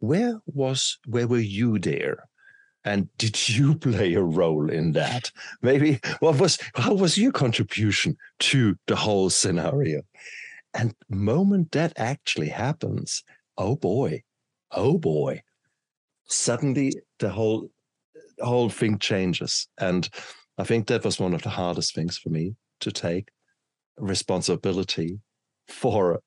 Where 0.00 0.40
was, 0.46 0.98
where 1.06 1.26
were 1.26 1.38
you 1.38 1.78
there? 1.78 2.28
And 2.84 3.08
did 3.16 3.48
you 3.56 3.76
play 3.76 4.14
a 4.14 4.22
role 4.22 4.70
in 4.70 4.92
that? 4.92 5.30
Maybe 5.62 6.00
what 6.20 6.38
was, 6.38 6.58
how 6.74 6.94
was 6.94 7.18
your 7.18 7.32
contribution 7.32 8.16
to 8.40 8.76
the 8.86 8.96
whole 8.96 9.30
scenario? 9.30 10.02
And 10.74 10.94
moment 11.08 11.72
that 11.72 11.92
actually 11.96 12.48
happens, 12.48 13.22
oh 13.56 13.76
boy, 13.76 14.22
oh 14.72 14.98
boy, 14.98 15.42
suddenly 16.26 16.94
the 17.18 17.30
whole 17.30 17.70
whole 18.40 18.68
thing 18.68 18.98
changes. 18.98 19.68
And 19.78 20.08
I 20.58 20.64
think 20.64 20.88
that 20.88 21.04
was 21.04 21.20
one 21.20 21.34
of 21.34 21.42
the 21.42 21.50
hardest 21.50 21.94
things 21.94 22.18
for 22.18 22.30
me 22.30 22.56
to 22.80 22.90
take 22.90 23.28
responsibility 23.98 25.18
for 25.68 26.20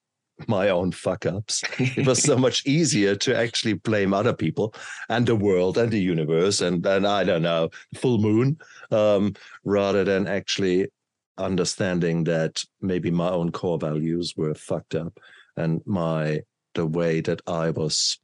my 0.48 0.70
own 0.70 0.92
fuck 0.92 1.26
ups. 1.26 1.64
it 1.80 2.06
was 2.06 2.22
so 2.22 2.38
much 2.38 2.66
easier 2.66 3.16
to 3.16 3.36
actually 3.36 3.74
blame 3.74 4.14
other 4.14 4.34
people 4.34 4.74
and 5.10 5.26
the 5.26 5.36
world 5.36 5.78
and 5.78 5.92
the 5.92 6.00
universe 6.00 6.62
and, 6.62 6.86
and 6.86 7.08
I 7.08 7.24
don't 7.24 7.42
know, 7.42 7.70
full 7.96 8.20
moon, 8.20 8.58
um, 8.92 9.34
rather 9.64 10.04
than 10.04 10.28
actually 10.28 10.90
understanding 11.38 12.24
that 12.26 12.64
maybe 12.82 13.12
my 13.12 13.30
own 13.30 13.52
core 13.52 13.78
values 13.78 14.34
were 14.38 14.54
fucked 14.54 14.96
up 14.96 15.20
and 15.56 15.82
my 15.86 16.42
the 16.76 16.86
way 16.86 17.22
that 17.22 17.42
I 17.48 17.72
was 17.72 18.20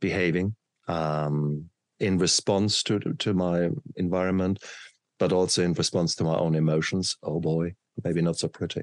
behaving 0.00 0.54
um, 0.88 1.70
in 1.98 2.18
response 2.18 2.82
to 2.84 2.98
to 2.98 3.34
my 3.34 3.70
environment, 3.96 4.62
but 5.18 5.32
also 5.32 5.62
in 5.62 5.72
response 5.72 6.14
to 6.16 6.24
my 6.24 6.36
own 6.36 6.54
emotions. 6.54 7.16
Oh 7.22 7.40
boy, 7.40 7.74
maybe 8.04 8.22
not 8.22 8.38
so 8.38 8.48
pretty. 8.48 8.82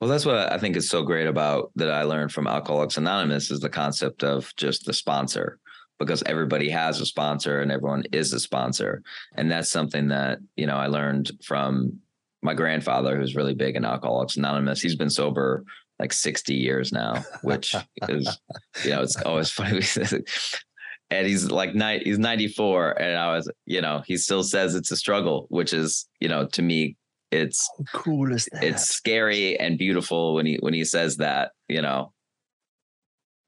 Well, 0.00 0.08
that's 0.08 0.24
what 0.24 0.52
I 0.52 0.58
think 0.58 0.76
is 0.76 0.88
so 0.88 1.02
great 1.02 1.26
about 1.26 1.72
that 1.76 1.90
I 1.90 2.04
learned 2.04 2.32
from 2.32 2.46
Alcoholics 2.46 2.96
Anonymous 2.96 3.50
is 3.50 3.60
the 3.60 3.68
concept 3.68 4.22
of 4.22 4.54
just 4.56 4.86
the 4.86 4.92
sponsor 4.92 5.58
because 5.98 6.22
everybody 6.22 6.70
has 6.70 7.00
a 7.00 7.06
sponsor 7.06 7.60
and 7.60 7.72
everyone 7.72 8.04
is 8.12 8.32
a 8.32 8.38
sponsor. 8.38 9.02
And 9.34 9.50
that's 9.50 9.70
something 9.70 10.08
that, 10.08 10.38
you 10.56 10.66
know, 10.66 10.76
I 10.76 10.86
learned 10.86 11.32
from 11.42 11.98
my 12.42 12.54
grandfather 12.54 13.18
who's 13.18 13.34
really 13.34 13.54
big 13.54 13.74
in 13.74 13.84
Alcoholics 13.84 14.36
Anonymous. 14.36 14.80
He's 14.80 14.94
been 14.94 15.10
sober 15.10 15.64
like 15.98 16.12
60 16.12 16.54
years 16.54 16.92
now, 16.92 17.24
which 17.42 17.74
is, 18.08 18.38
you 18.84 18.90
know, 18.90 19.02
it's 19.02 19.20
always 19.22 19.50
funny. 19.50 19.80
and 21.10 21.26
he's 21.26 21.50
like 21.50 21.74
night 21.74 22.02
he's 22.04 22.18
94 22.18 22.90
and 23.00 23.16
i 23.18 23.34
was 23.34 23.50
you 23.66 23.80
know 23.80 24.02
he 24.06 24.16
still 24.16 24.42
says 24.42 24.74
it's 24.74 24.90
a 24.90 24.96
struggle 24.96 25.46
which 25.48 25.72
is 25.72 26.06
you 26.20 26.28
know 26.28 26.46
to 26.46 26.62
me 26.62 26.96
it's 27.30 27.68
How 27.78 27.84
cool 28.00 28.32
is 28.32 28.48
that? 28.52 28.64
it's 28.64 28.88
scary 28.88 29.58
and 29.58 29.78
beautiful 29.78 30.34
when 30.34 30.46
he 30.46 30.56
when 30.60 30.74
he 30.74 30.84
says 30.84 31.16
that 31.18 31.52
you 31.68 31.82
know? 31.82 32.12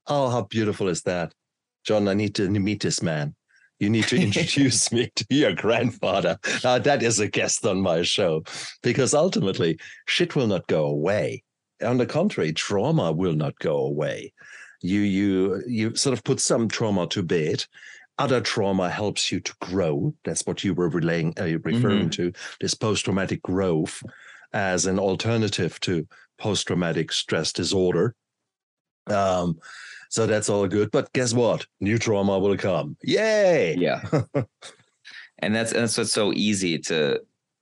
Oh 0.07 0.29
how 0.29 0.43
beautiful 0.43 0.87
is 0.87 1.01
that? 1.03 1.33
John 1.83 2.07
i 2.07 2.13
need 2.13 2.35
to 2.35 2.49
meet 2.49 2.81
this 2.81 3.01
man. 3.01 3.35
You 3.79 3.89
need 3.89 4.05
to 4.09 4.21
introduce 4.21 4.91
me 4.91 5.11
to 5.15 5.25
your 5.29 5.53
grandfather. 5.53 6.37
Now 6.63 6.77
that 6.77 7.01
is 7.01 7.19
a 7.19 7.27
guest 7.27 7.65
on 7.65 7.81
my 7.81 8.03
show 8.03 8.43
because 8.83 9.15
ultimately 9.15 9.79
shit 10.07 10.35
will 10.35 10.47
not 10.47 10.67
go 10.67 10.85
away. 10.85 11.43
On 11.83 11.97
the 11.97 12.05
contrary, 12.05 12.53
trauma 12.53 13.11
will 13.11 13.33
not 13.33 13.57
go 13.57 13.77
away. 13.77 14.33
You 14.81 15.01
you 15.01 15.63
you 15.67 15.95
sort 15.95 16.13
of 16.13 16.23
put 16.23 16.39
some 16.39 16.67
trauma 16.67 17.07
to 17.07 17.23
bed. 17.23 17.65
Other 18.17 18.41
trauma 18.41 18.89
helps 18.89 19.31
you 19.31 19.39
to 19.39 19.53
grow. 19.61 20.13
That's 20.23 20.45
what 20.45 20.63
you 20.63 20.73
were 20.73 20.89
relaying, 20.89 21.33
uh, 21.39 21.57
referring 21.63 22.09
mm-hmm. 22.09 22.31
to. 22.31 22.33
This 22.59 22.75
post-traumatic 22.75 23.41
growth 23.41 24.03
as 24.53 24.85
an 24.85 24.99
alternative 24.99 25.79
to 25.81 26.07
post-traumatic 26.37 27.11
stress 27.11 27.51
disorder. 27.51 28.13
Um, 29.07 29.59
so 30.09 30.27
that's 30.27 30.49
all 30.49 30.67
good. 30.67 30.91
But 30.91 31.11
guess 31.13 31.33
what? 31.33 31.65
New 31.79 31.97
trauma 31.97 32.37
will 32.37 32.57
come. 32.57 32.97
Yay! 33.01 33.75
Yeah. 33.77 34.03
and 35.39 35.55
that's 35.55 35.71
that's 35.73 35.97
what's 35.97 36.13
so 36.13 36.33
easy 36.33 36.77
to 36.79 37.21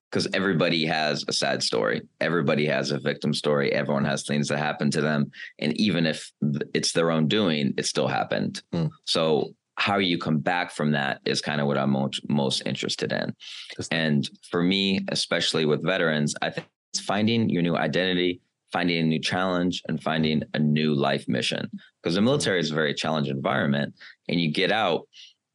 because 0.09 0.27
everybody 0.33 0.85
has 0.85 1.23
a 1.27 1.33
sad 1.33 1.61
story. 1.61 2.01
Everybody 2.19 2.65
has 2.65 2.91
a 2.91 2.99
victim 2.99 3.33
story. 3.33 3.71
Everyone 3.71 4.05
has 4.05 4.23
things 4.23 4.47
that 4.47 4.57
happen 4.57 4.89
to 4.91 5.01
them. 5.01 5.31
And 5.59 5.73
even 5.79 6.05
if 6.05 6.31
it's 6.73 6.93
their 6.93 7.11
own 7.11 7.27
doing, 7.27 7.73
it 7.77 7.85
still 7.85 8.07
happened. 8.07 8.61
Mm. 8.73 8.89
So 9.05 9.53
how 9.75 9.97
you 9.97 10.17
come 10.17 10.39
back 10.39 10.71
from 10.71 10.91
that 10.91 11.21
is 11.25 11.41
kind 11.41 11.61
of 11.61 11.67
what 11.67 11.77
I'm 11.77 11.91
most, 11.91 12.27
most 12.29 12.63
interested 12.65 13.11
in. 13.11 13.33
Just, 13.75 13.93
and 13.93 14.29
for 14.49 14.63
me, 14.63 14.99
especially 15.09 15.65
with 15.65 15.85
veterans, 15.85 16.35
I 16.41 16.49
think 16.49 16.67
it's 16.93 17.01
finding 17.01 17.49
your 17.49 17.61
new 17.61 17.77
identity, 17.77 18.41
finding 18.73 18.97
a 18.97 19.03
new 19.03 19.21
challenge, 19.21 19.81
and 19.87 20.01
finding 20.01 20.43
a 20.53 20.59
new 20.59 20.95
life 20.95 21.27
mission. 21.27 21.69
Because 22.01 22.15
the 22.15 22.21
military 22.21 22.59
is 22.59 22.71
a 22.71 22.75
very 22.75 22.93
challenging 22.93 23.35
environment, 23.35 23.93
and 24.27 24.41
you 24.41 24.51
get 24.51 24.71
out 24.71 25.07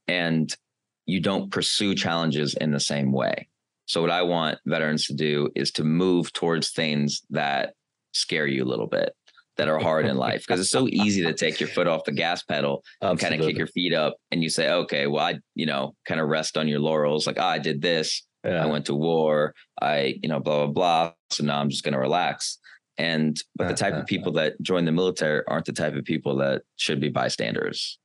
and 0.07 0.55
you 1.07 1.21
don't 1.21 1.51
pursue 1.51 1.95
challenges 1.95 2.55
in 2.55 2.71
the 2.71 2.81
same 2.81 3.13
way. 3.13 3.49
So 3.87 4.01
what 4.01 4.11
I 4.11 4.23
want 4.23 4.59
veterans 4.67 5.07
to 5.07 5.15
do 5.15 5.51
is 5.55 5.71
to 5.73 5.85
move 5.85 6.33
towards 6.33 6.71
things 6.71 7.23
that 7.31 7.75
scare 8.13 8.47
you 8.47 8.65
a 8.65 8.67
little 8.67 8.87
bit, 8.87 9.15
that 9.57 9.69
are 9.69 9.79
hard 9.79 10.07
in 10.07 10.17
life, 10.17 10.45
because 10.47 10.61
it's 10.61 10.71
so 10.71 10.89
easy 10.89 11.23
to 11.23 11.33
take 11.33 11.61
your 11.61 11.69
foot 11.69 11.87
off 11.87 12.05
the 12.05 12.13
gas 12.13 12.43
pedal 12.43 12.83
and 13.01 13.19
kind 13.19 13.35
of 13.35 13.41
kick 13.47 13.57
your 13.57 13.67
feet 13.67 13.95
up, 13.95 14.17
and 14.31 14.43
you 14.43 14.49
say, 14.49 14.71
okay, 14.71 15.07
well, 15.07 15.25
I, 15.25 15.39
you 15.55 15.67
know, 15.67 15.95
kind 16.07 16.21
of 16.21 16.29
rest 16.29 16.57
on 16.57 16.67
your 16.67 16.81
laurels, 16.81 17.27
like 17.27 17.39
oh, 17.39 17.45
I 17.45 17.59
did 17.59 17.83
this, 17.83 18.27
yeah. 18.45 18.63
I 18.63 18.67
went 18.67 18.87
to 18.87 18.95
war, 18.95 19.55
I, 19.81 20.17
you 20.23 20.29
know, 20.29 20.41
blah 20.41 20.67
blah 20.67 20.73
blah. 20.73 21.13
So 21.31 21.45
now 21.45 21.61
I'm 21.61 21.71
just 21.71 21.85
going 21.85 21.95
to 21.95 22.01
relax. 22.01 22.59
And 22.97 23.37
but 23.57 23.69
the 23.69 23.75
type 23.75 23.95
of 23.95 24.07
people 24.07 24.33
that 24.33 24.61
join 24.63 24.85
the 24.85 24.93
military 24.93 25.43
aren't 25.49 25.65
the 25.67 25.73
type 25.73 25.95
of 25.95 26.05
people 26.05 26.37
that 26.37 26.63
should 26.77 27.01
be 27.01 27.09
bystanders. 27.09 27.99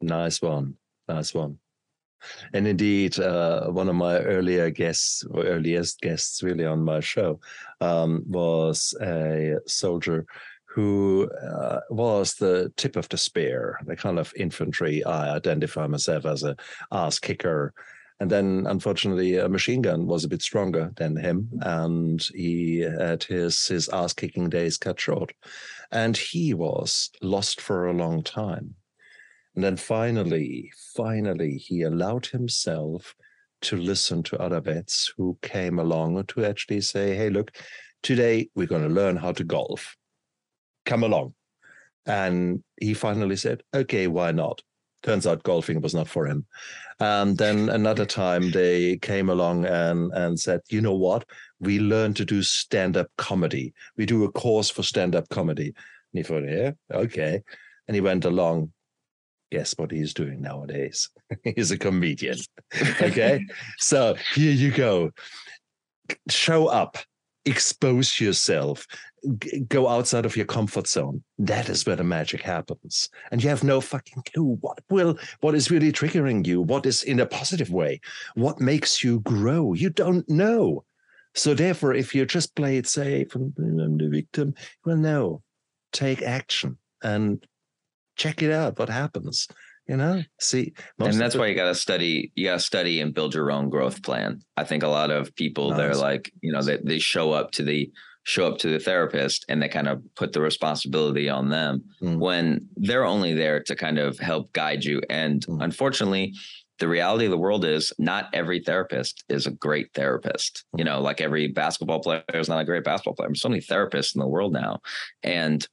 Nice 0.00 0.40
one. 0.40 0.76
Nice 1.06 1.34
one. 1.34 1.58
And 2.52 2.66
indeed, 2.66 3.18
uh, 3.18 3.68
one 3.70 3.88
of 3.88 3.94
my 3.94 4.18
earlier 4.20 4.70
guests, 4.70 5.24
or 5.30 5.44
earliest 5.44 6.00
guests 6.00 6.42
really 6.42 6.66
on 6.66 6.82
my 6.82 7.00
show, 7.00 7.40
um, 7.80 8.24
was 8.26 8.94
a 9.00 9.56
soldier 9.66 10.26
who 10.66 11.28
uh, 11.30 11.80
was 11.90 12.34
the 12.34 12.72
tip 12.76 12.96
of 12.96 13.08
the 13.08 13.18
spear, 13.18 13.78
the 13.86 13.96
kind 13.96 14.18
of 14.18 14.32
infantry. 14.36 15.04
I 15.04 15.34
identify 15.34 15.86
myself 15.86 16.26
as 16.26 16.44
a 16.44 16.56
ass 16.92 17.18
kicker. 17.18 17.74
And 18.20 18.30
then, 18.30 18.66
unfortunately, 18.68 19.36
a 19.36 19.48
machine 19.48 19.80
gun 19.80 20.06
was 20.06 20.24
a 20.24 20.28
bit 20.28 20.42
stronger 20.42 20.92
than 20.96 21.16
him, 21.16 21.48
and 21.62 22.22
he 22.34 22.80
had 22.80 23.24
his 23.24 23.66
his 23.66 23.88
ass 23.88 24.12
kicking 24.12 24.50
days 24.50 24.76
cut 24.76 25.00
short, 25.00 25.32
and 25.90 26.14
he 26.16 26.52
was 26.52 27.10
lost 27.22 27.62
for 27.62 27.86
a 27.86 27.94
long 27.94 28.22
time. 28.22 28.74
And 29.60 29.66
then 29.66 29.76
finally, 29.76 30.72
finally, 30.96 31.58
he 31.58 31.82
allowed 31.82 32.24
himself 32.24 33.14
to 33.60 33.76
listen 33.76 34.22
to 34.22 34.40
other 34.40 34.58
vets 34.58 35.12
who 35.18 35.36
came 35.42 35.78
along 35.78 36.24
to 36.28 36.46
actually 36.46 36.80
say, 36.80 37.14
hey, 37.14 37.28
look, 37.28 37.50
today 38.02 38.48
we're 38.54 38.66
going 38.66 38.88
to 38.88 38.88
learn 38.88 39.16
how 39.16 39.32
to 39.32 39.44
golf. 39.44 39.98
Come 40.86 41.04
along. 41.04 41.34
And 42.06 42.64
he 42.80 42.94
finally 42.94 43.36
said, 43.36 43.62
okay, 43.74 44.06
why 44.06 44.32
not? 44.32 44.62
Turns 45.02 45.26
out 45.26 45.42
golfing 45.42 45.82
was 45.82 45.94
not 45.94 46.08
for 46.08 46.26
him. 46.26 46.46
And 46.98 47.36
then 47.36 47.68
another 47.68 48.06
time 48.06 48.52
they 48.52 48.96
came 48.96 49.28
along 49.28 49.66
and, 49.66 50.10
and 50.14 50.40
said, 50.40 50.62
you 50.70 50.80
know 50.80 50.96
what? 50.96 51.26
We 51.58 51.80
learn 51.80 52.14
to 52.14 52.24
do 52.24 52.42
stand 52.42 52.96
up 52.96 53.08
comedy. 53.18 53.74
We 53.98 54.06
do 54.06 54.24
a 54.24 54.32
course 54.32 54.70
for 54.70 54.82
stand 54.82 55.14
up 55.14 55.28
comedy. 55.28 55.66
And 55.66 55.74
he 56.14 56.22
thought, 56.22 56.48
yeah, 56.48 56.70
okay. 56.90 57.42
And 57.88 57.94
he 57.94 58.00
went 58.00 58.24
along 58.24 58.72
guess 59.50 59.74
what 59.76 59.90
he's 59.90 60.14
doing 60.14 60.40
nowadays? 60.40 61.08
he's 61.44 61.70
a 61.70 61.78
comedian. 61.78 62.38
Okay. 63.02 63.44
so 63.78 64.14
here 64.34 64.52
you 64.52 64.70
go. 64.70 65.10
Show 66.28 66.66
up, 66.66 66.98
expose 67.44 68.20
yourself, 68.20 68.86
g- 69.38 69.60
go 69.68 69.88
outside 69.88 70.24
of 70.24 70.36
your 70.36 70.46
comfort 70.46 70.86
zone. 70.86 71.22
That 71.38 71.68
is 71.68 71.86
where 71.86 71.96
the 71.96 72.04
magic 72.04 72.42
happens. 72.42 73.08
And 73.30 73.42
you 73.42 73.48
have 73.48 73.64
no 73.64 73.80
fucking 73.80 74.22
clue 74.32 74.56
what 74.60 74.78
will, 74.90 75.18
what 75.40 75.54
is 75.54 75.70
really 75.70 75.92
triggering 75.92 76.46
you, 76.46 76.60
what 76.60 76.86
is 76.86 77.02
in 77.02 77.20
a 77.20 77.26
positive 77.26 77.70
way, 77.70 78.00
what 78.34 78.60
makes 78.60 79.02
you 79.02 79.20
grow. 79.20 79.72
You 79.72 79.90
don't 79.90 80.28
know. 80.28 80.84
So 81.34 81.54
therefore, 81.54 81.94
if 81.94 82.14
you 82.14 82.26
just 82.26 82.54
play 82.56 82.76
it 82.76 82.86
safe 82.86 83.34
and 83.34 83.52
I'm 83.58 83.98
the 83.98 84.08
victim, 84.08 84.54
well, 84.84 84.96
no, 84.96 85.42
take 85.92 86.22
action 86.22 86.76
and 87.02 87.44
check 88.20 88.42
it 88.42 88.52
out. 88.52 88.78
What 88.78 88.90
happens? 88.90 89.48
You 89.88 89.96
know, 89.96 90.22
see, 90.38 90.72
and 91.00 91.14
that's 91.14 91.34
why 91.34 91.46
you 91.46 91.56
got 91.56 91.64
to 91.64 91.74
study. 91.74 92.30
You 92.36 92.48
got 92.48 92.54
to 92.54 92.60
study 92.60 93.00
and 93.00 93.12
build 93.12 93.34
your 93.34 93.50
own 93.50 93.70
growth 93.70 94.04
plan. 94.04 94.40
I 94.56 94.62
think 94.62 94.84
a 94.84 94.88
lot 94.88 95.10
of 95.10 95.34
people 95.34 95.70
nice. 95.70 95.78
they're 95.78 95.94
like, 95.96 96.30
you 96.42 96.52
know, 96.52 96.62
they 96.62 96.78
they 96.84 96.98
show 97.00 97.32
up 97.32 97.50
to 97.52 97.64
the 97.64 97.90
show 98.22 98.46
up 98.46 98.58
to 98.58 98.68
the 98.68 98.78
therapist 98.78 99.46
and 99.48 99.60
they 99.60 99.68
kind 99.68 99.88
of 99.88 100.02
put 100.14 100.32
the 100.32 100.42
responsibility 100.42 101.28
on 101.28 101.48
them 101.48 101.82
mm. 102.02 102.18
when 102.18 102.68
they're 102.76 103.06
only 103.06 103.34
there 103.34 103.62
to 103.62 103.74
kind 103.74 103.98
of 103.98 104.18
help 104.18 104.52
guide 104.52 104.84
you. 104.84 105.00
And 105.08 105.44
mm. 105.46 105.64
unfortunately, 105.64 106.34
the 106.78 106.86
reality 106.86 107.24
of 107.24 107.30
the 107.30 107.38
world 107.38 107.64
is 107.64 107.92
not 107.98 108.28
every 108.32 108.60
therapist 108.60 109.24
is 109.28 109.46
a 109.46 109.50
great 109.50 109.88
therapist. 109.94 110.64
You 110.76 110.84
know, 110.84 111.00
like 111.00 111.20
every 111.20 111.48
basketball 111.48 112.00
player 112.00 112.22
is 112.34 112.48
not 112.48 112.60
a 112.60 112.64
great 112.64 112.84
basketball 112.84 113.14
player. 113.14 113.28
There's 113.28 113.42
so 113.42 113.48
many 113.48 113.62
therapists 113.62 114.14
in 114.14 114.20
the 114.20 114.28
world 114.28 114.52
now. 114.52 114.80
And 115.22 115.66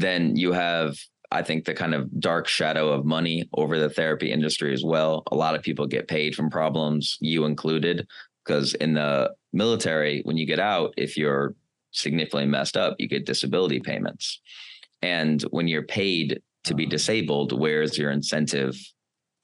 then 0.00 0.36
you 0.36 0.52
have, 0.52 0.96
I 1.30 1.42
think, 1.42 1.64
the 1.64 1.74
kind 1.74 1.94
of 1.94 2.20
dark 2.20 2.48
shadow 2.48 2.90
of 2.90 3.04
money 3.04 3.48
over 3.54 3.78
the 3.78 3.90
therapy 3.90 4.30
industry 4.30 4.72
as 4.72 4.84
well. 4.84 5.22
A 5.30 5.36
lot 5.36 5.54
of 5.54 5.62
people 5.62 5.86
get 5.86 6.08
paid 6.08 6.34
from 6.34 6.50
problems, 6.50 7.18
you 7.20 7.44
included, 7.44 8.06
because 8.44 8.74
in 8.74 8.94
the 8.94 9.32
military, 9.52 10.22
when 10.24 10.36
you 10.36 10.46
get 10.46 10.60
out, 10.60 10.94
if 10.96 11.16
you're 11.16 11.54
significantly 11.92 12.46
messed 12.46 12.76
up, 12.76 12.96
you 12.98 13.08
get 13.08 13.26
disability 13.26 13.80
payments. 13.80 14.40
And 15.02 15.42
when 15.50 15.68
you're 15.68 15.82
paid 15.82 16.40
to 16.64 16.74
be 16.74 16.86
ah. 16.86 16.90
disabled, 16.90 17.58
where's 17.58 17.96
your 17.96 18.10
incentive 18.10 18.76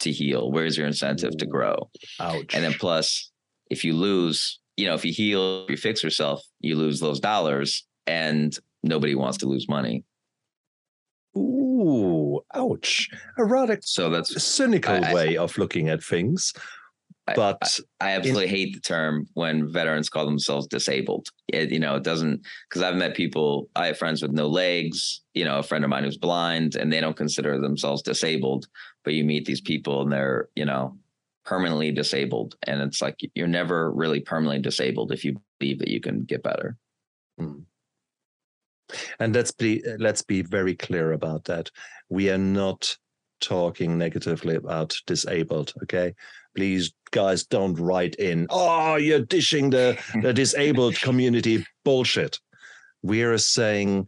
to 0.01 0.11
heal? 0.11 0.51
Where's 0.51 0.77
your 0.77 0.87
incentive 0.87 1.37
to 1.39 1.47
grow? 1.47 1.91
Ouch. 2.19 2.55
And 2.55 2.65
then 2.65 2.75
plus, 2.75 3.31
if 3.71 3.85
you 3.85 3.95
lose, 3.95 4.59
you 4.77 4.87
know, 4.87 4.95
if 4.95 5.05
you 5.05 5.13
heal, 5.13 5.67
you 5.69 5.77
fix 5.77 6.03
yourself, 6.03 6.43
you 6.61 6.77
lose 6.77 7.01
those 7.01 7.21
dollars, 7.21 7.85
and 8.07 8.57
nobody 8.83 9.15
wants 9.15 9.39
to 9.39 9.47
lose 9.47 9.69
money. 9.69 10.05
Ooh, 11.81 12.41
ouch. 12.55 13.09
Rather 13.39 13.79
so 13.83 14.11
that's 14.11 14.35
a 14.37 14.41
cynical 14.41 15.03
I, 15.05 15.15
way 15.15 15.37
of 15.37 15.57
looking 15.57 15.89
at 15.89 16.03
things. 16.03 16.53
But 17.35 17.81
I, 18.01 18.09
I 18.09 18.13
absolutely 18.13 18.45
in, 18.45 18.51
hate 18.51 18.75
the 18.75 18.81
term 18.81 19.27
when 19.35 19.73
veterans 19.73 20.09
call 20.09 20.27
themselves 20.27 20.67
disabled. 20.67 21.29
It, 21.49 21.71
you 21.71 21.79
know, 21.79 21.97
it 21.97 22.03
doesn't 22.03 22.45
because 22.69 22.83
I've 22.83 22.97
met 22.97 23.15
people. 23.15 23.71
I 23.77 23.87
have 23.87 23.99
friends 23.99 24.21
with 24.21 24.33
no 24.33 24.49
legs. 24.49 25.23
You 25.35 25.45
know, 25.45 25.59
a 25.59 25.63
friend 25.63 25.85
of 25.85 25.91
mine 25.91 26.05
who's 26.05 26.19
blind, 26.19 26.75
and 26.75 26.93
they 26.93 27.01
don't 27.01 27.17
consider 27.17 27.59
themselves 27.61 28.03
disabled. 28.03 28.67
But 29.05 29.15
you 29.15 29.25
meet 29.25 29.45
these 29.45 29.61
people, 29.61 30.03
and 30.03 30.13
they're 30.13 30.49
you 30.57 30.65
know 30.65 30.99
permanently 31.45 31.93
disabled, 31.93 32.57
and 32.67 32.81
it's 32.81 33.01
like 33.01 33.21
you're 33.35 33.47
never 33.47 33.93
really 33.93 34.21
permanently 34.21 34.61
disabled 34.61 35.13
if 35.13 35.25
you 35.25 35.41
believe 35.59 35.79
that 35.79 35.89
you 35.89 36.01
can 36.01 36.25
get 36.25 36.43
better. 36.43 36.77
Hmm. 37.39 37.61
And 39.19 39.35
let's 39.35 39.53
be 39.53 39.83
let's 39.99 40.23
be 40.23 40.43
very 40.43 40.75
clear 40.75 41.13
about 41.13 41.45
that. 41.45 41.71
We 42.09 42.31
are 42.31 42.39
not 42.39 42.97
talking 43.41 43.97
negatively 43.97 44.57
about 44.57 44.97
disabled. 45.07 45.73
Okay, 45.83 46.15
please 46.57 46.93
guys 47.11 47.45
don't 47.45 47.75
write 47.75 48.15
in 48.17 48.47
oh 48.51 48.97
you're 48.97 49.21
dishing 49.21 49.71
the, 49.71 49.99
the 50.23 50.33
disabled 50.33 50.97
community 51.01 51.65
bullshit 51.85 52.39
we're 53.03 53.39
saying 53.39 54.07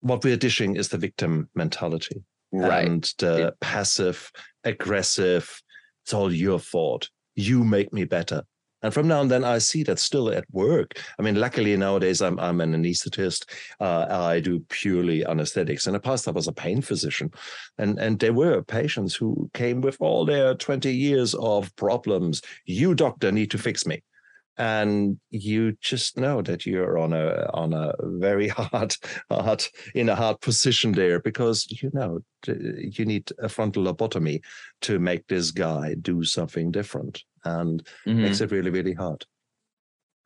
what 0.00 0.24
we're 0.24 0.36
dishing 0.36 0.76
is 0.76 0.88
the 0.88 0.98
victim 0.98 1.48
mentality 1.54 2.22
right. 2.52 2.86
and 2.86 3.12
the 3.18 3.38
yeah. 3.38 3.50
passive 3.60 4.30
aggressive 4.64 5.60
it's 6.04 6.14
all 6.14 6.32
your 6.32 6.58
fault 6.58 7.08
you 7.34 7.64
make 7.64 7.92
me 7.92 8.04
better 8.04 8.42
and 8.82 8.92
from 8.94 9.08
now 9.08 9.20
and 9.20 9.30
then, 9.30 9.44
I 9.44 9.58
see 9.58 9.82
that 9.84 9.98
still 9.98 10.30
at 10.30 10.44
work. 10.52 10.98
I 11.18 11.22
mean, 11.22 11.34
luckily 11.34 11.76
nowadays, 11.76 12.22
I'm 12.22 12.38
I'm 12.40 12.60
an 12.60 12.74
anesthetist. 12.74 13.46
Uh, 13.80 14.06
I 14.08 14.40
do 14.40 14.60
purely 14.68 15.24
anesthetics. 15.24 15.86
In 15.86 15.92
the 15.92 16.00
past, 16.00 16.28
I 16.28 16.30
was 16.30 16.48
a 16.48 16.52
pain 16.52 16.80
physician, 16.82 17.30
and 17.78 17.98
and 17.98 18.18
there 18.18 18.32
were 18.32 18.62
patients 18.62 19.14
who 19.14 19.50
came 19.54 19.80
with 19.80 19.96
all 20.00 20.24
their 20.24 20.54
20 20.54 20.94
years 20.94 21.34
of 21.34 21.74
problems. 21.76 22.42
You 22.64 22.94
doctor 22.94 23.30
need 23.32 23.50
to 23.50 23.58
fix 23.58 23.86
me 23.86 24.02
and 24.60 25.18
you 25.30 25.72
just 25.80 26.18
know 26.18 26.42
that 26.42 26.66
you're 26.66 26.98
on 26.98 27.14
a 27.14 27.48
on 27.54 27.72
a 27.72 27.94
very 28.02 28.48
hard 28.58 28.94
hard 29.30 29.64
in 29.94 30.10
a 30.10 30.14
hard 30.14 30.38
position 30.42 30.92
there 30.92 31.18
because 31.18 31.66
you 31.70 31.90
know 31.94 32.20
you 32.46 33.06
need 33.06 33.32
a 33.38 33.48
frontal 33.48 33.84
lobotomy 33.84 34.40
to 34.82 34.98
make 34.98 35.26
this 35.28 35.50
guy 35.50 35.94
do 36.02 36.22
something 36.24 36.70
different 36.70 37.24
and 37.44 37.84
mm-hmm. 38.06 38.22
makes 38.22 38.40
it 38.40 38.50
really 38.50 38.70
really 38.70 38.94
hard 38.94 39.24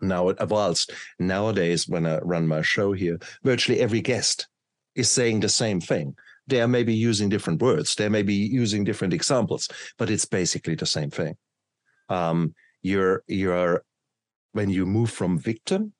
now 0.01 0.33
whilst 0.49 0.93
nowadays 1.19 1.89
when 1.89 2.07
i 2.07 2.19
run 2.19 2.47
my 2.47 2.63
show 2.63 2.93
here 2.93 3.19
virtually 3.43 3.81
every 3.81 4.01
guest 4.01 4.49
is 4.95 5.11
saying 5.11 5.41
the 5.41 5.49
same 5.49 5.81
thing 5.81 6.15
they 6.47 6.61
are 6.61 6.69
maybe 6.69 6.95
using 6.95 7.29
different 7.29 7.63
words 7.63 7.95
they 7.95 8.09
may 8.09 8.23
be 8.23 8.35
using 8.35 8.85
different 8.85 9.15
examples 9.15 9.69
but 9.99 10.11
it's 10.11 10.27
basically 10.27 10.75
the 10.75 10.87
same 10.87 11.11
thing 11.11 11.37
um, 12.11 12.55
you're 12.83 13.23
you're 13.27 13.83
when 14.53 14.71
you 14.71 14.87
move 14.87 15.11
from 15.11 15.39
victim 15.39 15.93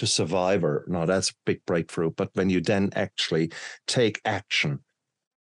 to 0.00 0.06
survivor, 0.06 0.84
now 0.88 1.04
that's 1.04 1.30
a 1.30 1.34
big 1.44 1.64
breakthrough. 1.66 2.10
But 2.10 2.30
when 2.32 2.48
you 2.48 2.62
then 2.62 2.88
actually 2.94 3.52
take 3.86 4.20
action 4.24 4.80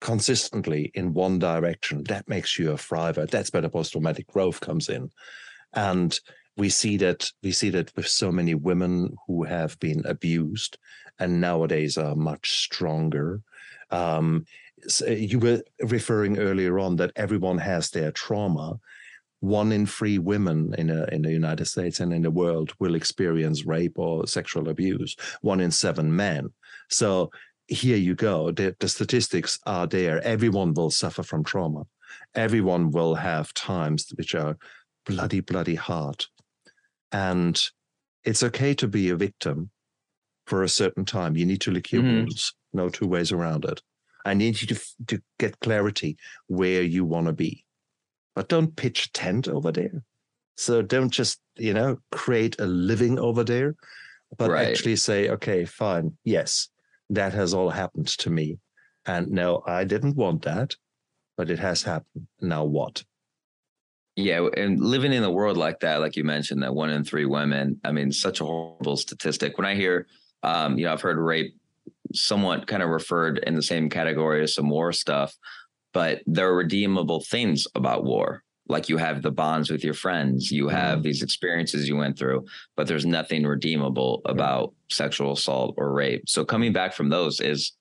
consistently 0.03 0.91
in 0.93 1.13
one 1.13 1.39
direction, 1.39 2.03
that 2.03 2.27
makes 2.27 2.59
you 2.59 2.71
a 2.71 2.75
thriver. 2.75 3.27
That's 3.27 3.51
where 3.53 3.61
the 3.61 3.69
post-traumatic 3.69 4.27
growth 4.27 4.59
comes 4.59 4.89
in. 4.89 5.09
And 5.73 6.19
we 6.57 6.69
see 6.69 6.97
that 6.97 7.31
we 7.41 7.51
see 7.51 7.69
that 7.71 7.95
with 7.95 8.07
so 8.07 8.31
many 8.31 8.53
women 8.53 9.15
who 9.25 9.43
have 9.43 9.79
been 9.79 10.05
abused 10.05 10.77
and 11.19 11.39
nowadays 11.39 11.97
are 11.97 12.15
much 12.15 12.59
stronger. 12.59 13.41
Um, 13.91 14.45
so 14.87 15.07
you 15.07 15.39
were 15.39 15.63
referring 15.81 16.37
earlier 16.37 16.79
on 16.79 16.97
that 16.97 17.13
everyone 17.15 17.57
has 17.59 17.89
their 17.89 18.11
trauma 18.11 18.79
one 19.39 19.73
in 19.73 19.85
three 19.85 20.19
women 20.19 20.73
in 20.77 20.89
a, 20.89 21.03
in 21.11 21.21
the 21.21 21.31
United 21.31 21.65
States 21.65 21.99
and 21.99 22.13
in 22.13 22.21
the 22.21 22.31
world 22.31 22.73
will 22.79 22.95
experience 22.95 23.65
rape 23.65 23.99
or 23.99 24.25
sexual 24.25 24.69
abuse. 24.69 25.17
One 25.41 25.59
in 25.59 25.69
seven 25.69 26.15
men. 26.15 26.51
So 26.89 27.29
here 27.67 27.97
you 27.97 28.15
go. 28.15 28.51
The, 28.51 28.75
the 28.79 28.87
statistics 28.87 29.59
are 29.65 29.87
there. 29.87 30.21
Everyone 30.23 30.73
will 30.73 30.91
suffer 30.91 31.23
from 31.23 31.43
trauma. 31.43 31.83
Everyone 32.35 32.91
will 32.91 33.15
have 33.15 33.53
times 33.53 34.11
which 34.15 34.35
are 34.35 34.57
bloody, 35.05 35.39
bloody 35.39 35.75
hard. 35.75 36.25
And 37.11 37.61
it's 38.23 38.43
okay 38.43 38.73
to 38.75 38.87
be 38.87 39.09
a 39.09 39.15
victim 39.15 39.69
for 40.45 40.63
a 40.63 40.69
certain 40.69 41.05
time. 41.05 41.35
You 41.35 41.45
need 41.45 41.61
to 41.61 41.71
lick 41.71 41.91
your 41.91 42.03
mm-hmm. 42.03 42.17
wounds. 42.17 42.53
No 42.73 42.89
two 42.89 43.07
ways 43.07 43.31
around 43.31 43.65
it. 43.65 43.81
I 44.25 44.33
need 44.33 44.61
you 44.61 44.67
to, 44.67 44.81
to 45.07 45.21
get 45.37 45.59
clarity 45.59 46.17
where 46.47 46.81
you 46.81 47.05
want 47.05 47.27
to 47.27 47.33
be 47.33 47.65
but 48.35 48.49
don't 48.49 48.75
pitch 48.75 49.05
a 49.05 49.11
tent 49.11 49.47
over 49.47 49.71
there. 49.71 50.03
So 50.55 50.81
don't 50.81 51.09
just, 51.09 51.39
you 51.55 51.73
know, 51.73 51.97
create 52.11 52.59
a 52.59 52.65
living 52.65 53.19
over 53.19 53.43
there, 53.43 53.75
but 54.37 54.51
right. 54.51 54.67
actually 54.67 54.95
say, 54.95 55.29
okay, 55.29 55.65
fine. 55.65 56.17
Yes, 56.23 56.69
that 57.09 57.33
has 57.33 57.53
all 57.53 57.69
happened 57.69 58.07
to 58.07 58.29
me. 58.29 58.59
And 59.05 59.29
no, 59.31 59.63
I 59.65 59.83
didn't 59.83 60.15
want 60.15 60.43
that, 60.43 60.75
but 61.37 61.49
it 61.49 61.59
has 61.59 61.83
happened. 61.83 62.27
Now 62.41 62.63
what? 62.63 63.03
Yeah, 64.15 64.47
and 64.55 64.79
living 64.79 65.11
in 65.11 65.23
a 65.23 65.31
world 65.31 65.57
like 65.57 65.79
that, 65.79 65.99
like 65.99 66.15
you 66.15 66.23
mentioned, 66.23 66.61
that 66.61 66.75
one 66.75 66.91
in 66.91 67.03
three 67.03 67.25
women, 67.25 67.79
I 67.83 67.91
mean, 67.91 68.11
such 68.11 68.41
a 68.41 68.45
horrible 68.45 68.95
statistic. 68.95 69.57
When 69.57 69.65
I 69.65 69.73
hear, 69.73 70.07
um, 70.43 70.77
you 70.77 70.85
know, 70.85 70.93
I've 70.93 71.01
heard 71.01 71.17
rape 71.17 71.55
somewhat 72.13 72.67
kind 72.67 72.83
of 72.83 72.89
referred 72.89 73.39
in 73.39 73.55
the 73.55 73.63
same 73.63 73.89
category 73.89 74.43
as 74.43 74.53
some 74.53 74.69
war 74.69 74.93
stuff 74.93 75.35
but 75.93 76.21
there 76.25 76.49
are 76.49 76.55
redeemable 76.55 77.21
things 77.21 77.67
about 77.75 78.03
war 78.03 78.42
like 78.67 78.87
you 78.89 78.97
have 78.97 79.21
the 79.21 79.31
bonds 79.31 79.69
with 79.69 79.83
your 79.83 79.93
friends 79.93 80.51
you 80.51 80.67
have 80.69 80.99
mm. 80.99 81.03
these 81.03 81.21
experiences 81.21 81.87
you 81.87 81.97
went 81.97 82.17
through 82.17 82.45
but 82.75 82.87
there's 82.87 83.05
nothing 83.05 83.45
redeemable 83.45 84.21
about 84.25 84.73
sexual 84.89 85.33
assault 85.33 85.75
or 85.77 85.91
rape. 85.91 86.27
So 86.27 86.45
coming 86.45 86.71
back 86.71 86.93
from 86.93 87.09
those 87.09 87.39
is 87.39 87.73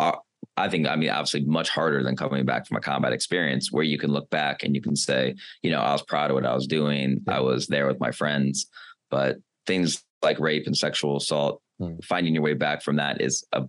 uh, 0.00 0.16
i 0.56 0.68
think 0.68 0.86
i 0.86 0.96
mean 0.96 1.10
obviously 1.10 1.44
much 1.44 1.70
harder 1.70 2.02
than 2.02 2.16
coming 2.16 2.44
back 2.44 2.66
from 2.66 2.76
a 2.76 2.80
combat 2.80 3.12
experience 3.12 3.72
where 3.72 3.84
you 3.84 3.98
can 3.98 4.12
look 4.12 4.28
back 4.30 4.62
and 4.62 4.74
you 4.74 4.82
can 4.82 4.96
say 4.96 5.34
you 5.62 5.70
know 5.70 5.80
i 5.80 5.92
was 5.92 6.02
proud 6.02 6.30
of 6.30 6.34
what 6.34 6.46
i 6.46 6.54
was 6.54 6.66
doing. 6.66 7.20
I 7.28 7.40
was 7.40 7.66
there 7.66 7.86
with 7.86 8.00
my 8.00 8.10
friends. 8.10 8.66
But 9.10 9.36
things 9.66 10.02
like 10.22 10.40
rape 10.40 10.66
and 10.66 10.76
sexual 10.76 11.16
assault 11.16 11.62
mm. 11.80 12.02
finding 12.04 12.34
your 12.34 12.42
way 12.42 12.54
back 12.54 12.82
from 12.82 12.96
that 12.96 13.20
is 13.20 13.46
a, 13.52 13.62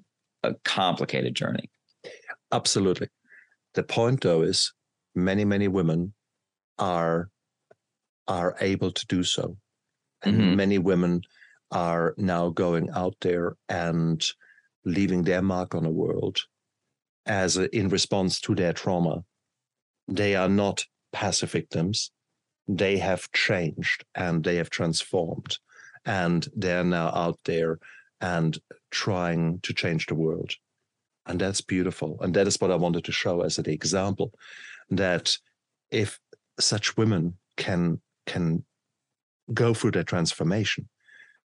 a 0.43 0.55
complicated 0.63 1.35
journey. 1.35 1.69
Absolutely. 2.51 3.09
The 3.73 3.83
point, 3.83 4.21
though, 4.21 4.41
is 4.41 4.73
many, 5.13 5.45
many 5.45 5.67
women 5.67 6.13
are 6.77 7.29
are 8.27 8.55
able 8.59 8.91
to 8.91 9.05
do 9.07 9.23
so, 9.23 9.57
and 10.23 10.37
mm-hmm. 10.39 10.55
many 10.55 10.77
women 10.77 11.21
are 11.71 12.13
now 12.17 12.49
going 12.49 12.89
out 12.91 13.15
there 13.21 13.55
and 13.69 14.25
leaving 14.85 15.23
their 15.23 15.41
mark 15.41 15.75
on 15.75 15.83
the 15.83 15.89
world 15.89 16.39
as 17.25 17.57
a, 17.57 17.75
in 17.75 17.89
response 17.89 18.39
to 18.39 18.55
their 18.55 18.73
trauma. 18.73 19.23
They 20.07 20.35
are 20.35 20.49
not 20.49 20.85
passive 21.11 21.51
victims. 21.51 22.11
they 22.67 22.97
have 22.97 23.31
changed 23.31 24.03
and 24.15 24.43
they 24.43 24.55
have 24.55 24.69
transformed 24.69 25.57
and 26.05 26.47
they're 26.55 26.83
now 26.83 27.07
out 27.09 27.39
there 27.45 27.79
and 28.21 28.57
trying 28.91 29.59
to 29.61 29.73
change 29.73 30.07
the 30.07 30.15
world. 30.15 30.53
And 31.25 31.39
that's 31.39 31.61
beautiful. 31.61 32.17
And 32.21 32.33
that 32.35 32.47
is 32.47 32.59
what 32.61 32.71
I 32.71 32.75
wanted 32.75 33.03
to 33.05 33.11
show 33.11 33.41
as 33.41 33.57
an 33.57 33.69
example 33.69 34.31
that 34.89 35.37
if 35.91 36.19
such 36.59 36.97
women 36.97 37.37
can 37.57 38.01
can 38.25 38.63
go 39.53 39.73
through 39.73 39.91
that 39.91 40.07
transformation, 40.07 40.89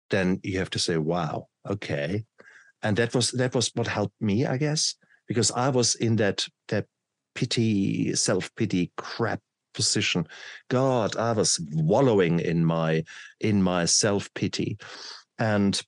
then 0.10 0.40
you 0.44 0.60
have 0.60 0.70
to 0.72 0.80
say, 0.80 0.98
wow, 0.98 1.48
okay. 1.68 2.26
And 2.84 2.98
that 2.98 3.16
was 3.16 3.32
that 3.32 3.56
was 3.56 3.72
what 3.74 3.88
helped 3.88 4.22
me, 4.22 4.46
I 4.46 4.58
guess, 4.58 4.96
because 5.28 5.52
I 5.52 5.70
was 5.70 5.96
in 5.96 6.18
that 6.18 6.48
that 6.68 6.86
pity, 7.34 8.16
self-pity 8.16 8.92
crap 8.98 9.42
position. 9.74 10.28
God, 10.70 11.18
I 11.18 11.34
was 11.34 11.60
wallowing 11.74 12.40
in 12.40 12.64
my 12.64 13.04
in 13.40 13.62
my 13.62 13.86
self-pity. 13.86 14.78
And 15.38 15.82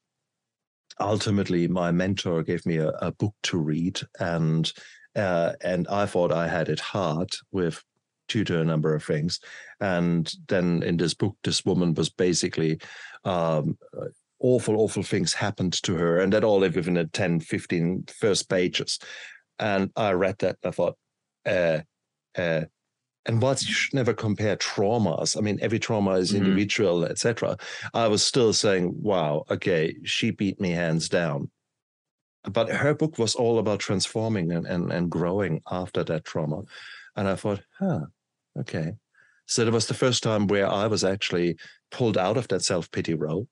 ultimately 0.99 1.67
my 1.67 1.91
mentor 1.91 2.43
gave 2.43 2.65
me 2.65 2.77
a, 2.77 2.89
a 2.89 3.11
book 3.11 3.33
to 3.43 3.57
read 3.57 4.01
and 4.19 4.71
uh, 5.15 5.53
and 5.61 5.87
I 5.87 6.05
thought 6.05 6.31
I 6.31 6.47
had 6.47 6.69
it 6.69 6.79
hard 6.79 7.29
with 7.51 7.83
due 8.27 8.43
to 8.45 8.61
a 8.61 8.65
number 8.65 8.93
of 8.93 9.03
things. 9.03 9.39
And 9.79 10.31
then 10.47 10.83
in 10.83 10.97
this 10.97 11.13
book, 11.13 11.37
this 11.43 11.65
woman 11.65 11.93
was 11.93 12.09
basically 12.09 12.79
um, 13.23 13.77
awful, 14.39 14.77
awful 14.77 15.03
things 15.03 15.33
happened 15.33 15.81
to 15.83 15.95
her. 15.95 16.19
And 16.19 16.33
that 16.33 16.43
all 16.43 16.59
lived 16.59 16.75
within 16.75 16.95
the 16.95 17.05
10, 17.05 17.39
15 17.39 18.05
first 18.07 18.49
pages. 18.49 18.99
And 19.59 19.91
I 19.95 20.11
read 20.11 20.37
that 20.39 20.57
and 20.63 20.69
I 20.69 20.71
thought, 20.71 20.97
uh, 21.45 21.79
uh, 22.37 22.65
and 23.25 23.41
whilst 23.41 23.67
you 23.67 23.73
should 23.73 23.93
never 23.93 24.13
compare 24.13 24.55
traumas, 24.55 25.37
I 25.37 25.41
mean, 25.41 25.59
every 25.61 25.79
trauma 25.79 26.13
is 26.13 26.31
mm-hmm. 26.31 26.45
individual, 26.45 27.05
etc. 27.05 27.57
I 27.93 28.07
was 28.07 28.25
still 28.25 28.53
saying, 28.53 28.93
wow, 29.01 29.43
okay, 29.51 29.95
she 30.03 30.31
beat 30.31 30.61
me 30.61 30.71
hands 30.71 31.09
down. 31.09 31.51
But 32.49 32.69
her 32.69 32.93
book 32.93 33.17
was 33.17 33.35
all 33.35 33.59
about 33.59 33.79
transforming 33.79 34.53
and, 34.53 34.65
and, 34.65 34.91
and 34.93 35.11
growing 35.11 35.61
after 35.69 36.05
that 36.05 36.23
trauma. 36.23 36.61
And 37.17 37.27
I 37.27 37.35
thought, 37.35 37.61
huh, 37.77 38.05
okay. 38.59 38.93
So 39.45 39.61
it 39.63 39.71
was 39.71 39.87
the 39.87 39.93
first 39.93 40.23
time 40.23 40.47
where 40.47 40.69
I 40.69 40.87
was 40.87 41.03
actually 41.03 41.57
pulled 41.91 42.17
out 42.17 42.37
of 42.37 42.47
that 42.49 42.63
self 42.63 42.91
pity 42.91 43.13
role. 43.13 43.47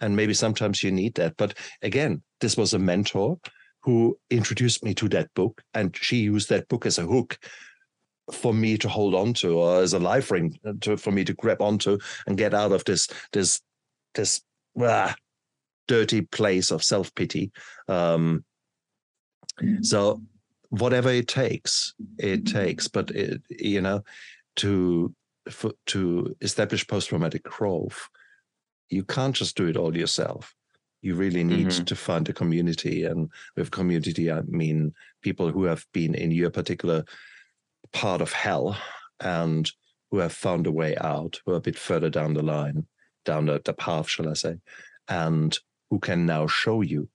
And 0.00 0.14
maybe 0.14 0.32
sometimes 0.32 0.82
you 0.82 0.92
need 0.92 1.14
that. 1.16 1.36
But 1.36 1.58
again, 1.82 2.22
this 2.40 2.56
was 2.56 2.72
a 2.72 2.78
mentor 2.78 3.38
who 3.82 4.18
introduced 4.30 4.84
me 4.84 4.94
to 4.94 5.08
that 5.08 5.32
book, 5.34 5.62
and 5.74 5.96
she 5.96 6.18
used 6.18 6.48
that 6.48 6.68
book 6.68 6.86
as 6.86 6.98
a 6.98 7.06
hook 7.06 7.38
for 8.32 8.52
me 8.52 8.76
to 8.78 8.88
hold 8.88 9.14
on 9.14 9.32
to, 9.32 9.58
or 9.58 9.82
as 9.82 9.92
a 9.94 9.98
life 9.98 10.30
ring 10.30 10.58
to, 10.82 10.96
for 10.96 11.10
me 11.10 11.24
to 11.24 11.34
grab 11.34 11.60
onto 11.62 11.98
and 12.26 12.36
get 12.36 12.54
out 12.54 12.72
of 12.72 12.84
this 12.84 13.08
this 13.32 13.60
this 14.14 14.42
ah, 14.80 15.14
dirty 15.88 16.22
place 16.22 16.70
of 16.70 16.84
self 16.84 17.14
pity. 17.14 17.50
Um, 17.88 18.44
so 19.82 20.22
whatever 20.70 21.10
it 21.10 21.28
takes, 21.28 21.94
it 22.18 22.46
takes. 22.46 22.88
But 22.88 23.10
it, 23.10 23.42
you 23.50 23.80
know, 23.80 24.02
to 24.56 25.14
for, 25.50 25.72
to 25.86 26.36
establish 26.40 26.86
post 26.86 27.08
traumatic 27.08 27.44
growth, 27.44 28.08
you 28.90 29.04
can't 29.04 29.34
just 29.34 29.56
do 29.56 29.66
it 29.68 29.76
all 29.76 29.96
yourself. 29.96 30.54
You 31.00 31.14
really 31.14 31.44
need 31.44 31.68
mm-hmm. 31.68 31.84
to 31.84 31.96
find 31.96 32.28
a 32.28 32.32
community, 32.32 33.04
and 33.04 33.30
with 33.56 33.70
community, 33.70 34.32
I 34.32 34.42
mean 34.42 34.94
people 35.22 35.50
who 35.50 35.64
have 35.64 35.86
been 35.92 36.14
in 36.14 36.32
your 36.32 36.50
particular 36.50 37.04
part 37.92 38.20
of 38.20 38.32
hell 38.32 38.76
and 39.20 39.70
who 40.10 40.18
have 40.18 40.32
found 40.32 40.66
a 40.66 40.72
way 40.72 40.96
out, 40.96 41.40
who 41.44 41.52
are 41.52 41.56
a 41.56 41.60
bit 41.60 41.78
further 41.78 42.10
down 42.10 42.34
the 42.34 42.42
line, 42.42 42.86
down 43.24 43.46
the, 43.46 43.60
the 43.64 43.72
path, 43.72 44.08
shall 44.08 44.28
I 44.28 44.32
say, 44.32 44.56
and 45.06 45.56
who 45.90 45.98
can 45.98 46.26
now 46.26 46.46
show 46.46 46.80
you 46.82 47.08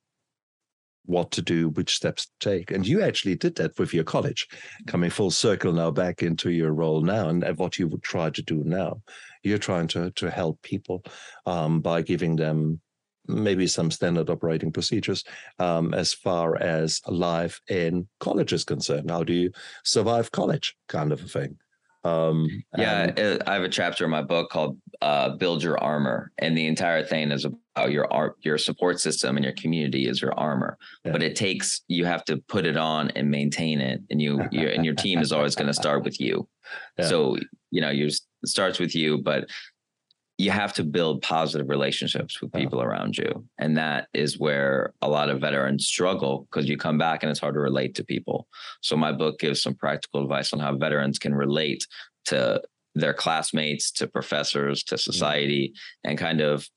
what 1.06 1.30
to 1.32 1.42
do, 1.42 1.68
which 1.70 1.96
steps 1.96 2.26
to 2.26 2.50
take. 2.50 2.70
And 2.70 2.86
you 2.86 3.02
actually 3.02 3.34
did 3.34 3.56
that 3.56 3.78
with 3.78 3.92
your 3.92 4.04
college, 4.04 4.48
coming 4.86 5.10
full 5.10 5.30
circle 5.30 5.72
now 5.72 5.90
back 5.90 6.22
into 6.22 6.50
your 6.50 6.72
role 6.72 7.00
now 7.00 7.28
and 7.28 7.44
what 7.58 7.78
you 7.78 7.88
would 7.88 8.02
try 8.02 8.30
to 8.30 8.42
do 8.42 8.62
now. 8.64 9.02
You're 9.42 9.58
trying 9.58 9.88
to 9.88 10.10
to 10.12 10.30
help 10.30 10.62
people 10.62 11.04
um, 11.46 11.80
by 11.80 12.02
giving 12.02 12.36
them 12.36 12.80
maybe 13.26 13.66
some 13.66 13.90
standard 13.90 14.28
operating 14.30 14.70
procedures 14.70 15.24
um, 15.58 15.94
as 15.94 16.12
far 16.12 16.56
as 16.56 17.00
life 17.06 17.60
in 17.68 18.06
college 18.20 18.52
is 18.52 18.64
concerned. 18.64 19.10
How 19.10 19.24
do 19.24 19.32
you 19.32 19.50
survive 19.82 20.30
college, 20.30 20.76
kind 20.88 21.12
of 21.12 21.22
a 21.22 21.28
thing? 21.28 21.56
Um, 22.04 22.48
yeah, 22.76 23.12
and- 23.16 23.42
I 23.46 23.54
have 23.54 23.62
a 23.62 23.68
chapter 23.68 24.04
in 24.04 24.10
my 24.10 24.22
book 24.22 24.50
called 24.50 24.78
uh, 25.00 25.30
"Build 25.36 25.62
Your 25.62 25.78
Armor," 25.78 26.32
and 26.38 26.56
the 26.56 26.66
entire 26.66 27.02
thing 27.02 27.30
is 27.30 27.44
about 27.44 27.58
your 27.88 28.36
your 28.42 28.58
support 28.58 29.00
system 29.00 29.36
and 29.36 29.44
your 29.44 29.54
community 29.54 30.06
is 30.06 30.22
your 30.22 30.38
armor. 30.38 30.78
Yeah. 31.04 31.12
But 31.12 31.22
it 31.22 31.36
takes 31.36 31.82
you 31.88 32.04
have 32.04 32.24
to 32.26 32.38
put 32.48 32.66
it 32.66 32.76
on 32.76 33.10
and 33.10 33.30
maintain 33.30 33.80
it, 33.80 34.00
and 34.10 34.20
you 34.20 34.40
and 34.52 34.84
your 34.84 34.94
team 34.94 35.20
is 35.20 35.32
always 35.32 35.54
going 35.54 35.66
to 35.66 35.74
start 35.74 36.04
with 36.04 36.20
you. 36.20 36.48
Yeah. 36.98 37.06
So 37.06 37.36
you 37.70 37.80
know, 37.80 37.90
you 37.90 38.10
starts 38.44 38.78
with 38.78 38.94
you, 38.94 39.18
but 39.18 39.48
you 40.36 40.50
have 40.50 40.72
to 40.72 40.82
build 40.82 41.22
positive 41.22 41.68
relationships 41.68 42.40
with 42.42 42.52
people 42.52 42.82
around 42.82 43.16
you. 43.16 43.44
And 43.58 43.76
that 43.76 44.08
is 44.12 44.38
where 44.38 44.92
a 45.00 45.08
lot 45.08 45.28
of 45.28 45.40
veterans 45.40 45.86
struggle 45.86 46.48
because 46.50 46.68
you 46.68 46.76
come 46.76 46.98
back 46.98 47.22
and 47.22 47.30
it's 47.30 47.38
hard 47.38 47.54
to 47.54 47.60
relate 47.60 47.94
to 47.96 48.04
people. 48.04 48.48
So 48.80 48.96
my 48.96 49.12
book 49.12 49.38
gives 49.38 49.62
some 49.62 49.76
practical 49.76 50.22
advice 50.22 50.52
on 50.52 50.58
how 50.58 50.76
veterans 50.76 51.20
can 51.20 51.36
relate 51.36 51.86
to 52.26 52.62
their 52.96 53.14
classmates, 53.14 53.92
to 53.92 54.08
professors, 54.08 54.82
to 54.84 54.98
society, 54.98 55.68
mm-hmm. 55.68 56.10
and 56.10 56.18
kind 56.18 56.40
of 56.40 56.68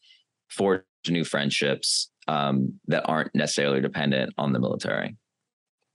forge 0.49 0.83
new 1.07 1.23
friendships 1.23 2.09
um, 2.27 2.79
that 2.87 3.03
aren't 3.05 3.33
necessarily 3.33 3.81
dependent 3.81 4.33
on 4.37 4.53
the 4.53 4.59
military. 4.59 5.15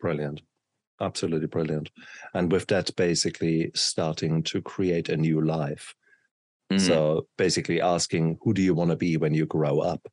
Brilliant. 0.00 0.42
Absolutely 1.00 1.48
brilliant. 1.48 1.90
And 2.34 2.50
with 2.50 2.66
that, 2.68 2.94
basically 2.96 3.70
starting 3.74 4.42
to 4.44 4.62
create 4.62 5.08
a 5.08 5.16
new 5.16 5.40
life 5.40 5.94
Mm-hmm. 6.72 6.86
So 6.86 7.26
basically 7.36 7.80
asking, 7.80 8.38
who 8.42 8.54
do 8.54 8.62
you 8.62 8.74
want 8.74 8.90
to 8.90 8.96
be 8.96 9.16
when 9.16 9.34
you 9.34 9.46
grow 9.46 9.80
up? 9.80 10.06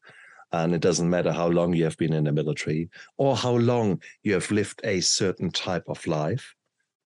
And 0.51 0.73
it 0.73 0.81
doesn't 0.81 1.09
matter 1.09 1.31
how 1.31 1.47
long 1.47 1.73
you 1.73 1.83
have 1.83 1.97
been 1.97 2.13
in 2.13 2.23
the 2.23 2.31
military 2.31 2.89
or 3.17 3.35
how 3.35 3.55
long 3.55 4.01
you 4.23 4.33
have 4.33 4.49
lived 4.49 4.81
a 4.83 4.99
certain 4.99 5.51
type 5.51 5.83
of 5.87 6.05
life. 6.07 6.55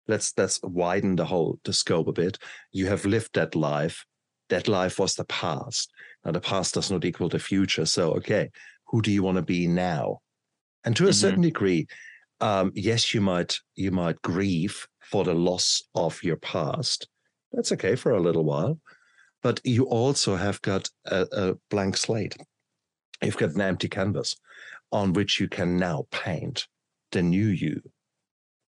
Let's 0.08 0.34
let's 0.38 0.62
widen 0.64 1.16
the 1.16 1.26
whole 1.26 1.60
the 1.64 1.74
scope 1.74 2.08
a 2.08 2.14
bit. 2.14 2.38
You 2.72 2.88
have 2.88 3.06
lived 3.06 3.36
that 3.36 3.56
life. 3.56 4.06
That 4.50 4.68
life 4.68 5.00
was 5.00 5.16
the 5.16 5.26
past. 5.26 5.92
Now 6.26 6.32
the 6.32 6.40
past 6.40 6.74
does 6.74 6.92
not 6.92 7.06
equal 7.06 7.30
the 7.30 7.40
future. 7.40 7.86
So 7.86 8.12
okay, 8.14 8.50
who 8.88 9.02
do 9.02 9.12
you 9.12 9.24
want 9.24 9.38
to 9.38 9.42
be 9.42 9.68
now? 9.68 10.20
And 10.84 10.96
to 10.96 11.04
a 11.04 11.08
mm-hmm. 11.08 11.14
certain 11.14 11.42
degree, 11.42 11.88
um, 12.42 12.72
yes, 12.76 13.14
you 13.14 13.22
might 13.22 13.60
you 13.76 13.92
might 13.92 14.22
grieve 14.22 14.88
for 15.02 15.24
the 15.24 15.34
loss 15.34 15.84
of 15.96 16.22
your 16.24 16.38
past. 16.38 17.08
That's 17.52 17.72
okay 17.72 17.96
for 17.96 18.12
a 18.12 18.22
little 18.22 18.44
while 18.44 18.80
but 19.44 19.60
you 19.64 19.84
also 19.84 20.38
have 20.38 20.62
got 20.62 20.90
a, 21.06 21.28
a 21.32 21.54
blank 21.70 21.98
slate. 21.98 22.36
You've 23.22 23.38
got 23.38 23.52
an 23.52 23.62
empty 23.62 23.90
canvas 23.90 24.36
on 24.92 25.14
which 25.14 25.40
you 25.40 25.48
can 25.48 25.78
now 25.78 26.08
paint 26.12 26.68
the 27.12 27.22
new 27.22 27.48
you. 27.48 27.82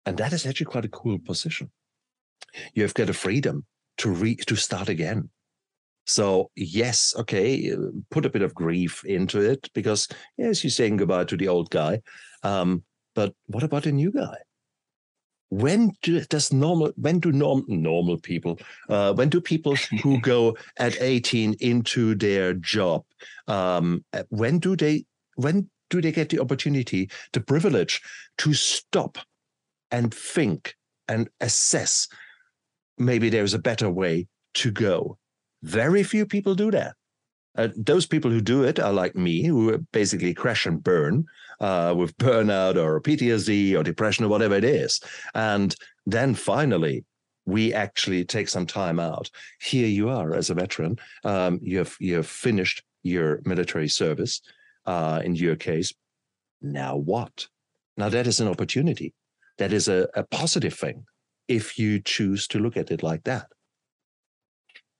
And 0.05 0.17
that 0.17 0.31
is 0.31 0.45
actually 0.45 0.67
quite 0.67 0.85
a 0.85 0.89
cool 0.89 1.19
position. 1.19 1.71
You've 2.73 2.93
got 2.93 3.09
a 3.09 3.13
freedom 3.13 3.65
to 3.97 4.09
re 4.09 4.35
to 4.35 4.55
start 4.55 4.89
again. 4.89 5.29
So 6.05 6.49
yes, 6.55 7.13
okay, 7.17 7.73
put 8.09 8.25
a 8.25 8.29
bit 8.29 8.41
of 8.41 8.55
grief 8.55 9.05
into 9.05 9.39
it 9.39 9.69
because 9.73 10.07
yes, 10.37 10.63
you're 10.63 10.71
saying 10.71 10.97
goodbye 10.97 11.25
to 11.25 11.37
the 11.37 11.47
old 11.47 11.69
guy. 11.69 12.01
Um, 12.43 12.83
but 13.15 13.33
what 13.47 13.63
about 13.63 13.83
the 13.83 13.91
new 13.91 14.11
guy? 14.11 14.37
when 15.49 15.91
do, 16.01 16.21
does 16.25 16.53
normal 16.53 16.91
when 16.95 17.19
do 17.19 17.31
norm, 17.31 17.65
normal 17.67 18.17
people 18.17 18.59
uh, 18.89 19.13
when 19.13 19.29
do 19.29 19.41
people 19.41 19.75
who 20.03 20.19
go 20.21 20.55
at 20.77 21.01
18 21.01 21.55
into 21.59 22.15
their 22.15 22.53
job 22.53 23.03
um, 23.47 24.03
uh, 24.13 24.23
when 24.29 24.59
do 24.59 24.75
they 24.75 25.05
when 25.35 25.69
do 25.89 26.01
they 26.01 26.11
get 26.11 26.29
the 26.29 26.39
opportunity 26.39 27.09
the 27.33 27.41
privilege 27.41 28.01
to 28.37 28.53
stop 28.53 29.17
and 29.91 30.13
think 30.13 30.75
and 31.07 31.29
assess 31.41 32.07
maybe 32.97 33.29
there's 33.29 33.55
a 33.55 33.59
better 33.59 33.89
way 33.89 34.27
to 34.53 34.69
go 34.69 35.17
very 35.63 36.03
few 36.03 36.25
people 36.25 36.55
do 36.55 36.71
that 36.71 36.95
uh, 37.59 37.67
those 37.75 38.05
people 38.05 38.31
who 38.31 38.41
do 38.41 38.63
it 38.63 38.79
are 38.79 38.93
like 38.93 39.15
me, 39.15 39.43
who 39.43 39.77
basically 39.91 40.33
crash 40.33 40.65
and 40.65 40.83
burn 40.83 41.25
uh, 41.59 41.93
with 41.97 42.17
burnout 42.17 42.75
or 42.75 43.01
PTSD 43.01 43.77
or 43.77 43.83
depression 43.83 44.23
or 44.23 44.29
whatever 44.29 44.55
it 44.55 44.63
is. 44.63 45.01
And 45.33 45.75
then 46.05 46.35
finally, 46.35 47.03
we 47.45 47.73
actually 47.73 48.23
take 48.23 48.47
some 48.47 48.65
time 48.65 48.99
out. 48.99 49.29
Here 49.59 49.87
you 49.87 50.09
are 50.09 50.35
as 50.35 50.49
a 50.49 50.53
veteran. 50.53 50.99
Um, 51.23 51.59
you 51.61 51.79
have 51.79 51.95
you 51.99 52.15
have 52.15 52.27
finished 52.27 52.83
your 53.03 53.41
military 53.43 53.89
service. 53.89 54.41
Uh, 54.85 55.21
in 55.23 55.35
your 55.35 55.55
case, 55.55 55.93
now 56.61 56.95
what? 56.95 57.47
Now 57.97 58.09
that 58.09 58.25
is 58.25 58.39
an 58.39 58.47
opportunity. 58.47 59.13
That 59.57 59.73
is 59.73 59.87
a, 59.87 60.07
a 60.15 60.23
positive 60.23 60.73
thing 60.73 61.05
if 61.47 61.77
you 61.77 61.99
choose 61.99 62.47
to 62.47 62.59
look 62.59 62.77
at 62.77 62.89
it 62.89 63.03
like 63.03 63.23
that. 63.25 63.47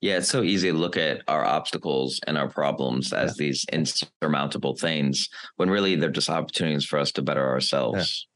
Yeah, 0.02 0.18
it's 0.18 0.30
so 0.30 0.44
easy 0.44 0.72
to 0.72 0.78
look 0.78 0.96
at 0.96 1.22
our 1.28 1.44
obstacles 1.44 2.22
and 2.26 2.38
our 2.38 2.50
problems 2.50 3.12
as 3.12 3.38
yeah. 3.38 3.46
these 3.46 3.66
insurmountable 3.72 4.76
things 4.76 5.28
when 5.58 5.70
really 5.70 5.96
they're 5.96 6.10
just 6.10 6.30
opportunities 6.30 6.86
for 6.86 7.00
us 7.00 7.12
to 7.14 7.22
better 7.22 7.46
ourselves. 7.46 8.28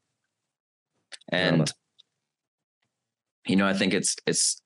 Yeah. 1.31 1.37
And 1.37 1.71
you 3.47 3.55
know, 3.55 3.67
I 3.67 3.73
think 3.73 3.93
it's 3.93 4.15
it's 4.25 4.61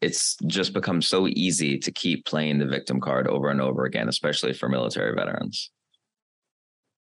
it's 0.00 0.36
just 0.46 0.72
become 0.72 1.02
so 1.02 1.28
easy 1.28 1.78
to 1.78 1.92
keep 1.92 2.24
playing 2.24 2.58
the 2.58 2.66
victim 2.66 3.00
card 3.00 3.28
over 3.28 3.50
and 3.50 3.60
over 3.60 3.84
again, 3.84 4.08
especially 4.08 4.54
for 4.54 4.68
military 4.68 5.14
veterans. 5.14 5.70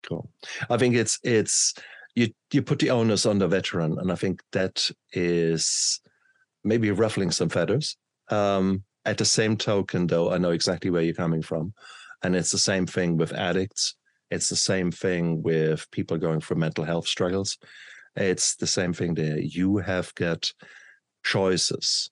Cool. 0.02 0.30
I 0.68 0.76
think 0.78 0.96
it's 0.96 1.18
it's 1.22 1.74
you 2.16 2.28
you 2.52 2.62
put 2.62 2.80
the 2.80 2.90
onus 2.90 3.24
on 3.24 3.38
the 3.38 3.46
veteran, 3.48 3.98
and 3.98 4.10
I 4.10 4.16
think 4.16 4.42
that 4.52 4.90
is 5.12 6.00
maybe 6.64 6.90
ruffling 6.90 7.30
some 7.30 7.48
feathers. 7.48 7.96
Um, 8.28 8.82
at 9.04 9.18
the 9.18 9.24
same 9.24 9.56
token, 9.56 10.06
though, 10.06 10.32
I 10.32 10.38
know 10.38 10.50
exactly 10.50 10.90
where 10.90 11.02
you're 11.02 11.14
coming 11.14 11.42
from, 11.42 11.74
and 12.22 12.36
it's 12.36 12.50
the 12.50 12.58
same 12.58 12.86
thing 12.86 13.16
with 13.16 13.32
addicts. 13.32 13.94
It's 14.30 14.48
the 14.48 14.56
same 14.56 14.90
thing 14.90 15.42
with 15.42 15.90
people 15.90 16.16
going 16.16 16.40
through 16.40 16.56
mental 16.56 16.84
health 16.84 17.06
struggles. 17.06 17.58
It's 18.16 18.56
the 18.56 18.66
same 18.66 18.92
thing 18.92 19.14
there. 19.14 19.38
You 19.38 19.78
have 19.78 20.14
got 20.14 20.52
choices 21.24 22.10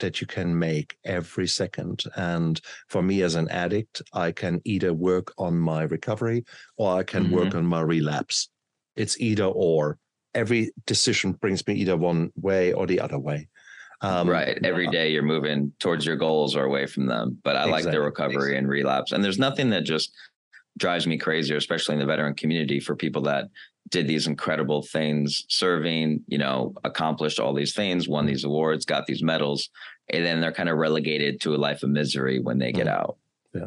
that 0.00 0.20
you 0.20 0.26
can 0.26 0.58
make 0.58 0.96
every 1.04 1.46
second. 1.46 2.04
And 2.16 2.60
for 2.88 3.02
me 3.02 3.22
as 3.22 3.34
an 3.34 3.48
addict, 3.48 4.02
I 4.12 4.32
can 4.32 4.60
either 4.64 4.92
work 4.92 5.32
on 5.38 5.58
my 5.58 5.82
recovery 5.82 6.44
or 6.76 6.98
I 6.98 7.02
can 7.02 7.24
mm-hmm. 7.24 7.34
work 7.34 7.54
on 7.54 7.66
my 7.66 7.80
relapse. 7.80 8.48
It's 8.96 9.18
either 9.20 9.44
or. 9.44 9.98
Every 10.34 10.72
decision 10.86 11.32
brings 11.32 11.66
me 11.66 11.74
either 11.74 11.96
one 11.96 12.30
way 12.36 12.72
or 12.72 12.86
the 12.86 13.00
other 13.00 13.18
way. 13.18 13.48
Um, 14.00 14.28
right. 14.28 14.58
Every 14.64 14.86
day 14.88 15.10
you're 15.10 15.22
moving 15.22 15.72
towards 15.80 16.06
your 16.06 16.16
goals 16.16 16.54
or 16.54 16.64
away 16.64 16.86
from 16.86 17.06
them. 17.06 17.38
But 17.42 17.56
I 17.56 17.64
exactly. 17.64 17.72
like 17.84 17.92
the 17.92 18.00
recovery 18.00 18.34
exactly. 18.34 18.56
and 18.56 18.68
relapse. 18.68 19.12
And 19.12 19.24
there's 19.24 19.38
nothing 19.38 19.70
that 19.70 19.84
just 19.84 20.12
drives 20.76 21.06
me 21.06 21.18
crazier, 21.18 21.56
especially 21.56 21.94
in 21.94 22.00
the 22.00 22.06
veteran 22.06 22.34
community 22.34 22.78
for 22.78 22.94
people 22.94 23.22
that 23.22 23.48
did 23.88 24.06
these 24.06 24.26
incredible 24.26 24.82
things 24.82 25.44
serving, 25.48 26.22
you 26.28 26.38
know, 26.38 26.74
accomplished 26.84 27.40
all 27.40 27.54
these 27.54 27.74
things, 27.74 28.08
won 28.08 28.26
these 28.26 28.44
awards, 28.44 28.84
got 28.84 29.06
these 29.06 29.22
medals, 29.22 29.70
and 30.10 30.24
then 30.24 30.40
they're 30.40 30.52
kind 30.52 30.68
of 30.68 30.76
relegated 30.76 31.40
to 31.40 31.54
a 31.54 31.56
life 31.56 31.82
of 31.82 31.90
misery 31.90 32.38
when 32.38 32.58
they 32.58 32.70
get 32.70 32.86
mm. 32.86 32.92
out. 32.92 33.16
Yeah. 33.54 33.66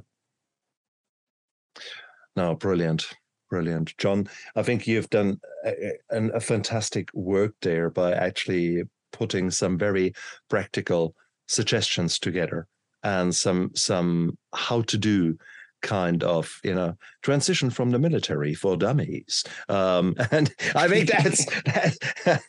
No, 2.36 2.56
brilliant. 2.56 3.08
Brilliant. 3.50 3.98
John, 3.98 4.30
I 4.56 4.64
think 4.64 4.88
you've 4.88 5.10
done 5.10 5.42
a, 5.66 5.94
a, 6.10 6.28
a 6.30 6.40
fantastic 6.40 7.10
work 7.14 7.54
there 7.62 7.90
by 7.90 8.14
actually 8.14 8.84
putting 9.12 9.52
some 9.52 9.78
very 9.78 10.14
practical 10.50 11.16
suggestions 11.48 12.20
together 12.20 12.68
and 13.04 13.36
some 13.36 13.72
some 13.76 14.38
how 14.54 14.82
to 14.84 14.98
do 14.98 15.38
kind 15.82 16.24
of 16.24 16.60
you 16.64 16.74
know 16.74 16.96
transition 17.24 17.70
from 17.70 17.90
the 17.90 18.00
military 18.00 18.54
for 18.54 18.78
dummies. 18.78 19.44
Um, 19.68 20.16
and 20.32 20.54
i 20.76 20.88
think 20.88 21.10
that's 21.10 21.46
that, 21.64 22.42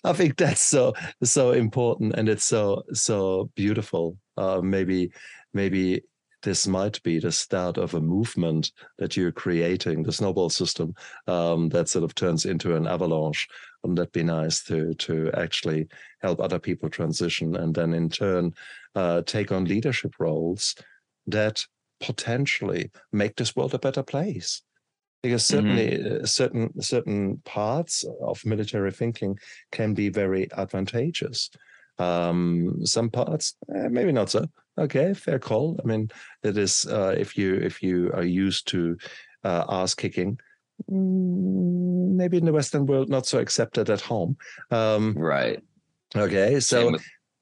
i 0.04 0.12
think 0.12 0.36
that's 0.36 0.62
so 0.62 0.94
so 1.22 1.52
important 1.52 2.14
and 2.16 2.28
it's 2.28 2.44
so 2.44 2.82
so 2.92 3.50
beautiful. 3.54 4.16
Uh, 4.36 4.60
maybe 4.60 5.10
maybe 5.54 6.02
this 6.42 6.68
might 6.68 7.02
be 7.02 7.18
the 7.18 7.32
start 7.32 7.78
of 7.78 7.94
a 7.94 8.00
movement 8.00 8.70
that 8.98 9.16
you're 9.16 9.32
creating 9.32 10.04
the 10.04 10.12
snowball 10.12 10.48
system 10.48 10.94
um, 11.26 11.68
that 11.70 11.88
sort 11.88 12.04
of 12.04 12.14
turns 12.14 12.44
into 12.44 12.76
an 12.76 12.86
avalanche 12.86 13.48
wouldn't 13.82 13.98
that 13.98 14.12
be 14.12 14.22
nice 14.22 14.62
to 14.64 14.94
to 14.94 15.30
actually 15.34 15.88
help 16.20 16.40
other 16.40 16.58
people 16.58 16.88
transition 16.88 17.56
and 17.56 17.74
then 17.74 17.94
in 17.94 18.08
turn 18.08 18.54
uh, 18.94 19.22
take 19.22 19.52
on 19.52 19.64
leadership 19.64 20.14
roles 20.18 20.74
that 21.26 21.64
potentially 22.00 22.90
make 23.12 23.36
this 23.36 23.54
world 23.54 23.74
a 23.74 23.78
better 23.78 24.02
place? 24.02 24.62
Because 25.22 25.44
certainly 25.44 25.90
mm-hmm. 25.90 26.22
Uh, 26.22 26.26
certain 26.26 26.80
certain 26.80 27.42
parts 27.44 28.04
of 28.22 28.44
military 28.44 28.92
thinking 28.92 29.38
can 29.72 29.94
be 29.94 30.08
very 30.08 30.50
advantageous. 30.52 31.50
Um, 31.98 32.86
some 32.86 33.10
parts 33.10 33.56
eh, 33.74 33.88
maybe 33.88 34.12
not 34.12 34.30
so. 34.30 34.46
Okay 34.78 35.14
fair 35.14 35.38
call. 35.38 35.78
I 35.82 35.86
mean 35.86 36.10
it 36.42 36.56
is 36.56 36.86
uh, 36.86 37.14
if 37.18 37.36
you 37.36 37.54
if 37.54 37.82
you 37.82 38.12
are 38.12 38.24
used 38.24 38.68
to 38.68 38.96
uh, 39.44 39.64
ass 39.68 39.94
kicking 39.94 40.38
maybe 40.86 42.36
in 42.36 42.44
the 42.44 42.52
western 42.52 42.86
world 42.86 43.08
not 43.08 43.26
so 43.26 43.38
accepted 43.38 43.90
at 43.90 44.00
home. 44.00 44.36
Um, 44.70 45.14
right. 45.14 45.62
okay 46.16 46.60
so 46.60 46.96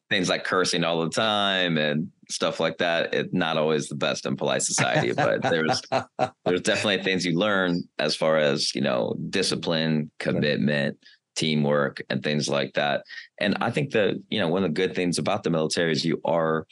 things 0.08 0.28
like 0.28 0.44
cursing 0.44 0.84
all 0.84 1.02
the 1.02 1.10
time 1.10 1.78
and 1.78 2.08
stuff 2.28 2.60
like 2.60 2.78
that. 2.78 3.12
It's 3.12 3.32
not 3.32 3.56
always 3.56 3.88
the 3.88 3.96
best 3.96 4.26
in 4.26 4.36
polite 4.36 4.62
society 4.62 5.12
but 5.12 5.42
there's 5.42 5.80
there's 6.44 6.62
definitely 6.62 7.02
things 7.02 7.24
you 7.24 7.38
learn 7.38 7.82
as 7.98 8.16
far 8.16 8.36
as 8.36 8.74
you 8.74 8.80
know 8.80 9.16
discipline 9.30 10.10
commitment 10.18 10.98
teamwork 11.34 12.02
and 12.08 12.22
things 12.22 12.48
like 12.48 12.74
that. 12.74 13.04
And 13.38 13.56
i 13.60 13.70
think 13.70 13.92
that 13.92 14.22
you 14.30 14.38
know 14.38 14.48
one 14.48 14.64
of 14.64 14.70
the 14.70 14.80
good 14.80 14.94
things 14.94 15.18
about 15.18 15.42
the 15.42 15.50
military 15.50 15.92
is 15.92 16.04
you 16.04 16.20
are 16.24 16.66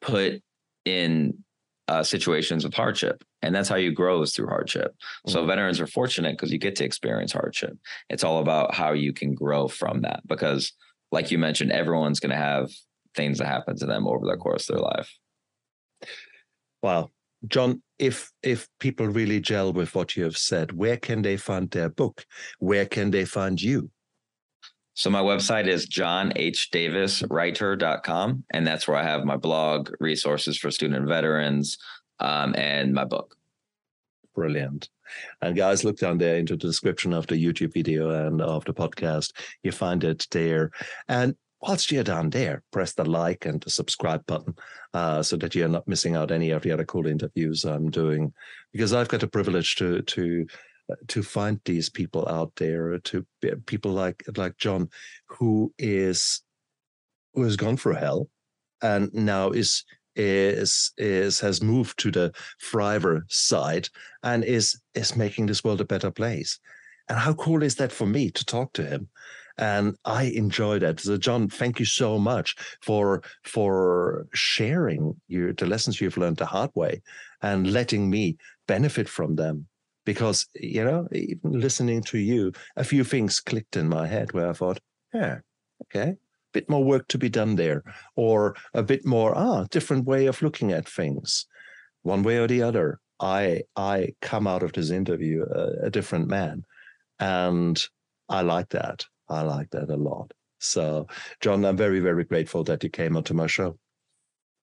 put 0.00 0.42
in 0.84 1.42
uh, 1.88 2.02
situations 2.02 2.64
of 2.64 2.72
hardship 2.72 3.24
and 3.42 3.54
that's 3.54 3.68
how 3.68 3.76
you 3.76 3.92
grow 3.92 4.22
is 4.22 4.34
through 4.34 4.46
hardship 4.46 4.94
so 5.26 5.38
mm-hmm. 5.38 5.48
veterans 5.48 5.80
are 5.80 5.86
fortunate 5.86 6.32
because 6.32 6.52
you 6.52 6.58
get 6.58 6.76
to 6.76 6.84
experience 6.84 7.32
hardship 7.32 7.76
it's 8.08 8.22
all 8.22 8.38
about 8.38 8.72
how 8.74 8.92
you 8.92 9.12
can 9.12 9.34
grow 9.34 9.66
from 9.66 10.00
that 10.02 10.20
because 10.26 10.72
like 11.12 11.30
you 11.30 11.38
mentioned, 11.38 11.70
everyone's 11.70 12.18
going 12.18 12.30
to 12.30 12.36
have 12.36 12.70
things 13.14 13.38
that 13.38 13.46
happen 13.46 13.76
to 13.76 13.86
them 13.86 14.08
over 14.08 14.26
the 14.26 14.36
course 14.36 14.68
of 14.68 14.76
their 14.76 14.84
life. 14.84 15.14
Wow. 16.82 17.10
John, 17.46 17.82
if 17.98 18.32
if 18.42 18.68
people 18.80 19.06
really 19.06 19.40
gel 19.40 19.72
with 19.72 19.94
what 19.94 20.16
you 20.16 20.24
have 20.24 20.36
said, 20.36 20.72
where 20.72 20.96
can 20.96 21.22
they 21.22 21.36
find 21.36 21.70
their 21.70 21.88
book? 21.88 22.24
Where 22.58 22.86
can 22.86 23.10
they 23.10 23.24
find 23.24 23.60
you? 23.60 23.90
So 25.02 25.10
my 25.10 25.20
website 25.20 25.66
is 25.66 25.88
johnhdaviswriter.com, 25.88 28.44
and 28.50 28.64
that's 28.64 28.86
where 28.86 28.96
I 28.96 29.02
have 29.02 29.24
my 29.24 29.36
blog, 29.36 29.90
resources 29.98 30.56
for 30.56 30.70
student 30.70 31.08
veterans, 31.08 31.76
um, 32.20 32.54
and 32.56 32.94
my 32.94 33.04
book. 33.04 33.34
Brilliant. 34.36 34.88
And 35.40 35.56
guys, 35.56 35.82
look 35.82 35.98
down 35.98 36.18
there 36.18 36.36
into 36.36 36.54
the 36.54 36.68
description 36.68 37.12
of 37.12 37.26
the 37.26 37.34
YouTube 37.34 37.74
video 37.74 38.10
and 38.10 38.40
of 38.40 38.64
the 38.64 38.72
podcast. 38.72 39.32
You 39.64 39.72
find 39.72 40.04
it 40.04 40.28
there. 40.30 40.70
And 41.08 41.34
whilst 41.60 41.90
you're 41.90 42.04
down 42.04 42.30
there, 42.30 42.62
press 42.70 42.92
the 42.92 43.04
like 43.04 43.44
and 43.44 43.60
the 43.60 43.70
subscribe 43.70 44.24
button 44.26 44.54
uh, 44.94 45.24
so 45.24 45.36
that 45.38 45.56
you're 45.56 45.66
not 45.66 45.88
missing 45.88 46.14
out 46.14 46.30
any 46.30 46.50
of 46.50 46.62
the 46.62 46.70
other 46.70 46.84
cool 46.84 47.08
interviews 47.08 47.64
I'm 47.64 47.90
doing. 47.90 48.32
Because 48.72 48.94
I've 48.94 49.08
got 49.08 49.18
the 49.18 49.26
privilege 49.26 49.74
to 49.76 50.02
to 50.02 50.46
to 51.08 51.22
find 51.22 51.60
these 51.64 51.88
people 51.88 52.28
out 52.28 52.52
there, 52.56 52.94
uh, 52.94 52.98
to 53.04 53.26
people 53.66 53.92
like 53.92 54.22
like 54.36 54.56
John, 54.56 54.88
who 55.26 55.72
is 55.78 56.42
who 57.34 57.42
has 57.44 57.56
gone 57.56 57.76
through 57.76 57.94
hell 57.94 58.28
and 58.82 59.12
now 59.14 59.50
is 59.50 59.84
is 60.14 60.92
is 60.98 61.40
has 61.40 61.62
moved 61.62 61.98
to 61.98 62.10
the 62.10 62.32
thriver 62.62 63.22
side 63.28 63.88
and 64.22 64.44
is 64.44 64.78
is 64.94 65.16
making 65.16 65.46
this 65.46 65.64
world 65.64 65.80
a 65.80 65.84
better 65.84 66.10
place. 66.10 66.58
And 67.08 67.18
how 67.18 67.34
cool 67.34 67.62
is 67.62 67.76
that 67.76 67.92
for 67.92 68.06
me 68.06 68.30
to 68.30 68.44
talk 68.44 68.72
to 68.74 68.84
him? 68.84 69.08
And 69.58 69.96
I 70.04 70.24
enjoy 70.24 70.78
that. 70.80 71.00
So 71.00 71.16
John, 71.16 71.48
thank 71.48 71.78
you 71.78 71.84
so 71.84 72.18
much 72.18 72.56
for 72.82 73.22
for 73.44 74.26
sharing 74.34 75.20
your 75.28 75.52
the 75.52 75.66
lessons 75.66 76.00
you've 76.00 76.16
learned 76.16 76.38
the 76.38 76.46
hard 76.46 76.70
way 76.74 77.02
and 77.40 77.72
letting 77.72 78.10
me 78.10 78.36
benefit 78.66 79.08
from 79.08 79.36
them. 79.36 79.66
Because, 80.04 80.46
you 80.54 80.84
know, 80.84 81.06
even 81.12 81.52
listening 81.52 82.02
to 82.04 82.18
you, 82.18 82.52
a 82.76 82.84
few 82.84 83.04
things 83.04 83.40
clicked 83.40 83.76
in 83.76 83.88
my 83.88 84.06
head 84.06 84.32
where 84.32 84.48
I 84.48 84.52
thought, 84.52 84.80
yeah, 85.14 85.38
okay, 85.84 86.10
a 86.10 86.16
bit 86.52 86.68
more 86.68 86.82
work 86.84 87.06
to 87.08 87.18
be 87.18 87.28
done 87.28 87.56
there, 87.56 87.82
or 88.16 88.56
a 88.74 88.82
bit 88.82 89.06
more 89.06 89.32
ah 89.36 89.64
different 89.70 90.04
way 90.06 90.26
of 90.26 90.42
looking 90.42 90.72
at 90.72 90.88
things, 90.88 91.46
one 92.02 92.22
way 92.22 92.38
or 92.38 92.48
the 92.48 92.62
other. 92.62 92.98
I 93.20 93.62
I 93.76 94.14
come 94.20 94.46
out 94.46 94.62
of 94.62 94.72
this 94.72 94.90
interview 94.90 95.44
a, 95.44 95.86
a 95.86 95.90
different 95.90 96.28
man, 96.28 96.64
and 97.20 97.80
I 98.28 98.42
like 98.42 98.70
that. 98.70 99.06
I 99.28 99.42
like 99.42 99.70
that 99.70 99.88
a 99.88 99.96
lot. 99.96 100.32
So, 100.58 101.06
John, 101.40 101.64
I'm 101.64 101.76
very 101.76 102.00
very 102.00 102.24
grateful 102.24 102.64
that 102.64 102.82
you 102.82 102.90
came 102.90 103.16
onto 103.16 103.34
my 103.34 103.46
show. 103.46 103.78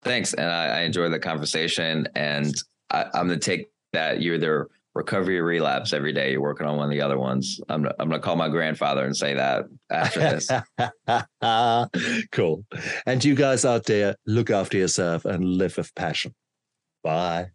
Thanks, 0.03 0.33
and 0.33 0.49
I, 0.49 0.79
I 0.79 0.81
enjoyed 0.81 1.11
the 1.11 1.19
conversation, 1.19 2.07
and 2.15 2.53
I, 2.91 3.05
I'm 3.13 3.27
going 3.27 3.39
to 3.39 3.45
take 3.45 3.69
that 3.91 4.21
you're 4.21 4.37
there 4.37 4.67
recovery 4.95 5.41
relapse 5.41 5.93
every 5.93 6.13
day. 6.13 6.31
You're 6.31 6.41
working 6.41 6.65
on 6.65 6.77
one 6.77 6.85
of 6.85 6.91
the 6.91 7.01
other 7.01 7.19
ones. 7.19 7.59
I'm 7.69 7.85
I'm 7.99 8.09
gonna 8.09 8.19
call 8.19 8.37
my 8.37 8.49
grandfather 8.49 9.05
and 9.05 9.15
say 9.15 9.35
that 9.35 9.65
after 9.91 10.19
this. 10.21 10.49
cool. 12.31 12.65
And 13.05 13.23
you 13.23 13.35
guys 13.35 13.65
out 13.65 13.85
there, 13.85 14.15
look 14.25 14.49
after 14.49 14.77
yourself 14.77 15.25
and 15.25 15.43
live 15.43 15.77
with 15.77 15.93
passion. 15.93 16.33
Bye. 17.03 17.51